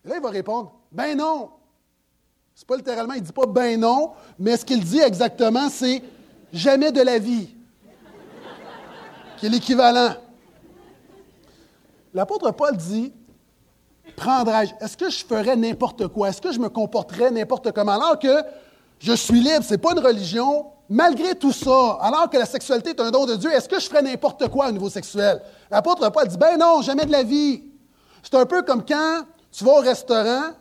Et 0.06 0.08
là, 0.08 0.16
il 0.16 0.22
va 0.22 0.30
répondre, 0.30 0.74
ben 0.92 1.18
non. 1.18 1.50
C'est 2.56 2.66
pas 2.68 2.78
littéralement, 2.78 3.16
il 3.16 3.22
dit 3.22 3.34
pas 3.34 3.46
ben 3.46 3.80
non, 3.80 4.12
mais 4.40 4.56
ce 4.56 4.64
qu'il 4.64 4.82
dit 4.84 5.00
exactement, 5.00 5.70
c'est 5.70 6.02
jamais 6.54 6.92
de 6.92 7.02
la 7.02 7.20
vie, 7.20 7.50
qui 9.38 9.48
est 9.48 9.50
l'équivalent. 9.50 10.16
L'apôtre 12.14 12.52
Paul 12.52 12.78
dit, 12.78 13.12
prendrais-je, 14.16 14.74
est-ce 14.80 14.96
que 14.96 15.10
je 15.10 15.26
ferais 15.26 15.56
n'importe 15.56 16.08
quoi? 16.08 16.30
Est-ce 16.30 16.42
que 16.42 16.52
je 16.52 16.60
me 16.60 16.70
comporterais 16.70 17.32
n'importe 17.32 17.72
comment? 17.72 17.94
Alors 17.94 18.20
que 18.20 18.44
je 19.00 19.14
suis 19.14 19.40
libre, 19.40 19.64
ce 19.64 19.72
n'est 19.72 19.78
pas 19.78 19.92
une 19.94 20.00
religion, 20.00 20.68
malgré 20.92 21.36
tout 21.36 21.54
ça, 21.54 21.98
alors 22.02 22.30
que 22.30 22.38
la 22.38 22.46
sexualité 22.46 22.90
est 22.90 23.00
un 23.00 23.12
don 23.12 23.26
de 23.26 23.36
Dieu, 23.36 23.50
est-ce 23.52 23.70
que 23.70 23.80
je 23.80 23.88
ferais 23.88 24.02
n'importe 24.02 24.50
quoi 24.50 24.68
au 24.68 24.72
niveau 24.72 24.90
sexuel? 24.90 25.42
L'apôtre 25.72 26.10
Paul 26.12 26.28
dit, 26.28 26.38
ben 26.38 26.58
non, 26.58 26.82
jamais 26.82 27.06
de 27.06 27.12
la 27.14 27.24
vie. 27.24 27.64
C'est 28.22 28.36
un 28.36 28.46
peu 28.46 28.62
comme 28.62 28.84
quand 28.86 29.22
tu 29.52 29.64
vas 29.64 29.72
au 29.72 29.82
restaurant, 29.82 30.52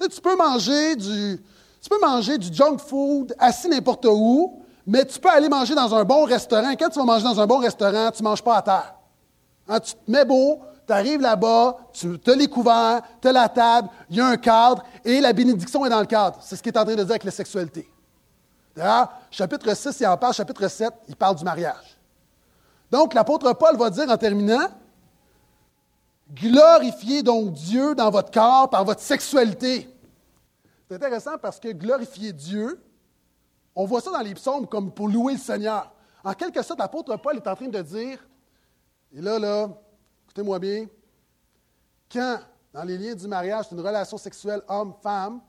tu, 0.00 0.20
peux 0.20 0.36
manger 0.36 0.94
du, 0.94 1.42
tu 1.82 1.88
peux 1.88 2.00
manger 2.00 2.38
du 2.38 2.54
junk 2.54 2.78
food 2.78 3.34
assis 3.36 3.68
n'importe 3.68 4.06
où, 4.08 4.62
Mais 4.86 5.04
tu 5.04 5.18
peux 5.18 5.28
aller 5.28 5.48
manger 5.48 5.74
dans 5.74 5.92
un 5.92 6.04
bon 6.04 6.24
restaurant. 6.24 6.72
Quand 6.78 6.88
tu 6.88 7.00
vas 7.00 7.04
manger 7.04 7.24
dans 7.24 7.40
un 7.40 7.46
bon 7.46 7.58
restaurant, 7.58 8.12
tu 8.12 8.22
ne 8.22 8.28
manges 8.28 8.42
pas 8.42 8.58
à 8.58 8.62
terre. 8.62 8.94
Hein, 9.68 9.80
tu 9.80 9.94
te 9.94 10.10
mets 10.10 10.24
beau, 10.24 10.60
tu 10.86 10.92
arrives 10.92 11.20
là-bas, 11.20 11.76
tu 11.92 12.18
as 12.26 12.34
les 12.36 12.46
couverts, 12.46 13.02
tu 13.20 13.26
as 13.26 13.32
la 13.32 13.48
table, 13.48 13.88
il 14.08 14.16
y 14.16 14.20
a 14.20 14.26
un 14.26 14.36
cadre 14.36 14.84
et 15.04 15.20
la 15.20 15.32
bénédiction 15.32 15.84
est 15.84 15.90
dans 15.90 16.00
le 16.00 16.06
cadre. 16.06 16.38
C'est 16.42 16.54
ce 16.54 16.62
qu'il 16.62 16.72
est 16.72 16.78
en 16.78 16.84
train 16.84 16.94
de 16.94 17.02
dire 17.02 17.10
avec 17.10 17.24
la 17.24 17.32
sexualité. 17.32 17.88
D'ailleurs, 18.74 19.12
chapitre 19.30 19.74
6, 19.74 20.00
il 20.00 20.06
en 20.06 20.16
parle, 20.16 20.34
chapitre 20.34 20.68
7, 20.68 20.92
il 21.08 21.16
parle 21.16 21.36
du 21.36 21.44
mariage. 21.44 21.98
Donc, 22.90 23.14
l'apôtre 23.14 23.52
Paul 23.52 23.76
va 23.76 23.90
dire 23.90 24.08
en 24.08 24.16
terminant, 24.16 24.68
glorifiez 26.32 27.22
donc 27.22 27.52
Dieu 27.52 27.94
dans 27.94 28.10
votre 28.10 28.30
corps 28.30 28.68
par 28.70 28.84
votre 28.84 29.00
sexualité. 29.00 29.88
C'est 30.88 30.96
intéressant 30.96 31.38
parce 31.38 31.60
que 31.60 31.68
glorifier 31.68 32.32
Dieu, 32.32 32.82
on 33.74 33.84
voit 33.84 34.00
ça 34.00 34.10
dans 34.10 34.20
les 34.20 34.34
psaumes 34.34 34.66
comme 34.66 34.92
pour 34.92 35.08
louer 35.08 35.34
le 35.34 35.38
Seigneur. 35.38 35.92
En 36.24 36.34
quelque 36.34 36.62
sorte, 36.62 36.80
l'apôtre 36.80 37.16
Paul 37.16 37.36
est 37.36 37.46
en 37.46 37.54
train 37.54 37.68
de 37.68 37.82
dire, 37.82 38.18
et 39.12 39.20
là, 39.20 39.38
là, 39.38 39.68
écoutez-moi 40.24 40.58
bien, 40.58 40.86
quand, 42.10 42.40
dans 42.72 42.82
les 42.84 42.98
liens 42.98 43.14
du 43.14 43.26
mariage, 43.26 43.66
c'est 43.68 43.74
une 43.74 43.80
relation 43.80 44.18
sexuelle 44.18 44.62
homme-femme, 44.68 45.40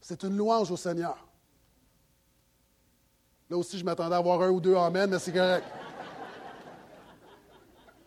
c'est 0.00 0.22
une 0.22 0.36
louange 0.36 0.70
au 0.70 0.76
Seigneur. 0.76 1.16
Là 3.52 3.58
aussi, 3.58 3.78
je 3.78 3.84
m'attendais 3.84 4.14
à 4.14 4.16
avoir 4.16 4.40
un 4.40 4.48
ou 4.48 4.62
deux 4.62 4.74
Amen, 4.74 5.10
mais 5.10 5.18
c'est 5.18 5.30
correct. 5.30 5.66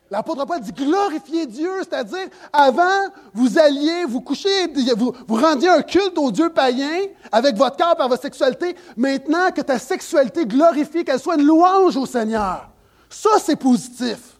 L'apôtre 0.10 0.44
Paul 0.44 0.60
dit 0.60 0.72
glorifiez 0.72 1.46
Dieu, 1.46 1.70
c'est-à-dire 1.84 2.30
avant, 2.52 3.12
vous 3.32 3.60
alliez 3.60 4.06
vous 4.06 4.22
coucher, 4.22 4.50
vous, 4.98 5.14
rendiez 5.30 5.70
un 5.70 5.84
culte 5.84 6.18
au 6.18 6.32
Dieu 6.32 6.50
païen 6.50 6.98
avec 7.32 7.56
votre 7.58 7.78
corps 7.78 7.96
par 7.96 8.10
votre 8.10 8.24
sexualité. 8.24 8.76
Maintenant 8.98 9.52
que 9.52 9.62
ta 9.62 9.78
sexualité 9.78 10.48
glorifie, 10.48 11.06
qu'elle 11.06 11.20
soit 11.20 11.36
une 11.36 11.46
louange 11.46 11.96
au 11.96 12.08
Seigneur. 12.08 12.68
Ça, 13.08 13.38
c'est 13.38 13.56
positif. 13.56 14.40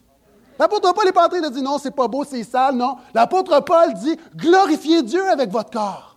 L'apôtre 0.58 0.92
Paul 0.92 1.04
n'est 1.04 1.12
pas 1.12 1.26
en 1.26 1.28
train 1.28 1.40
de 1.40 1.50
dire 1.50 1.62
non, 1.62 1.78
c'est 1.78 1.94
pas 1.94 2.08
beau, 2.08 2.24
c'est 2.24 2.42
sale, 2.42 2.74
non. 2.74 2.96
L'apôtre 3.14 3.60
Paul 3.60 3.94
dit 3.94 4.16
glorifiez 4.34 5.04
Dieu 5.04 5.24
avec 5.28 5.50
votre 5.50 5.70
corps. 5.70 6.15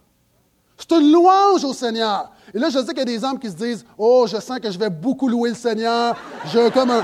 C'est 0.79 0.97
une 0.97 1.11
louange 1.11 1.65
au 1.65 1.73
Seigneur. 1.73 2.31
Et 2.53 2.57
là, 2.57 2.69
je 2.69 2.79
sais 2.79 2.87
qu'il 2.87 2.99
y 2.99 3.01
a 3.01 3.05
des 3.05 3.23
hommes 3.23 3.37
qui 3.37 3.49
se 3.49 3.55
disent 3.55 3.85
Oh, 3.97 4.25
je 4.27 4.39
sens 4.39 4.59
que 4.59 4.71
je 4.71 4.79
vais 4.79 4.89
beaucoup 4.89 5.27
louer 5.27 5.49
le 5.49 5.55
Seigneur. 5.55 6.15
Je 6.45 6.69
comme 6.69 6.91
un. 6.91 7.03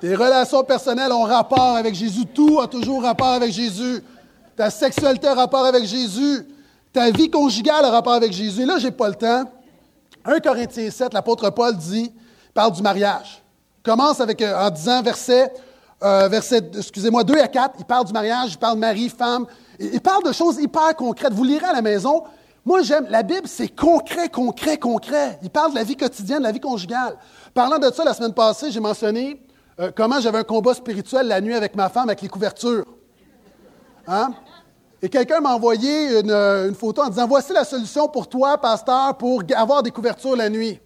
Tes 0.00 0.14
relations 0.14 0.62
personnelles 0.62 1.12
ont 1.12 1.22
rapport 1.22 1.76
avec 1.76 1.94
Jésus. 1.94 2.26
Tout 2.26 2.60
a 2.60 2.68
toujours 2.68 3.02
rapport 3.02 3.28
avec 3.28 3.50
Jésus. 3.50 4.04
Ta 4.54 4.70
sexualité 4.70 5.26
a 5.26 5.34
rapport 5.34 5.64
avec 5.64 5.84
Jésus. 5.84 6.46
Ta 6.92 7.10
vie 7.10 7.28
conjugale 7.28 7.84
a 7.86 7.90
rapport 7.90 8.12
avec 8.12 8.32
Jésus. 8.32 8.62
Et 8.62 8.66
là, 8.66 8.78
je 8.78 8.86
n'ai 8.86 8.92
pas 8.92 9.08
le 9.08 9.14
temps. 9.16 9.50
1 10.24 10.40
Corinthiens 10.40 10.90
7, 10.90 11.12
l'apôtre 11.12 11.50
Paul 11.50 11.76
dit, 11.76 12.12
parle 12.52 12.72
du 12.72 12.82
mariage. 12.82 13.43
Commence 13.84 14.18
avec, 14.20 14.40
euh, 14.40 14.56
en 14.56 14.70
disant, 14.70 15.02
verset, 15.02 15.52
euh, 16.02 16.26
verset 16.28 16.62
excusez-moi, 16.74 17.22
2 17.22 17.38
à 17.38 17.48
4, 17.48 17.74
il 17.78 17.84
parle 17.84 18.06
du 18.06 18.14
mariage, 18.14 18.52
il 18.52 18.58
parle 18.58 18.78
mari, 18.78 19.10
femme. 19.10 19.46
Il, 19.78 20.00
parle 20.00 20.24
de 20.24 20.32
choses 20.32 20.58
hyper 20.58 20.96
concrètes. 20.96 21.34
Vous 21.34 21.44
lirez 21.44 21.66
à 21.66 21.74
la 21.74 21.82
maison. 21.82 22.24
Moi, 22.64 22.80
j'aime, 22.80 23.06
la 23.10 23.22
Bible, 23.22 23.46
c'est 23.46 23.68
concret, 23.68 24.30
concret, 24.30 24.78
concret. 24.78 25.38
Il 25.42 25.50
parle 25.50 25.72
de 25.72 25.74
la 25.76 25.84
vie 25.84 25.96
quotidienne, 25.96 26.38
de 26.38 26.44
la 26.44 26.52
vie 26.52 26.60
conjugale. 26.60 27.18
Parlant 27.52 27.78
de 27.78 27.92
ça, 27.92 28.04
la 28.04 28.14
semaine 28.14 28.32
passée, 28.32 28.70
j'ai 28.70 28.80
mentionné 28.80 29.42
euh, 29.78 29.90
comment 29.94 30.18
j'avais 30.18 30.38
un 30.38 30.44
combat 30.44 30.72
spirituel 30.72 31.26
la 31.26 31.42
nuit 31.42 31.54
avec 31.54 31.76
ma 31.76 31.90
femme 31.90 32.08
avec 32.08 32.22
les 32.22 32.28
couvertures. 32.28 32.86
Hein? 34.06 34.30
Et 35.02 35.10
quelqu'un 35.10 35.40
m'a 35.40 35.54
envoyé 35.54 36.20
une, 36.20 36.30
une, 36.30 36.74
photo 36.74 37.02
en 37.02 37.10
disant 37.10 37.26
Voici 37.26 37.52
la 37.52 37.64
solution 37.64 38.08
pour 38.08 38.28
toi, 38.28 38.56
pasteur, 38.56 39.18
pour 39.18 39.42
avoir 39.54 39.82
des 39.82 39.90
couvertures 39.90 40.36
la 40.36 40.48
nuit. 40.48 40.80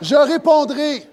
Je 0.00 0.14
répondrai 0.14 1.08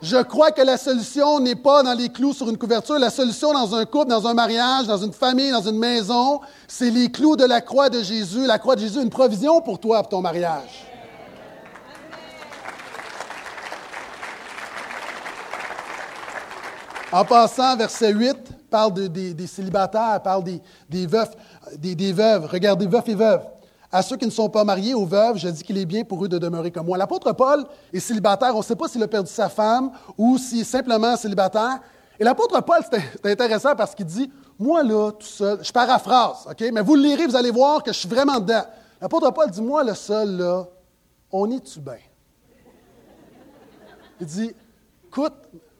je 0.00 0.16
crois 0.16 0.52
que 0.52 0.62
la 0.62 0.76
solution 0.76 1.40
n'est 1.40 1.56
pas 1.56 1.82
dans 1.82 1.92
les 1.92 2.08
clous 2.08 2.32
sur 2.32 2.48
une 2.48 2.56
couverture. 2.56 3.00
La 3.00 3.10
solution 3.10 3.52
dans 3.52 3.74
un 3.74 3.84
couple, 3.84 4.10
dans 4.10 4.28
un 4.28 4.34
mariage, 4.34 4.86
dans 4.86 4.98
une 4.98 5.12
famille, 5.12 5.50
dans 5.50 5.68
une 5.68 5.78
maison, 5.78 6.40
c'est 6.68 6.90
les 6.90 7.10
clous 7.10 7.34
de 7.34 7.44
la 7.44 7.60
croix 7.60 7.90
de 7.90 8.00
Jésus. 8.00 8.46
La 8.46 8.60
croix 8.60 8.76
de 8.76 8.80
Jésus, 8.80 9.02
une 9.02 9.10
provision 9.10 9.60
pour 9.60 9.80
toi, 9.80 9.98
pour 10.02 10.10
ton 10.10 10.20
mariage. 10.20 10.86
En 17.10 17.24
passant, 17.24 17.76
verset 17.76 18.12
8 18.12 18.36
parle 18.70 18.92
des, 19.08 19.46
célibataires, 19.48 20.20
parle 20.22 20.44
des, 20.44 20.60
des 20.88 21.06
veufs, 21.06 21.34
des, 21.76 21.96
des 21.96 22.12
veuves. 22.12 22.46
Regardez, 22.46 22.86
veufs 22.86 23.08
et 23.08 23.14
veuves. 23.14 23.42
À 23.90 24.02
ceux 24.02 24.16
qui 24.16 24.26
ne 24.26 24.30
sont 24.30 24.50
pas 24.50 24.64
mariés, 24.64 24.92
aux 24.92 25.06
veuves, 25.06 25.38
je 25.38 25.48
dis 25.48 25.62
qu'il 25.62 25.78
est 25.78 25.86
bien 25.86 26.04
pour 26.04 26.22
eux 26.22 26.28
de 26.28 26.36
demeurer 26.36 26.70
comme 26.70 26.86
moi. 26.86 26.98
L'apôtre 26.98 27.32
Paul 27.32 27.64
est 27.92 28.00
célibataire. 28.00 28.54
On 28.54 28.58
ne 28.58 28.64
sait 28.64 28.76
pas 28.76 28.86
s'il 28.86 29.02
a 29.02 29.08
perdu 29.08 29.30
sa 29.30 29.48
femme 29.48 29.90
ou 30.18 30.36
s'il 30.36 30.60
est 30.60 30.64
simplement 30.64 31.16
célibataire. 31.16 31.80
Et 32.20 32.24
l'apôtre 32.24 32.60
Paul, 32.62 32.80
c'est 32.90 33.30
intéressant 33.30 33.74
parce 33.74 33.94
qu'il 33.94 34.04
dit 34.04 34.30
Moi, 34.58 34.82
là, 34.82 35.12
tout 35.12 35.26
seul, 35.26 35.60
je 35.62 35.72
paraphrase, 35.72 36.46
OK? 36.50 36.64
Mais 36.72 36.82
vous 36.82 36.96
le 36.96 37.02
lirez, 37.02 37.26
vous 37.26 37.36
allez 37.36 37.50
voir 37.50 37.82
que 37.82 37.92
je 37.92 37.98
suis 37.98 38.08
vraiment 38.08 38.40
dedans. 38.40 38.64
L'apôtre 39.00 39.30
Paul 39.30 39.50
dit 39.50 39.62
Moi, 39.62 39.82
le 39.84 39.94
seul, 39.94 40.36
là, 40.36 40.66
on 41.32 41.50
est-tu 41.50 41.80
bien? 41.80 41.94
Il 44.20 44.26
dit 44.26 44.54
Écoute, 45.06 45.32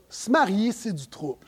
se 0.09 0.31
marier, 0.31 0.73
c'est 0.73 0.95
du 0.95 1.07
trouble. 1.09 1.48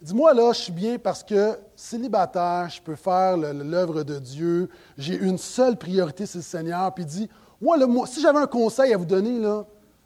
Dis-moi 0.00 0.32
là, 0.32 0.52
je 0.52 0.60
suis 0.60 0.72
bien 0.72 0.96
parce 0.96 1.24
que 1.24 1.58
célibataire, 1.74 2.68
je 2.70 2.80
peux 2.80 2.94
faire 2.94 3.36
l'œuvre 3.36 4.04
de 4.04 4.18
Dieu, 4.18 4.68
j'ai 4.96 5.16
une 5.16 5.38
seule 5.38 5.76
priorité, 5.76 6.24
c'est 6.24 6.38
le 6.38 6.44
Seigneur. 6.44 6.94
Puis 6.94 7.04
il 7.04 7.08
dit, 7.08 7.28
moi, 7.60 8.06
si 8.06 8.20
j'avais 8.20 8.38
un 8.38 8.46
conseil 8.46 8.94
à 8.94 8.96
vous 8.96 9.04
donner, 9.04 9.40
là, 9.40 9.64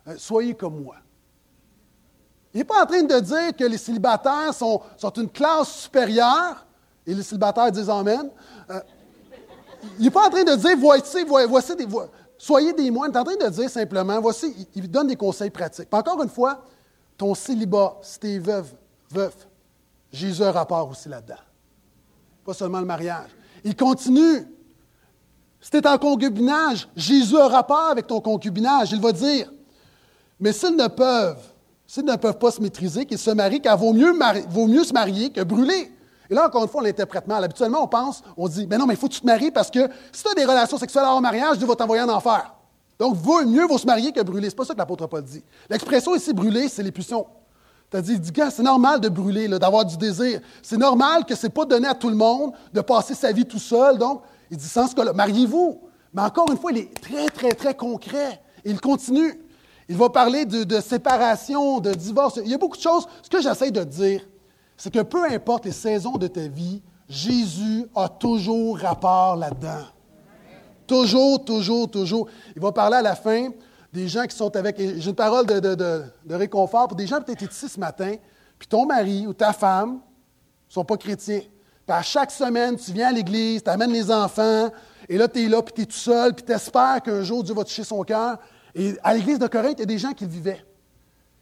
euh, 0.09 0.14
soyez 0.16 0.55
comme 0.55 0.82
moi. 0.82 0.97
Il 2.55 2.59
n'est 2.59 2.64
pas 2.64 2.82
en 2.82 2.86
train 2.86 3.03
de 3.03 3.20
dire 3.20 3.57
que 3.57 3.64
les 3.64 3.78
célibataires 3.78 4.53
sont, 4.55 4.82
une 5.16 5.28
classe 5.28 5.68
supérieure, 5.68 6.66
et 7.07 7.14
les 7.14 7.22
célibataires 7.22 7.70
disent 7.70 7.90
Amen. 7.90 8.30
Euh, 8.70 8.80
il 9.99 10.05
n'est 10.05 10.11
pas 10.11 10.26
en 10.26 10.30
train 10.30 10.45
de 10.45 10.55
dire, 10.55 10.76
voici, 10.78 11.24
voici 11.24 11.76
des, 11.76 11.86
soyez 12.38 12.72
des 12.72 12.90
moines. 12.90 13.11
Il 13.12 13.16
est 13.16 13.20
en 13.20 13.24
train 13.24 13.36
de 13.36 13.49
dire 13.49 13.68
simplement, 13.68 14.20
voici, 14.20 14.68
il, 14.74 14.90
donne 14.90 15.09
des 15.09 15.16
conseils 15.16 15.51
pratiques. 15.51 15.88
encore 15.93 16.22
une 16.22 16.28
fois, 16.28 16.62
ton 17.18 17.34
célibat, 17.34 17.99
si 18.01 18.18
tu 18.18 18.38
veuve, 18.38 18.72
veuf, 19.11 19.49
Jésus 20.13 20.43
a 20.43 20.49
un 20.49 20.53
rapport 20.53 20.89
aussi 20.91 21.09
là-dedans. 21.09 21.41
Pas 22.45 22.55
seulement 22.55 22.81
le 22.81 22.87
mariage. 22.87 23.31
Il 23.65 23.75
continue. 23.75 24.47
Si 25.61 25.71
tu 25.71 25.79
es 25.79 25.87
en 25.87 25.97
concubinage, 25.97 26.89
Jésus 26.95 27.37
a 27.37 27.47
un 27.47 27.49
rapport 27.49 27.89
avec 27.91 28.07
ton 28.07 28.21
concubinage. 28.21 28.93
Il 28.93 29.01
va 29.01 29.13
dire, 29.13 29.51
mais 30.39 30.53
s'ils 30.53 30.77
ne 30.77 30.89
peuvent, 30.89 31.43
s'ils 31.87 32.05
ne 32.05 32.17
peuvent 32.17 32.39
pas 32.39 32.51
se 32.51 32.61
maîtriser, 32.61 33.07
qu'ils 33.07 33.19
se 33.19 33.31
marient, 33.31 33.61
car 33.61 33.79
vaut 33.79 33.93
mieux, 33.93 34.13
vaut 34.49 34.67
mieux 34.67 34.85
se 34.85 34.93
marier 34.93 35.31
que 35.31 35.41
brûler. 35.43 35.93
Et 36.29 36.35
là, 36.35 36.47
encore 36.47 36.63
une 36.63 36.69
fois, 36.69 36.81
on 36.81 36.85
l'interprète 36.85 37.27
mal. 37.27 37.45
Habituellement, 37.45 37.85
on 37.85 37.89
pense, 37.89 38.23
on 38.37 38.49
dit, 38.49 38.67
mais 38.67 38.77
non, 38.77 38.87
mais 38.87 38.95
il 38.95 38.97
faut 38.97 39.09
que 39.09 39.15
tu 39.15 39.21
te 39.21 39.27
maries 39.27 39.51
parce 39.51 39.71
que 39.71 39.89
si 40.11 40.23
tu 40.23 40.29
as 40.29 40.35
des 40.35 40.45
relations 40.45 40.79
sexuelles 40.79 41.05
hors 41.07 41.21
mariage, 41.21 41.59
Dieu 41.59 41.67
va 41.67 41.77
t'envoyer 41.77 42.03
en 42.03 42.09
enfer. 42.09 42.55
Donc, 42.99 43.17
vaut, 43.17 43.45
mieux 43.45 43.67
vaut 43.67 43.79
se 43.79 43.87
marier 43.87 44.13
que 44.13 44.21
brûler. 44.21 44.49
Ce 44.49 44.55
n'est 44.55 44.57
pas 44.57 44.65
ça 44.65 44.75
que 44.75 44.79
l'apôtre 44.79 45.07
Paul 45.07 45.23
dit. 45.23 45.45
L'expression 45.69 46.15
ici, 46.15 46.33
brûler, 46.33 46.69
c'est 46.69 46.83
les 46.83 46.93
tu 47.93 47.99
as 47.99 48.01
dit, 48.01 48.18
dit 48.18 48.32
c'est 48.51 48.62
normal 48.62 49.01
de 49.01 49.11
brûler, 49.11 49.49
d'avoir 49.49 49.84
du 49.84 49.99
désir. 49.99 50.40
C'est 50.62 50.78
normal 50.78 51.26
que 51.26 51.34
ce 51.34 51.47
n'est 51.47 51.53
pas 51.53 51.66
donné 51.66 51.86
à 51.86 51.95
tout 51.95 52.09
le 52.09 52.16
monde 52.16 52.53
de 52.72 52.80
passer 52.80 53.14
sa 53.14 53.30
vie 53.32 53.45
tout 53.45 53.59
seul. 53.59 53.99
Donc, 53.99 54.22
il 54.51 54.57
dit, 54.57 54.66
sans 54.66 54.88
ce 54.88 54.95
cas-là, 54.95 55.12
mariez-vous. 55.12 55.78
Mais 56.14 56.22
encore 56.22 56.51
une 56.51 56.57
fois, 56.57 56.72
il 56.72 56.78
est 56.78 57.01
très, 57.03 57.26
très, 57.26 57.51
très 57.51 57.74
concret. 57.74 58.40
Il 58.64 58.80
continue. 58.80 59.38
Il 59.90 59.99
va 59.99 60.09
parler 60.09 60.47
de, 60.47 60.64
de, 60.64 60.80
séparation, 60.80 61.80
de 61.80 61.93
divorce. 61.93 62.40
Il 62.43 62.51
y 62.51 62.55
a 62.55 62.59
beaucoup 62.59 62.78
de 62.78 62.82
choses. 62.82 63.07
Ce 63.22 63.28
que 63.28 63.43
j'essaie 63.43 63.70
de 63.70 63.84
dire, 63.84 64.26
c'est 64.78 64.90
que 64.90 65.03
peu 65.03 65.24
importe 65.30 65.66
les 65.66 65.72
saisons 65.72 66.16
de 66.16 66.28
ta 66.28 66.49
vie, 66.49 66.80
Jésus 67.11 67.84
a 67.95 68.09
toujours 68.09 68.78
rapport 68.78 69.36
là-dedans. 69.36 69.84
Toujours, 70.86 71.45
toujours, 71.45 71.90
toujours. 71.90 72.26
Il 72.57 72.62
va 72.62 72.72
parler 72.72 72.97
à 72.97 73.03
la 73.03 73.16
fin 73.16 73.51
des 73.93 74.09
gens 74.09 74.24
qui 74.24 74.36
sont 74.36 74.55
avec. 74.57 74.78
J'ai 74.78 75.09
une 75.11 75.14
parole 75.14 75.47
de, 75.47 76.05
réconfort 76.30 76.88
pour 76.88 76.97
des 76.97 77.07
gens 77.07 77.20
peut-être 77.20 77.43
ici 77.43 77.68
ce 77.68 77.78
matin, 77.78 78.14
puis 78.59 78.68
ton 78.68 78.86
mari 78.86 79.26
ou 79.26 79.34
ta 79.34 79.53
femme 79.53 79.95
ne 79.95 79.99
sont 80.72 80.84
pas 80.84 80.97
chrétiens. 80.97 81.40
Puis 81.86 81.97
à 81.97 82.03
chaque 82.03 82.30
semaine, 82.30 82.76
tu 82.76 82.93
viens 82.93 83.09
à 83.09 83.12
l'église, 83.12 83.62
tu 83.62 83.70
amènes 83.70 83.93
les 83.93 84.11
enfants, 84.11 84.70
et 85.09 85.18
là, 85.18 85.28
tu 85.28 85.45
es 85.45 85.49
là, 85.49 85.62
puis 85.62 85.74
tu 85.74 85.82
es 85.82 85.86
tout 85.86 85.93
seul, 85.93 86.34
puis 86.34 86.45
tu 86.45 86.53
espères 86.53 87.03
qu'un 87.03 87.22
jour 87.22 87.43
Dieu 87.43 87.55
va 87.55 87.64
toucher 87.64 87.84
son 87.84 88.03
cœur. 88.03 88.38
Et 88.74 88.97
à 89.03 89.12
l'église 89.14 89.38
de 89.38 89.47
Corinthe, 89.47 89.74
il 89.78 89.80
y 89.80 89.82
a 89.82 89.86
des 89.86 89.99
gens 89.99 90.12
qui 90.12 90.24
le 90.24 90.30
vivaient. 90.30 90.64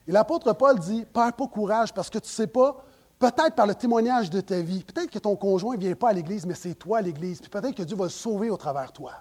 Et 0.09 0.13
l'apôtre 0.13 0.53
Paul 0.55 0.79
dit 0.79 1.05
Perds 1.13 1.35
pas 1.35 1.47
courage 1.47 1.95
parce 1.95 2.11
que 2.11 2.19
tu 2.19 2.27
ne 2.27 2.33
sais 2.33 2.47
pas, 2.49 2.85
peut-être 3.19 3.55
par 3.55 3.67
le 3.67 3.75
témoignage 3.75 4.31
de 4.31 4.41
ta 4.41 4.61
vie, 4.61 4.83
peut-être 4.83 5.11
que 5.11 5.19
ton 5.19 5.37
conjoint 5.37 5.77
ne 5.77 5.81
vient 5.81 5.95
pas 5.95 6.09
à 6.09 6.13
l'église, 6.13 6.47
mais 6.47 6.55
c'est 6.55 6.75
toi 6.75 7.01
l'église, 7.01 7.41
puis 7.41 7.51
peut-être 7.51 7.77
que 7.77 7.83
Dieu 7.83 7.97
va 7.97 8.05
le 8.05 8.11
sauver 8.11 8.51
au 8.51 8.57
travers 8.57 8.89
de 8.89 8.93
toi. 8.93 9.13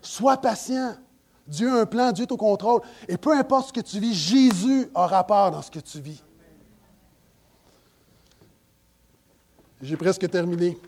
Sois 0.00 0.36
patient. 0.38 0.94
Dieu 1.46 1.70
a 1.70 1.82
un 1.82 1.86
plan, 1.86 2.12
Dieu 2.12 2.24
est 2.24 2.32
au 2.32 2.36
contrôle. 2.36 2.80
Et 3.08 3.16
peu 3.16 3.32
importe 3.32 3.68
ce 3.68 3.72
que 3.72 3.80
tu 3.80 3.98
vis, 3.98 4.14
Jésus 4.14 4.90
a 4.94 5.06
rapport 5.06 5.50
dans 5.50 5.62
ce 5.62 5.70
que 5.70 5.80
tu 5.80 6.00
vis. 6.00 6.22
J'ai 9.82 9.96
presque 9.96 10.28
terminé. 10.30 10.78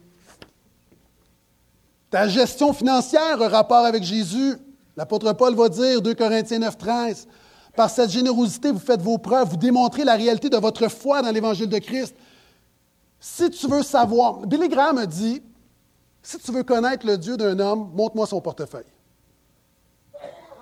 Ta 2.10 2.28
gestion 2.28 2.72
financière 2.72 3.42
a 3.42 3.48
rapport 3.48 3.84
avec 3.84 4.02
Jésus. 4.02 4.56
L'apôtre 4.96 5.30
Paul 5.34 5.54
va 5.54 5.68
dire, 5.68 6.00
2 6.00 6.14
Corinthiens 6.14 6.60
9, 6.60 6.78
13, 6.78 7.28
par 7.74 7.90
cette 7.90 8.08
générosité, 8.10 8.70
vous 8.70 8.78
faites 8.78 9.02
vos 9.02 9.18
preuves, 9.18 9.50
vous 9.50 9.58
démontrez 9.58 10.04
la 10.04 10.14
réalité 10.14 10.48
de 10.48 10.56
votre 10.56 10.88
foi 10.88 11.20
dans 11.20 11.30
l'Évangile 11.30 11.68
de 11.68 11.78
Christ. 11.78 12.16
Si 13.20 13.50
tu 13.50 13.66
veux 13.66 13.82
savoir, 13.82 14.38
Billy 14.46 14.68
Graham 14.68 15.04
dit, 15.04 15.42
si 16.22 16.38
tu 16.38 16.50
veux 16.52 16.62
connaître 16.62 17.06
le 17.06 17.18
Dieu 17.18 17.36
d'un 17.36 17.58
homme, 17.58 17.90
montre-moi 17.94 18.26
son 18.26 18.40
portefeuille. 18.40 18.86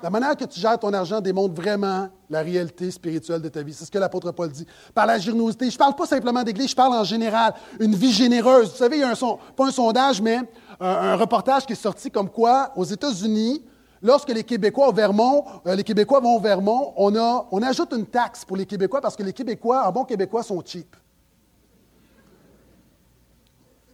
La 0.05 0.11
manière 0.11 0.37
que 0.37 0.45
tu 0.45 0.61
gères 0.61 0.79
ton 0.79 0.93
argent 0.93 1.19
démontre 1.19 1.55
vraiment 1.55 2.11
la 2.29 2.43
réalité 2.43 2.91
spirituelle 2.91 3.41
de 3.41 3.49
ta 3.49 3.63
vie. 3.63 3.73
C'est 3.73 3.87
ce 3.87 3.91
que 3.91 3.97
l'apôtre 3.97 4.33
Paul 4.33 4.51
dit. 4.51 4.67
Par 4.95 5.07
la 5.07 5.19
générosité, 5.19 5.71
je 5.71 5.77
ne 5.77 5.79
parle 5.79 5.95
pas 5.97 6.05
simplement 6.05 6.43
d'Église, 6.43 6.69
je 6.69 6.77
parle 6.77 6.93
en 6.93 7.05
général. 7.05 7.55
Une 7.81 7.95
vie 7.95 8.13
généreuse. 8.13 8.73
Vous 8.73 8.77
savez, 8.77 8.99
il 8.99 9.01
y 9.01 9.03
a 9.03 9.09
un 9.09 9.15
son, 9.15 9.39
pas 9.57 9.65
un 9.65 9.71
sondage, 9.71 10.21
mais 10.21 10.41
un, 10.79 11.17
reportage 11.17 11.65
qui 11.65 11.73
est 11.73 11.77
sorti 11.77 12.11
comme 12.11 12.29
quoi, 12.29 12.71
aux 12.77 12.85
États-Unis, 12.85 13.65
lorsque 14.03 14.29
les 14.29 14.45
Québécois 14.45 14.91
au 14.91 14.93
Vermont, 14.93 15.47
euh, 15.67 15.75
les 15.75 15.83
Québécois 15.85 16.21
vont 16.21 16.37
au 16.37 16.41
Vermont, 16.41 16.93
on, 16.99 17.17
a, 17.17 17.49
on 17.51 17.63
ajoute 17.63 17.95
une 17.95 18.05
taxe 18.05 18.45
pour 18.45 18.59
les 18.59 18.67
Québécois 18.67 19.01
parce 19.01 19.17
que 19.17 19.23
les 19.23 19.33
Québécois, 19.33 19.89
en 19.89 19.91
bon 19.91 20.05
Québécois, 20.05 20.43
sont 20.43 20.63
cheap. 20.63 20.95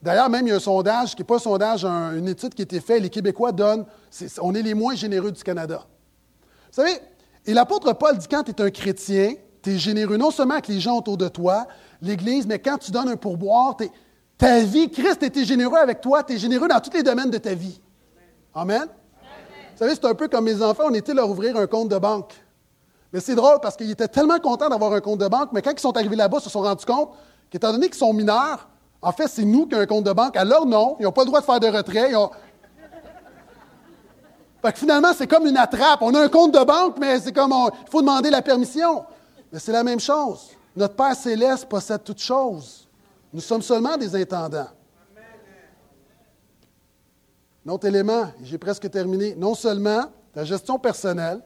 D'ailleurs, 0.02 0.28
même 0.28 0.44
il 0.44 0.50
y 0.50 0.52
a 0.52 0.56
un 0.56 0.58
sondage, 0.58 1.14
qui 1.14 1.22
n'est 1.22 1.26
pas 1.26 1.36
un 1.36 1.38
sondage, 1.38 1.84
une 1.84 2.26
étude 2.26 2.52
qui 2.52 2.62
a 2.62 2.64
été 2.64 2.80
faite, 2.80 3.00
les 3.00 3.10
Québécois 3.10 3.52
donnent, 3.52 3.86
on 4.42 4.56
est 4.56 4.62
les 4.62 4.74
moins 4.74 4.96
généreux 4.96 5.30
du 5.30 5.44
Canada. 5.44 5.86
Vous 6.70 6.82
savez, 6.82 6.98
et 7.46 7.54
l'apôtre 7.54 7.92
Paul 7.92 8.16
dit 8.16 8.28
quand 8.28 8.44
tu 8.44 8.52
es 8.52 8.60
un 8.60 8.70
chrétien, 8.70 9.34
tu 9.62 9.70
es 9.70 9.78
généreux 9.78 10.16
non 10.16 10.30
seulement 10.30 10.54
avec 10.54 10.68
les 10.68 10.80
gens 10.80 10.98
autour 10.98 11.16
de 11.16 11.28
toi, 11.28 11.66
l'Église, 12.00 12.46
mais 12.46 12.58
quand 12.58 12.78
tu 12.78 12.90
donnes 12.90 13.08
un 13.08 13.16
pourboire, 13.16 13.76
ta 14.38 14.60
vie, 14.60 14.90
Christ 14.90 15.22
était 15.22 15.44
généreux 15.44 15.78
avec 15.78 16.00
toi, 16.00 16.22
tu 16.22 16.34
es 16.34 16.38
généreux 16.38 16.68
dans 16.68 16.80
tous 16.80 16.92
les 16.92 17.02
domaines 17.02 17.30
de 17.30 17.38
ta 17.38 17.54
vie. 17.54 17.80
Amen? 18.54 18.86
Vous 19.72 19.78
savez, 19.86 19.94
c'est 19.94 20.04
un 20.04 20.14
peu 20.14 20.28
comme 20.28 20.44
mes 20.44 20.62
enfants, 20.62 20.84
on 20.86 20.94
était 20.94 21.14
leur 21.14 21.28
ouvrir 21.28 21.56
un 21.56 21.66
compte 21.66 21.88
de 21.88 21.98
banque. 21.98 22.32
Mais 23.12 23.20
c'est 23.20 23.34
drôle 23.34 23.58
parce 23.60 23.76
qu'ils 23.76 23.90
étaient 23.90 24.08
tellement 24.08 24.38
contents 24.38 24.68
d'avoir 24.68 24.92
un 24.92 25.00
compte 25.00 25.18
de 25.18 25.28
banque, 25.28 25.50
mais 25.52 25.62
quand 25.62 25.72
ils 25.72 25.80
sont 25.80 25.96
arrivés 25.96 26.16
là-bas, 26.16 26.38
ils 26.40 26.44
se 26.44 26.50
sont 26.50 26.60
rendus 26.60 26.84
compte 26.84 27.10
qu'étant 27.50 27.72
donné 27.72 27.88
qu'ils 27.88 27.98
sont 27.98 28.12
mineurs, 28.12 28.68
en 29.02 29.12
fait, 29.12 29.28
c'est 29.28 29.44
nous 29.44 29.66
qui 29.66 29.74
avons 29.74 29.82
un 29.82 29.86
compte 29.86 30.04
de 30.04 30.12
banque. 30.12 30.36
À 30.36 30.44
leur 30.44 30.66
nom, 30.66 30.96
ils 31.00 31.04
n'ont 31.04 31.12
pas 31.12 31.22
le 31.22 31.26
droit 31.26 31.40
de 31.40 31.44
faire 31.46 31.60
de 31.60 31.66
retrait. 31.66 32.12
Fait 34.62 34.72
que 34.72 34.78
finalement, 34.78 35.12
c'est 35.16 35.26
comme 35.26 35.46
une 35.46 35.56
attrape. 35.56 36.02
On 36.02 36.14
a 36.14 36.20
un 36.20 36.28
compte 36.28 36.52
de 36.52 36.64
banque, 36.64 36.96
mais 36.98 37.18
c'est 37.20 37.32
comme 37.32 37.52
il 37.52 37.90
faut 37.90 38.00
demander 38.00 38.30
la 38.30 38.42
permission. 38.42 39.04
Mais 39.52 39.58
c'est 39.58 39.72
la 39.72 39.82
même 39.82 40.00
chose. 40.00 40.50
Notre 40.76 40.94
Père 40.94 41.16
céleste 41.16 41.66
possède 41.66 42.04
toutes 42.04 42.20
choses. 42.20 42.88
Nous 43.32 43.40
sommes 43.40 43.62
seulement 43.62 43.96
des 43.96 44.14
intendants. 44.14 44.68
Un 47.66 47.70
autre 47.70 47.86
élément, 47.86 48.30
j'ai 48.42 48.58
presque 48.58 48.90
terminé. 48.90 49.34
Non 49.34 49.54
seulement 49.54 50.04
ta 50.32 50.44
gestion 50.44 50.78
personnelle, 50.78 51.40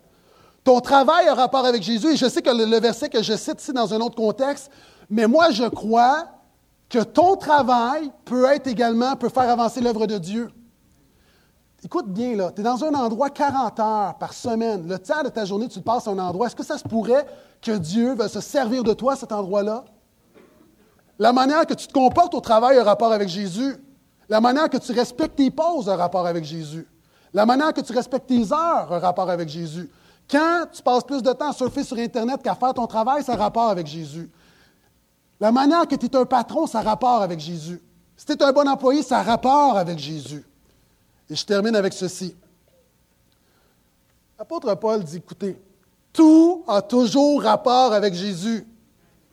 ton 0.62 0.81
travail 0.81 1.29
a 1.29 1.35
rapport 1.35 1.67
avec 1.67 1.83
Jésus, 1.83 2.12
et 2.12 2.17
je 2.17 2.29
sais 2.29 2.41
que 2.41 2.51
le 2.51 2.81
verset 2.81 3.09
que 3.09 3.23
je 3.23 3.37
cite 3.37 3.61
ici 3.61 3.73
dans 3.73 3.93
un 3.93 4.01
autre 4.01 4.17
contexte, 4.17 4.71
mais 5.11 5.27
moi 5.27 5.51
je 5.51 5.65
crois 5.65 6.27
que 6.89 7.01
ton 7.01 7.37
travail 7.37 8.11
peut 8.25 8.47
être 8.47 8.67
également, 8.67 9.17
peut 9.17 9.29
faire 9.29 9.51
avancer 9.51 9.81
l'œuvre 9.81 10.07
de 10.07 10.17
Dieu. 10.19 10.51
Écoute 11.85 12.07
bien, 12.09 12.35
là, 12.35 12.51
tu 12.51 12.62
es 12.62 12.64
dans 12.64 12.82
un 12.82 12.95
endroit 12.95 13.28
40 13.28 13.78
heures 13.78 14.14
par 14.14 14.32
semaine. 14.32 14.89
Le 14.89 14.99
tiers 14.99 15.22
de 15.22 15.28
ta 15.28 15.45
journée, 15.45 15.68
tu 15.68 15.80
le 15.80 15.85
passes 15.85 16.09
à 16.09 16.12
un 16.12 16.18
endroit. 16.18 16.47
Est-ce 16.47 16.57
que 16.57 16.64
ça 16.64 16.78
se 16.78 16.85
pourrait 16.85 17.26
que 17.61 17.72
Dieu 17.72 18.14
va 18.14 18.26
se 18.26 18.41
servir 18.41 18.82
de 18.82 18.95
toi 18.95 19.12
à 19.12 19.16
cet 19.16 19.32
endroit-là? 19.32 19.85
La 21.18 21.35
manière 21.35 21.66
que 21.66 21.74
tu 21.74 21.87
te 21.87 21.93
comportes 21.93 22.32
au 22.32 22.41
travail 22.41 22.78
a 22.78 22.85
rapport 22.85 23.12
avec 23.12 23.28
Jésus. 23.28 23.76
La 24.30 24.41
manière 24.41 24.70
que 24.70 24.78
tu 24.78 24.93
respectes 24.93 25.37
tes 25.37 25.51
pauses 25.51 25.91
a 25.91 25.97
rapport 25.97 26.26
avec 26.26 26.45
Jésus. 26.45 26.89
La 27.35 27.45
manière 27.45 27.74
que 27.74 27.82
tu 27.82 27.93
respectes 27.93 28.28
tes 28.28 28.51
heures 28.51 28.91
a 28.91 28.99
rapport 28.99 29.28
avec 29.28 29.51
Jésus. 29.51 29.91
Quand 30.30 30.64
tu 30.72 30.82
passes 30.82 31.05
plus 31.05 31.22
de 31.22 31.32
temps 31.35 31.51
à 31.51 31.53
surfer 31.53 31.85
sur 31.85 31.99
Internet 31.99 32.43
qu'à 32.43 32.55
faire 32.55 32.72
ton 32.72 32.87
travail, 32.87 33.22
ça 33.22 33.35
a 33.35 33.37
rapport 33.37 33.68
avec 33.68 33.87
Jésus. 33.87 34.30
La 35.39 35.53
manière 35.53 35.87
que 35.87 35.97
tu 35.97 36.07
es 36.07 36.16
un 36.16 36.24
patron, 36.24 36.66
ça 36.66 36.78
a 36.78 36.82
rapport 36.82 37.20
avec 37.20 37.41
Jésus. 37.41 37.82
Si 38.16 38.24
tu 38.24 38.32
es 38.32 38.43
un 38.43 38.53
bon 38.53 38.66
employé, 38.66 39.03
ça 39.03 39.18
a 39.18 39.22
rapport 39.22 39.76
avec 39.76 39.99
Jésus. 39.99 40.47
Et 41.35 41.37
je 41.37 41.45
termine 41.45 41.74
avec 41.74 41.93
ceci. 41.93 42.32
L'apôtre 44.39 44.72
Paul 44.76 45.03
dit, 45.03 45.16
écoutez, 45.16 45.61
tout 46.12 46.62
a 46.68 46.80
toujours 46.80 47.43
rapport 47.43 47.93
avec 47.93 48.14
Jésus. 48.14 48.64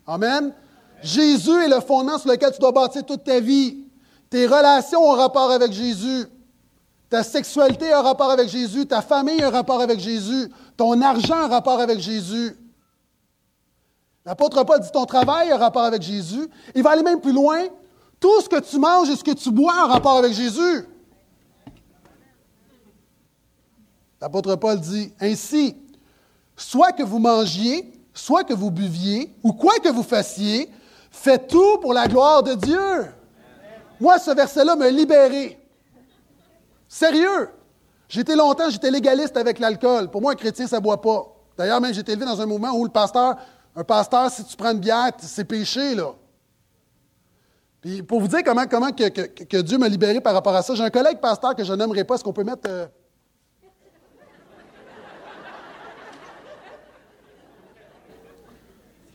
Amen. 0.04 0.52
Jésus 1.00 1.62
est 1.62 1.68
le 1.68 1.78
fondement 1.80 2.18
sur 2.18 2.28
lequel 2.28 2.50
tu 2.52 2.58
dois 2.58 2.72
bâtir 2.72 3.06
toute 3.06 3.22
ta 3.22 3.38
vie. 3.38 3.84
Tes 4.28 4.48
relations 4.48 5.00
ont 5.00 5.12
rapport 5.12 5.52
avec 5.52 5.70
Jésus. 5.70 6.26
Ta 7.08 7.22
sexualité 7.22 7.92
a 7.92 8.02
rapport 8.02 8.32
avec 8.32 8.48
Jésus. 8.48 8.84
Ta 8.84 9.00
famille 9.00 9.40
a 9.40 9.50
rapport 9.50 9.80
avec 9.80 10.00
Jésus. 10.00 10.50
Ton 10.76 11.00
argent 11.02 11.42
a 11.44 11.46
rapport 11.46 11.78
avec 11.78 12.00
Jésus. 12.00 12.56
L'apôtre 14.26 14.64
Paul 14.64 14.80
dit 14.80 14.90
ton 14.90 15.04
travail 15.04 15.52
a 15.52 15.56
rapport 15.56 15.84
avec 15.84 16.02
Jésus. 16.02 16.48
Il 16.74 16.82
va 16.82 16.90
aller 16.90 17.04
même 17.04 17.20
plus 17.20 17.32
loin. 17.32 17.60
Tout 18.18 18.40
ce 18.40 18.48
que 18.48 18.58
tu 18.58 18.80
manges 18.80 19.08
et 19.08 19.14
ce 19.14 19.22
que 19.22 19.34
tu 19.34 19.52
bois 19.52 19.84
a 19.84 19.86
rapport 19.86 20.16
avec 20.16 20.32
Jésus. 20.32 20.88
L'apôtre 24.22 24.54
Paul 24.54 24.78
dit 24.78 25.12
ainsi, 25.20 25.76
soit 26.56 26.92
que 26.92 27.02
vous 27.02 27.18
mangiez, 27.18 27.92
soit 28.14 28.44
que 28.44 28.54
vous 28.54 28.70
buviez, 28.70 29.34
ou 29.42 29.52
quoi 29.52 29.80
que 29.82 29.88
vous 29.88 30.04
fassiez, 30.04 30.70
faites 31.10 31.48
tout 31.48 31.78
pour 31.78 31.92
la 31.92 32.06
gloire 32.06 32.44
de 32.44 32.54
Dieu. 32.54 33.06
Moi, 34.00 34.20
ce 34.20 34.30
verset-là 34.30 34.76
m'a 34.76 34.90
libéré. 34.90 35.58
Sérieux. 36.86 37.48
J'étais 38.08 38.36
longtemps, 38.36 38.70
j'étais 38.70 38.92
légaliste 38.92 39.36
avec 39.36 39.58
l'alcool. 39.58 40.08
Pour 40.08 40.22
moi, 40.22 40.32
un 40.32 40.36
chrétien, 40.36 40.68
ça 40.68 40.76
ne 40.76 40.82
boit 40.82 41.00
pas. 41.00 41.26
D'ailleurs, 41.58 41.80
même, 41.80 41.92
j'étais 41.92 42.12
élevé 42.12 42.24
dans 42.24 42.40
un 42.40 42.46
mouvement 42.46 42.70
où 42.74 42.84
le 42.84 42.92
pasteur, 42.92 43.34
un 43.74 43.82
pasteur, 43.82 44.30
si 44.30 44.44
tu 44.44 44.56
prends 44.56 44.70
une 44.70 44.78
bière, 44.78 45.10
c'est 45.18 45.44
péché, 45.44 45.96
là. 45.96 46.14
Puis 47.80 48.04
pour 48.04 48.20
vous 48.20 48.28
dire 48.28 48.44
comment, 48.44 48.66
comment 48.70 48.92
que, 48.92 49.60
Dieu 49.62 49.78
m'a 49.78 49.88
libéré 49.88 50.20
par 50.20 50.32
rapport 50.32 50.54
à 50.54 50.62
ça, 50.62 50.76
j'ai 50.76 50.84
un 50.84 50.90
collègue 50.90 51.18
pasteur 51.18 51.56
que 51.56 51.64
je 51.64 51.72
n'aimerais 51.72 52.04
pas. 52.04 52.14
Est-ce 52.14 52.22
qu'on 52.22 52.32
peut 52.32 52.44
mettre. 52.44 52.68
Euh, 52.70 52.86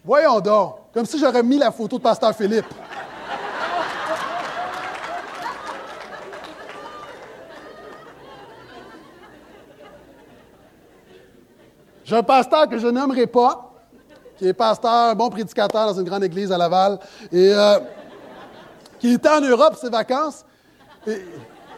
Voyons 0.08 0.40
donc, 0.40 0.76
comme 0.94 1.06
si 1.06 1.20
j'aurais 1.20 1.44
mis 1.44 1.58
la 1.58 1.70
photo 1.70 1.98
de 1.98 2.02
Pasteur 2.02 2.34
Philippe. 2.34 2.74
J'ai 12.06 12.16
un 12.16 12.24
pasteur 12.24 12.70
que 12.70 12.78
je 12.78 12.88
nommerai 12.88 13.28
pas, 13.28 13.74
qui 14.38 14.48
est 14.48 14.54
pasteur, 14.54 15.14
bon 15.14 15.30
prédicateur 15.30 15.88
dans 15.88 16.00
une 16.00 16.06
grande 16.08 16.24
église 16.24 16.54
à 16.54 16.58
Laval, 16.58 17.00
et 17.30 17.54
euh, 17.54 17.80
qui 19.00 19.12
était 19.12 19.28
en 19.28 19.42
Europe 19.42 19.76
ses 19.76 19.90
vacances. 19.90 20.46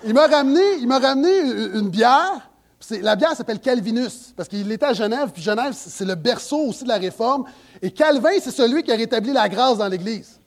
il 0.04 0.14
m'a 0.14 0.28
ramené, 0.28 0.76
il 0.80 0.88
m'a 0.88 1.00
ramené 1.00 1.36
une 1.80 1.90
bière 1.90 2.48
la 2.90 3.16
bière 3.16 3.36
s'appelle 3.36 3.60
Calvinus, 3.60 4.34
parce 4.36 4.50
qu'il 4.50 4.72
était 4.72 4.86
à 4.86 4.94
Genève, 4.94 5.32
puis 5.32 5.42
Genève, 5.42 5.74
c'est 5.74 6.06
le 6.06 6.16
berceau 6.16 6.58
aussi 6.68 6.84
de 6.84 6.90
la 6.90 6.98
réforme. 6.98 7.46
Et 7.82 7.92
Calvin, 7.92 8.40
c'est 8.42 8.52
celui 8.52 8.84
qui 8.84 8.92
a 8.92 8.96
rétabli 8.96 9.32
la 9.32 9.48
grâce 9.48 9.78
dans 9.78 9.88
l'Église. 9.88 10.40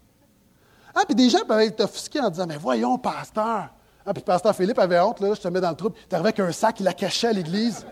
Ah, 0.95 1.05
puis 1.07 1.15
des 1.15 1.31
gens 1.31 1.45
peuvent 1.47 1.61
être 1.61 1.81
offusqués 1.83 2.21
en 2.21 2.31
disant 2.31 2.47
Mais 2.47 2.57
voyons, 2.57 2.99
pasteur. 2.99 3.71
Ah, 4.05 4.13
puis 4.13 4.23
pasteur 4.23 4.55
Philippe 4.55 4.79
avait 4.79 5.01
honte, 5.01 5.21
là, 5.21 5.35
je 5.35 5.41
te 5.41 5.49
mets 5.49 5.61
dans 5.61 5.71
le 5.71 5.77
troupe. 5.77 5.97
Il 6.11 6.15
arrivé 6.15 6.29
avec 6.29 6.41
un 6.41 6.53
sac, 6.53 6.81
il 6.81 6.85
l'a 6.85 6.93
caché 6.93 7.29
à 7.29 7.33
l'Église. 7.33 7.87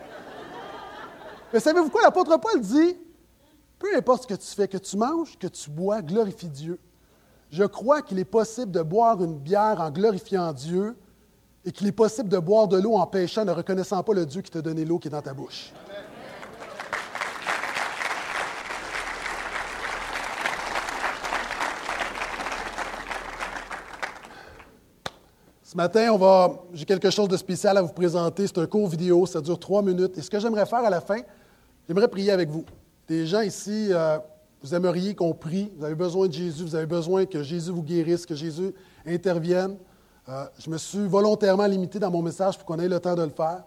Mais 1.52 1.60
savez-vous 1.60 1.88
quoi? 1.88 2.02
L'apôtre 2.02 2.36
Paul 2.38 2.60
dit 2.60 2.96
Peu 3.78 3.96
importe 3.96 4.22
ce 4.22 4.26
que 4.26 4.34
tu 4.34 4.46
fais, 4.46 4.68
que 4.68 4.78
tu 4.78 4.96
manges, 4.96 5.38
que 5.38 5.46
tu 5.46 5.70
bois, 5.70 6.02
glorifie 6.02 6.48
Dieu. 6.48 6.78
Je 7.50 7.64
crois 7.64 8.02
qu'il 8.02 8.18
est 8.18 8.24
possible 8.24 8.70
de 8.70 8.82
boire 8.82 9.22
une 9.22 9.38
bière 9.38 9.80
en 9.80 9.90
glorifiant 9.90 10.52
Dieu 10.52 10.96
et 11.64 11.72
qu'il 11.72 11.86
est 11.86 11.92
possible 11.92 12.28
de 12.28 12.38
boire 12.38 12.68
de 12.68 12.78
l'eau 12.78 12.94
en 12.94 13.06
péchant, 13.06 13.44
ne 13.44 13.52
reconnaissant 13.52 14.02
pas 14.02 14.14
le 14.14 14.24
Dieu 14.24 14.40
qui 14.42 14.50
t'a 14.50 14.62
donné 14.62 14.84
l'eau 14.84 14.98
qui 14.98 15.08
est 15.08 15.10
dans 15.10 15.20
ta 15.20 15.34
bouche. 15.34 15.72
Ce 25.62 25.76
matin, 25.76 26.10
on 26.12 26.18
va, 26.18 26.64
j'ai 26.72 26.84
quelque 26.84 27.10
chose 27.10 27.28
de 27.28 27.36
spécial 27.36 27.76
à 27.78 27.82
vous 27.82 27.92
présenter. 27.92 28.44
C'est 28.48 28.58
un 28.58 28.66
court 28.66 28.88
vidéo, 28.88 29.24
ça 29.24 29.40
dure 29.40 29.56
trois 29.56 29.82
minutes. 29.82 30.18
Et 30.18 30.20
ce 30.20 30.28
que 30.28 30.40
j'aimerais 30.40 30.66
faire 30.66 30.80
à 30.80 30.90
la 30.90 31.00
fin, 31.00 31.20
j'aimerais 31.86 32.08
prier 32.08 32.32
avec 32.32 32.48
vous. 32.48 32.64
Des 33.06 33.24
gens 33.24 33.42
ici, 33.42 33.86
euh, 33.90 34.18
vous 34.62 34.74
aimeriez 34.74 35.14
qu'on 35.14 35.32
prie, 35.32 35.70
vous 35.76 35.84
avez 35.84 35.94
besoin 35.94 36.26
de 36.26 36.32
Jésus, 36.32 36.64
vous 36.64 36.74
avez 36.74 36.86
besoin 36.86 37.24
que 37.24 37.44
Jésus 37.44 37.70
vous 37.70 37.84
guérisse, 37.84 38.26
que 38.26 38.34
Jésus 38.34 38.74
intervienne. 39.06 39.76
Euh, 40.30 40.44
je 40.60 40.70
me 40.70 40.78
suis 40.78 41.08
volontairement 41.08 41.66
limité 41.66 41.98
dans 41.98 42.10
mon 42.10 42.22
message 42.22 42.56
pour 42.56 42.64
qu'on 42.64 42.78
ait 42.78 42.88
le 42.88 43.00
temps 43.00 43.16
de 43.16 43.22
le 43.22 43.30
faire. 43.30 43.64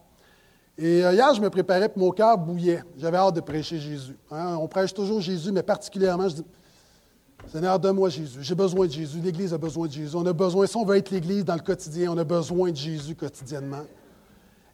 Et 0.77 1.03
euh, 1.03 1.11
hier, 1.11 1.33
je 1.33 1.41
me 1.41 1.49
préparais, 1.49 1.89
pour 1.89 2.01
mon 2.01 2.11
cœur 2.11 2.37
bouillait. 2.37 2.81
J'avais 2.97 3.17
hâte 3.17 3.35
de 3.35 3.41
prêcher 3.41 3.79
Jésus. 3.79 4.17
Hein. 4.31 4.57
On 4.61 4.67
prêche 4.69 4.93
toujours 4.93 5.19
Jésus, 5.19 5.51
mais 5.51 5.61
particulièrement, 5.61 6.29
je 6.29 6.35
dis, 6.35 6.45
Seigneur, 7.51 7.77
donne-moi 7.77 8.07
Jésus. 8.07 8.39
J'ai 8.41 8.55
besoin 8.55 8.87
de 8.87 8.91
Jésus. 8.93 9.19
L'Église 9.19 9.53
a 9.53 9.57
besoin 9.57 9.87
de 9.87 9.91
Jésus. 9.91 10.15
On 10.15 10.25
a 10.25 10.31
besoin, 10.31 10.65
si 10.65 10.77
on 10.77 10.85
veut 10.85 10.95
être 10.95 11.11
l'Église 11.11 11.43
dans 11.43 11.55
le 11.55 11.59
quotidien, 11.59 12.09
on 12.13 12.17
a 12.17 12.23
besoin 12.23 12.71
de 12.71 12.77
Jésus 12.77 13.13
quotidiennement. 13.13 13.83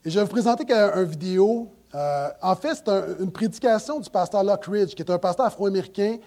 Et 0.05 0.11
je 0.11 0.19
vais 0.19 0.25
vous 0.25 0.31
présenter 0.31 0.71
une 0.71 1.03
vidéo. 1.05 1.69
Euh, 1.95 2.29
en 2.43 2.55
fait, 2.55 2.75
c'est 2.75 2.91
une 3.19 3.31
prédication 3.31 3.99
du 3.99 4.11
pasteur 4.11 4.43
Lockridge, 4.43 4.93
qui 4.93 5.01
est 5.01 5.09
un 5.09 5.17
pasteur 5.17 5.47
afro-américain 5.47 6.17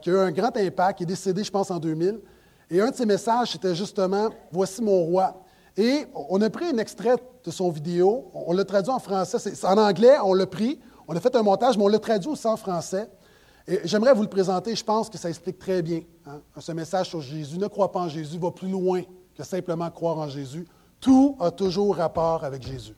qui 0.00 0.10
a 0.10 0.12
eu 0.12 0.18
un 0.18 0.30
grand 0.30 0.56
impact, 0.56 0.98
qui 0.98 1.02
est 1.02 1.06
décédé, 1.06 1.42
je 1.42 1.50
pense, 1.50 1.72
en 1.72 1.78
2000. 1.78 2.20
Et 2.70 2.80
un 2.80 2.90
de 2.90 2.94
ses 2.94 3.06
messages, 3.06 3.52
c'était 3.52 3.74
justement 3.74 4.30
Voici 4.52 4.82
mon 4.82 5.02
roi. 5.04 5.42
Et 5.76 6.06
on 6.14 6.40
a 6.42 6.50
pris 6.50 6.66
un 6.66 6.78
extrait 6.78 7.16
de 7.44 7.50
son 7.50 7.70
vidéo, 7.70 8.30
on 8.34 8.52
l'a 8.52 8.64
traduit 8.64 8.90
en 8.90 8.98
français. 8.98 9.38
C'est, 9.38 9.64
en 9.64 9.78
anglais, 9.78 10.16
on 10.24 10.34
l'a 10.34 10.46
pris, 10.46 10.80
on 11.06 11.14
a 11.14 11.20
fait 11.20 11.34
un 11.36 11.42
montage, 11.42 11.78
mais 11.78 11.84
on 11.84 11.88
l'a 11.88 12.00
traduit 12.00 12.28
aussi 12.28 12.46
en 12.46 12.56
français. 12.56 13.08
Et 13.66 13.80
j'aimerais 13.84 14.12
vous 14.12 14.22
le 14.22 14.28
présenter, 14.28 14.74
je 14.74 14.84
pense 14.84 15.08
que 15.08 15.16
ça 15.16 15.28
explique 15.28 15.58
très 15.58 15.82
bien 15.82 16.00
hein, 16.26 16.40
ce 16.58 16.72
message 16.72 17.10
sur 17.10 17.20
Jésus. 17.20 17.58
Ne 17.58 17.68
crois 17.68 17.92
pas 17.92 18.00
en 18.00 18.08
Jésus 18.08 18.38
va 18.38 18.50
plus 18.50 18.68
loin 18.68 19.02
que 19.36 19.44
simplement 19.44 19.88
croire 19.90 20.18
en 20.18 20.28
Jésus. 20.28 20.66
Tout 21.00 21.36
a 21.38 21.50
toujours 21.50 21.96
rapport 21.96 22.42
avec 22.42 22.66
Jésus. 22.66 22.94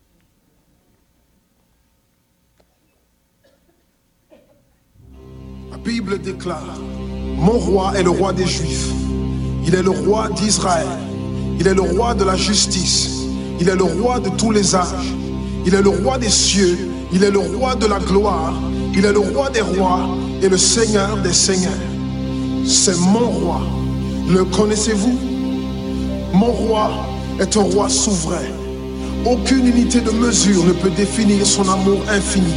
La 5.71 5.77
Bible 5.77 6.19
déclare, 6.19 6.79
Mon 7.37 7.59
roi 7.59 7.93
est 7.99 8.03
le 8.03 8.11
roi 8.11 8.33
des 8.33 8.47
Juifs. 8.47 9.00
Il 9.67 9.75
est 9.75 9.83
le 9.83 9.91
roi 9.91 10.29
d'Israël. 10.29 10.87
Il 11.59 11.67
est 11.67 11.75
le 11.75 11.83
roi 11.83 12.15
de 12.15 12.25
la 12.25 12.37
justice. 12.37 13.11
Il 13.61 13.69
est 13.69 13.77
le 13.77 13.85
roi 13.85 14.21
de 14.21 14.31
tous 14.31 14.51
les 14.51 14.75
âges. 14.75 15.15
Il 15.67 15.75
est 15.75 15.83
le 15.83 15.91
roi 15.91 16.19
des 16.19 16.31
cieux. 16.31 16.91
Il 17.13 17.23
est 17.23 17.31
le 17.31 17.39
roi 17.39 17.75
de 17.75 17.87
la 17.87 17.99
gloire. 17.99 18.55
Il 18.95 19.05
est 19.05 19.13
le 19.13 19.19
roi 19.19 19.51
des 19.51 19.61
rois 19.61 20.01
et 20.43 20.49
le 20.49 20.57
Seigneur 20.57 21.17
des 21.19 21.33
seigneurs. 21.33 21.73
C'est 22.67 22.97
mon 22.99 23.29
roi. 23.29 23.61
Le 24.29 24.45
connaissez-vous? 24.45 25.19
Mon 26.33 26.53
roi 26.53 26.91
est 27.39 27.57
un 27.57 27.63
roi 27.63 27.89
souverain. 27.89 28.49
Aucune 29.27 29.67
unité 29.67 30.01
de 30.01 30.11
mesure 30.11 30.65
ne 30.65 30.73
peut 30.73 30.91
définir 30.91 31.45
son 31.45 31.69
amour 31.69 32.01
infini. 32.09 32.55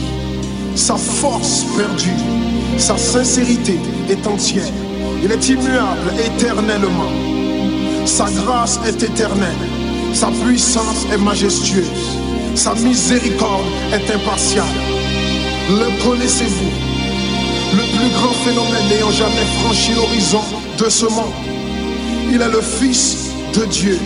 Sa 0.76 0.96
force 0.96 1.66
perdue, 1.78 2.10
sa 2.78 2.98
sincérité 2.98 3.78
est 4.10 4.26
entière. 4.26 4.72
Il 5.24 5.32
est 5.32 5.48
immuable 5.48 6.12
éternellement. 6.20 7.10
Sa 8.06 8.26
grâce 8.26 8.78
est 8.86 9.02
éternelle. 9.02 9.64
Sa 10.14 10.28
puissance 10.28 11.06
est 11.14 11.18
majestueuse. 11.18 12.20
Sa 12.56 12.76
miséricorde 12.76 13.64
est 13.94 14.14
impartiale. 14.14 14.66
Le 15.70 16.04
connaissez-vous? 16.04 16.72
Le 17.72 17.98
plus 17.98 18.10
grand 18.10 18.34
phénomène 18.34 18.90
n'ayant 18.90 19.12
jamais 19.12 19.48
franchi 19.62 19.94
l'horizon 19.94 20.44
de 20.78 20.90
ce 20.90 21.06
monde. 21.06 21.34
Il 22.30 22.42
est 22.42 22.52
le 22.52 22.62
Fils 22.62 23.30
de 23.56 23.64
Dieu. 23.66 24.00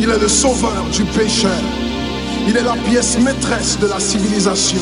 Il 0.00 0.10
est 0.10 0.18
le 0.18 0.28
sauveur 0.28 0.84
du 0.92 1.04
pécheur. 1.04 1.62
Il 2.48 2.56
est 2.56 2.64
la 2.64 2.74
pièce 2.90 3.18
maîtresse 3.20 3.78
de 3.78 3.86
la 3.86 4.00
civilisation. 4.00 4.80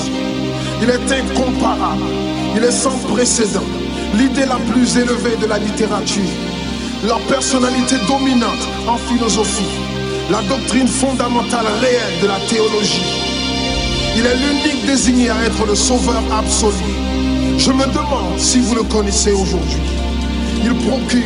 Il 0.82 0.88
est 0.88 1.12
incomparable. 1.12 2.05
Il 2.57 2.64
est 2.64 2.72
sans 2.72 2.96
précédent. 3.12 3.81
L'idée 4.14 4.44
la 4.46 4.58
plus 4.70 4.96
élevée 4.98 5.36
de 5.40 5.46
la 5.46 5.58
littérature. 5.58 6.22
La 7.08 7.16
personnalité 7.28 7.96
dominante 8.06 8.68
en 8.86 8.96
philosophie. 8.96 9.78
La 10.30 10.42
doctrine 10.42 10.86
fondamentale 10.86 11.66
réelle 11.80 12.20
de 12.22 12.26
la 12.26 12.38
théologie. 12.48 13.02
Il 14.14 14.26
est 14.26 14.36
l'unique 14.36 14.86
désigné 14.86 15.30
à 15.30 15.42
être 15.44 15.64
le 15.66 15.74
sauveur 15.74 16.22
absolu. 16.30 16.92
Je 17.56 17.70
me 17.72 17.86
demande 17.86 18.38
si 18.38 18.60
vous 18.60 18.74
le 18.74 18.82
connaissez 18.82 19.32
aujourd'hui. 19.32 19.80
Il 20.62 20.74
procure 20.74 21.22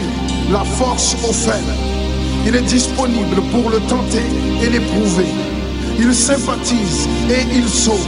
la 0.53 0.62
force 0.64 1.16
aux 1.28 1.32
faibles. 1.32 1.74
Il 2.47 2.55
est 2.55 2.62
disponible 2.62 3.43
pour 3.51 3.68
le 3.68 3.80
tenter 3.80 4.22
et 4.62 4.70
l'éprouver. 4.70 5.26
Il 5.99 6.14
sympathise 6.14 7.09
et 7.28 7.45
il 7.53 7.68
sauve. 7.68 8.07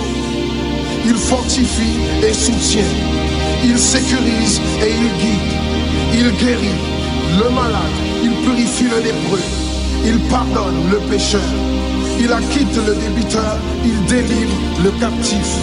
Il 1.04 1.16
fortifie 1.16 1.98
et 2.22 2.32
soutient. 2.32 3.37
Il 3.64 3.78
sécurise 3.78 4.60
et 4.82 4.90
il 4.90 5.08
guide. 5.20 5.54
Il 6.14 6.30
guérit 6.38 6.80
le 7.38 7.50
malade. 7.50 7.96
Il 8.22 8.32
purifie 8.44 8.84
le 8.84 9.02
lépreux. 9.02 9.42
Il 10.04 10.18
pardonne 10.30 10.90
le 10.90 10.98
pécheur. 11.10 11.40
Il 12.20 12.32
acquitte 12.32 12.76
le 12.86 12.94
débiteur. 12.94 13.56
Il 13.84 14.04
délivre 14.06 14.56
le 14.84 14.90
captif. 15.00 15.56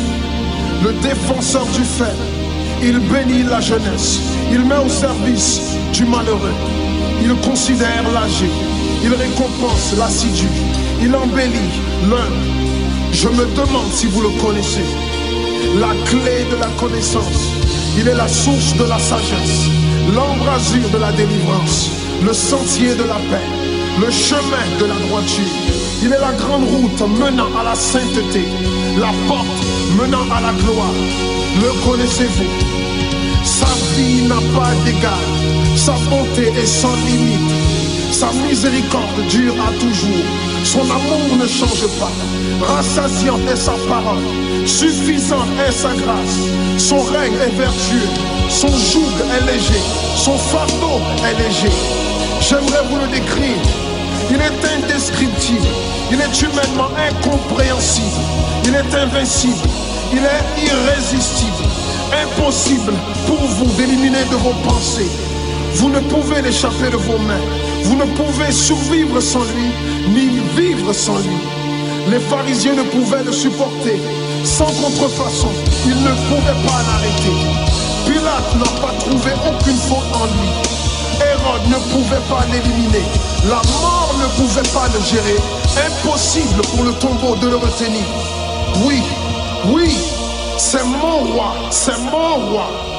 Le 0.83 0.93
défenseur 1.01 1.65
du 1.67 1.83
faible 1.83 2.35
il 2.83 2.99
bénit 2.99 3.43
la 3.43 3.59
jeunesse. 3.59 4.19
Il 4.51 4.65
met 4.65 4.77
au 4.77 4.89
service 4.89 5.61
du 5.93 6.05
malheureux. 6.05 6.53
Il 7.21 7.33
considère 7.47 8.03
l'âgé. 8.13 8.49
Il 9.03 9.13
récompense 9.13 9.95
l'assidu. 9.97 10.47
Il 11.01 11.15
embellit 11.15 11.73
l'un. 12.09 12.29
Je 13.11 13.27
me 13.29 13.45
demande 13.55 13.91
si 13.91 14.07
vous 14.07 14.21
le 14.21 14.29
connaissez. 14.41 14.85
La 15.79 15.93
clé 16.05 16.45
de 16.51 16.57
la 16.59 16.67
connaissance. 16.77 17.49
Il 17.97 18.07
est 18.07 18.13
la 18.13 18.27
source 18.27 18.75
de 18.75 18.83
la 18.83 18.99
sagesse. 18.99 19.69
L'embrasure 20.13 20.89
de 20.89 20.97
la 20.97 21.11
délivrance. 21.13 21.89
Le 22.23 22.33
sentier 22.33 22.95
de 22.95 23.03
la 23.03 23.15
paix. 23.29 23.47
Le 23.99 24.11
chemin 24.11 24.65
de 24.79 24.85
la 24.85 24.95
droiture. 25.07 25.43
Il 26.03 26.11
est 26.11 26.19
la 26.19 26.33
grande 26.33 26.65
route 26.65 27.01
menant 27.19 27.49
à 27.59 27.63
la 27.63 27.75
sainteté. 27.75 28.43
La 28.97 29.11
porte 29.27 29.61
menant 29.97 30.29
à 30.31 30.41
la 30.41 30.53
gloire. 30.61 30.99
Le 31.61 31.71
connaissez-vous? 31.87 32.51
Sa 33.43 33.67
vie 33.95 34.23
n'a 34.23 34.41
pas 34.57 34.73
d'égal. 34.83 35.25
Sa 35.75 35.93
bonté 36.09 36.47
est 36.47 36.65
sans 36.65 36.95
limite. 37.07 37.51
Sa 38.11 38.31
miséricorde 38.47 39.21
dure 39.29 39.55
à 39.61 39.71
toujours. 39.79 40.44
Son 40.65 40.81
amour 40.81 41.37
ne 41.39 41.47
change 41.47 41.87
pas. 41.99 42.11
Rassasiant 42.61 43.39
est 43.51 43.55
sa 43.55 43.73
parole. 43.87 44.23
Suffisante 44.65 45.47
est 45.65 45.71
sa 45.71 45.93
grâce. 45.93 46.39
Son 46.77 47.01
règne 47.01 47.35
est 47.35 47.55
vertueux. 47.55 48.09
Son 48.49 48.67
joug 48.67 49.13
est 49.35 49.45
léger. 49.51 49.81
Son 50.17 50.37
fardeau 50.37 50.99
est 51.23 51.37
léger. 51.41 51.75
J'aimerais 52.41 52.83
vous 52.89 52.97
le 52.97 53.07
décrire. 53.07 53.61
Il 54.31 54.37
est 54.37 54.59
indescriptible. 54.75 55.67
Il 56.11 56.19
est 56.19 56.41
humainement 56.41 56.89
incompréhensible. 57.09 58.21
Il 58.65 58.73
est 58.73 58.95
invincible. 58.95 59.69
Il 60.11 60.19
est 60.19 60.65
irrésistible 60.65 61.63
impossible 62.23 62.93
pour 63.25 63.37
vous 63.37 63.71
d'éliminer 63.77 64.23
de 64.31 64.35
vos 64.35 64.53
pensées. 64.63 65.09
Vous 65.75 65.89
ne 65.89 65.99
pouvez 65.99 66.41
l'échapper 66.41 66.89
de 66.91 66.97
vos 66.97 67.17
mains. 67.17 67.41
Vous 67.85 67.95
ne 67.95 68.05
pouvez 68.05 68.51
survivre 68.51 69.21
sans 69.21 69.43
lui, 69.43 69.69
ni 70.09 70.39
vivre 70.57 70.91
sans 70.91 71.19
lui. 71.19 71.37
Les 72.09 72.19
pharisiens 72.19 72.73
ne 72.73 72.81
pouvaient 72.81 73.23
le 73.23 73.31
supporter. 73.31 73.99
Sans 74.43 74.71
contrefaçon, 74.81 75.51
ils 75.85 76.01
ne 76.01 76.13
pouvaient 76.27 76.61
pas 76.67 76.81
l'arrêter. 76.87 77.37
Pilate 78.07 78.55
n'a 78.55 78.81
pas 78.81 78.93
trouvé 78.99 79.31
aucune 79.47 79.77
faute 79.77 80.11
en 80.13 80.25
lui. 80.25 80.49
Hérode 81.21 81.67
ne 81.69 81.79
pouvait 81.93 82.25
pas 82.27 82.43
l'éliminer. 82.51 83.05
La 83.47 83.61
mort 83.81 84.15
ne 84.19 84.27
pouvait 84.35 84.69
pas 84.73 84.87
le 84.87 84.99
gérer. 85.03 85.37
Impossible 85.85 86.61
pour 86.63 86.85
le 86.85 86.93
tombeau 86.93 87.35
de 87.35 87.49
le 87.49 87.57
retenir. 87.57 88.05
Oui, 88.83 89.03
oui, 89.67 89.95
c'est 90.57 90.83
mon 90.83 91.19
roi, 91.33 91.53
c'est 91.69 91.99
mon 91.99 92.49
roi. 92.49 92.94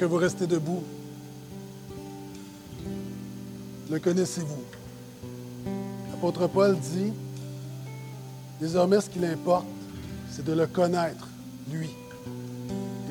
Que 0.00 0.06
vous 0.06 0.16
restez 0.16 0.46
debout. 0.46 0.82
Le 3.90 3.98
connaissez-vous? 3.98 4.62
L'apôtre 6.10 6.46
Paul 6.46 6.78
dit, 6.78 7.12
Désormais, 8.58 9.02
ce 9.02 9.10
qu'il 9.10 9.26
importe, 9.26 9.66
c'est 10.30 10.44
de 10.44 10.54
le 10.54 10.66
connaître, 10.66 11.28
lui, 11.70 11.90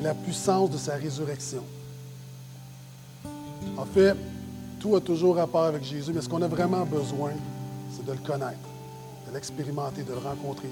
et 0.00 0.02
la 0.02 0.14
puissance 0.14 0.68
de 0.70 0.78
sa 0.78 0.96
résurrection. 0.96 1.62
En 3.76 3.84
fait, 3.84 4.16
tout 4.80 4.96
a 4.96 5.00
toujours 5.00 5.36
rapport 5.36 5.64
avec 5.64 5.84
Jésus, 5.84 6.12
mais 6.12 6.20
ce 6.20 6.28
qu'on 6.28 6.42
a 6.42 6.48
vraiment 6.48 6.84
besoin, 6.84 7.30
c'est 7.94 8.04
de 8.04 8.12
le 8.12 8.18
connaître, 8.18 8.68
de 9.28 9.34
l'expérimenter, 9.34 10.02
de 10.02 10.12
le 10.12 10.18
rencontrer. 10.18 10.70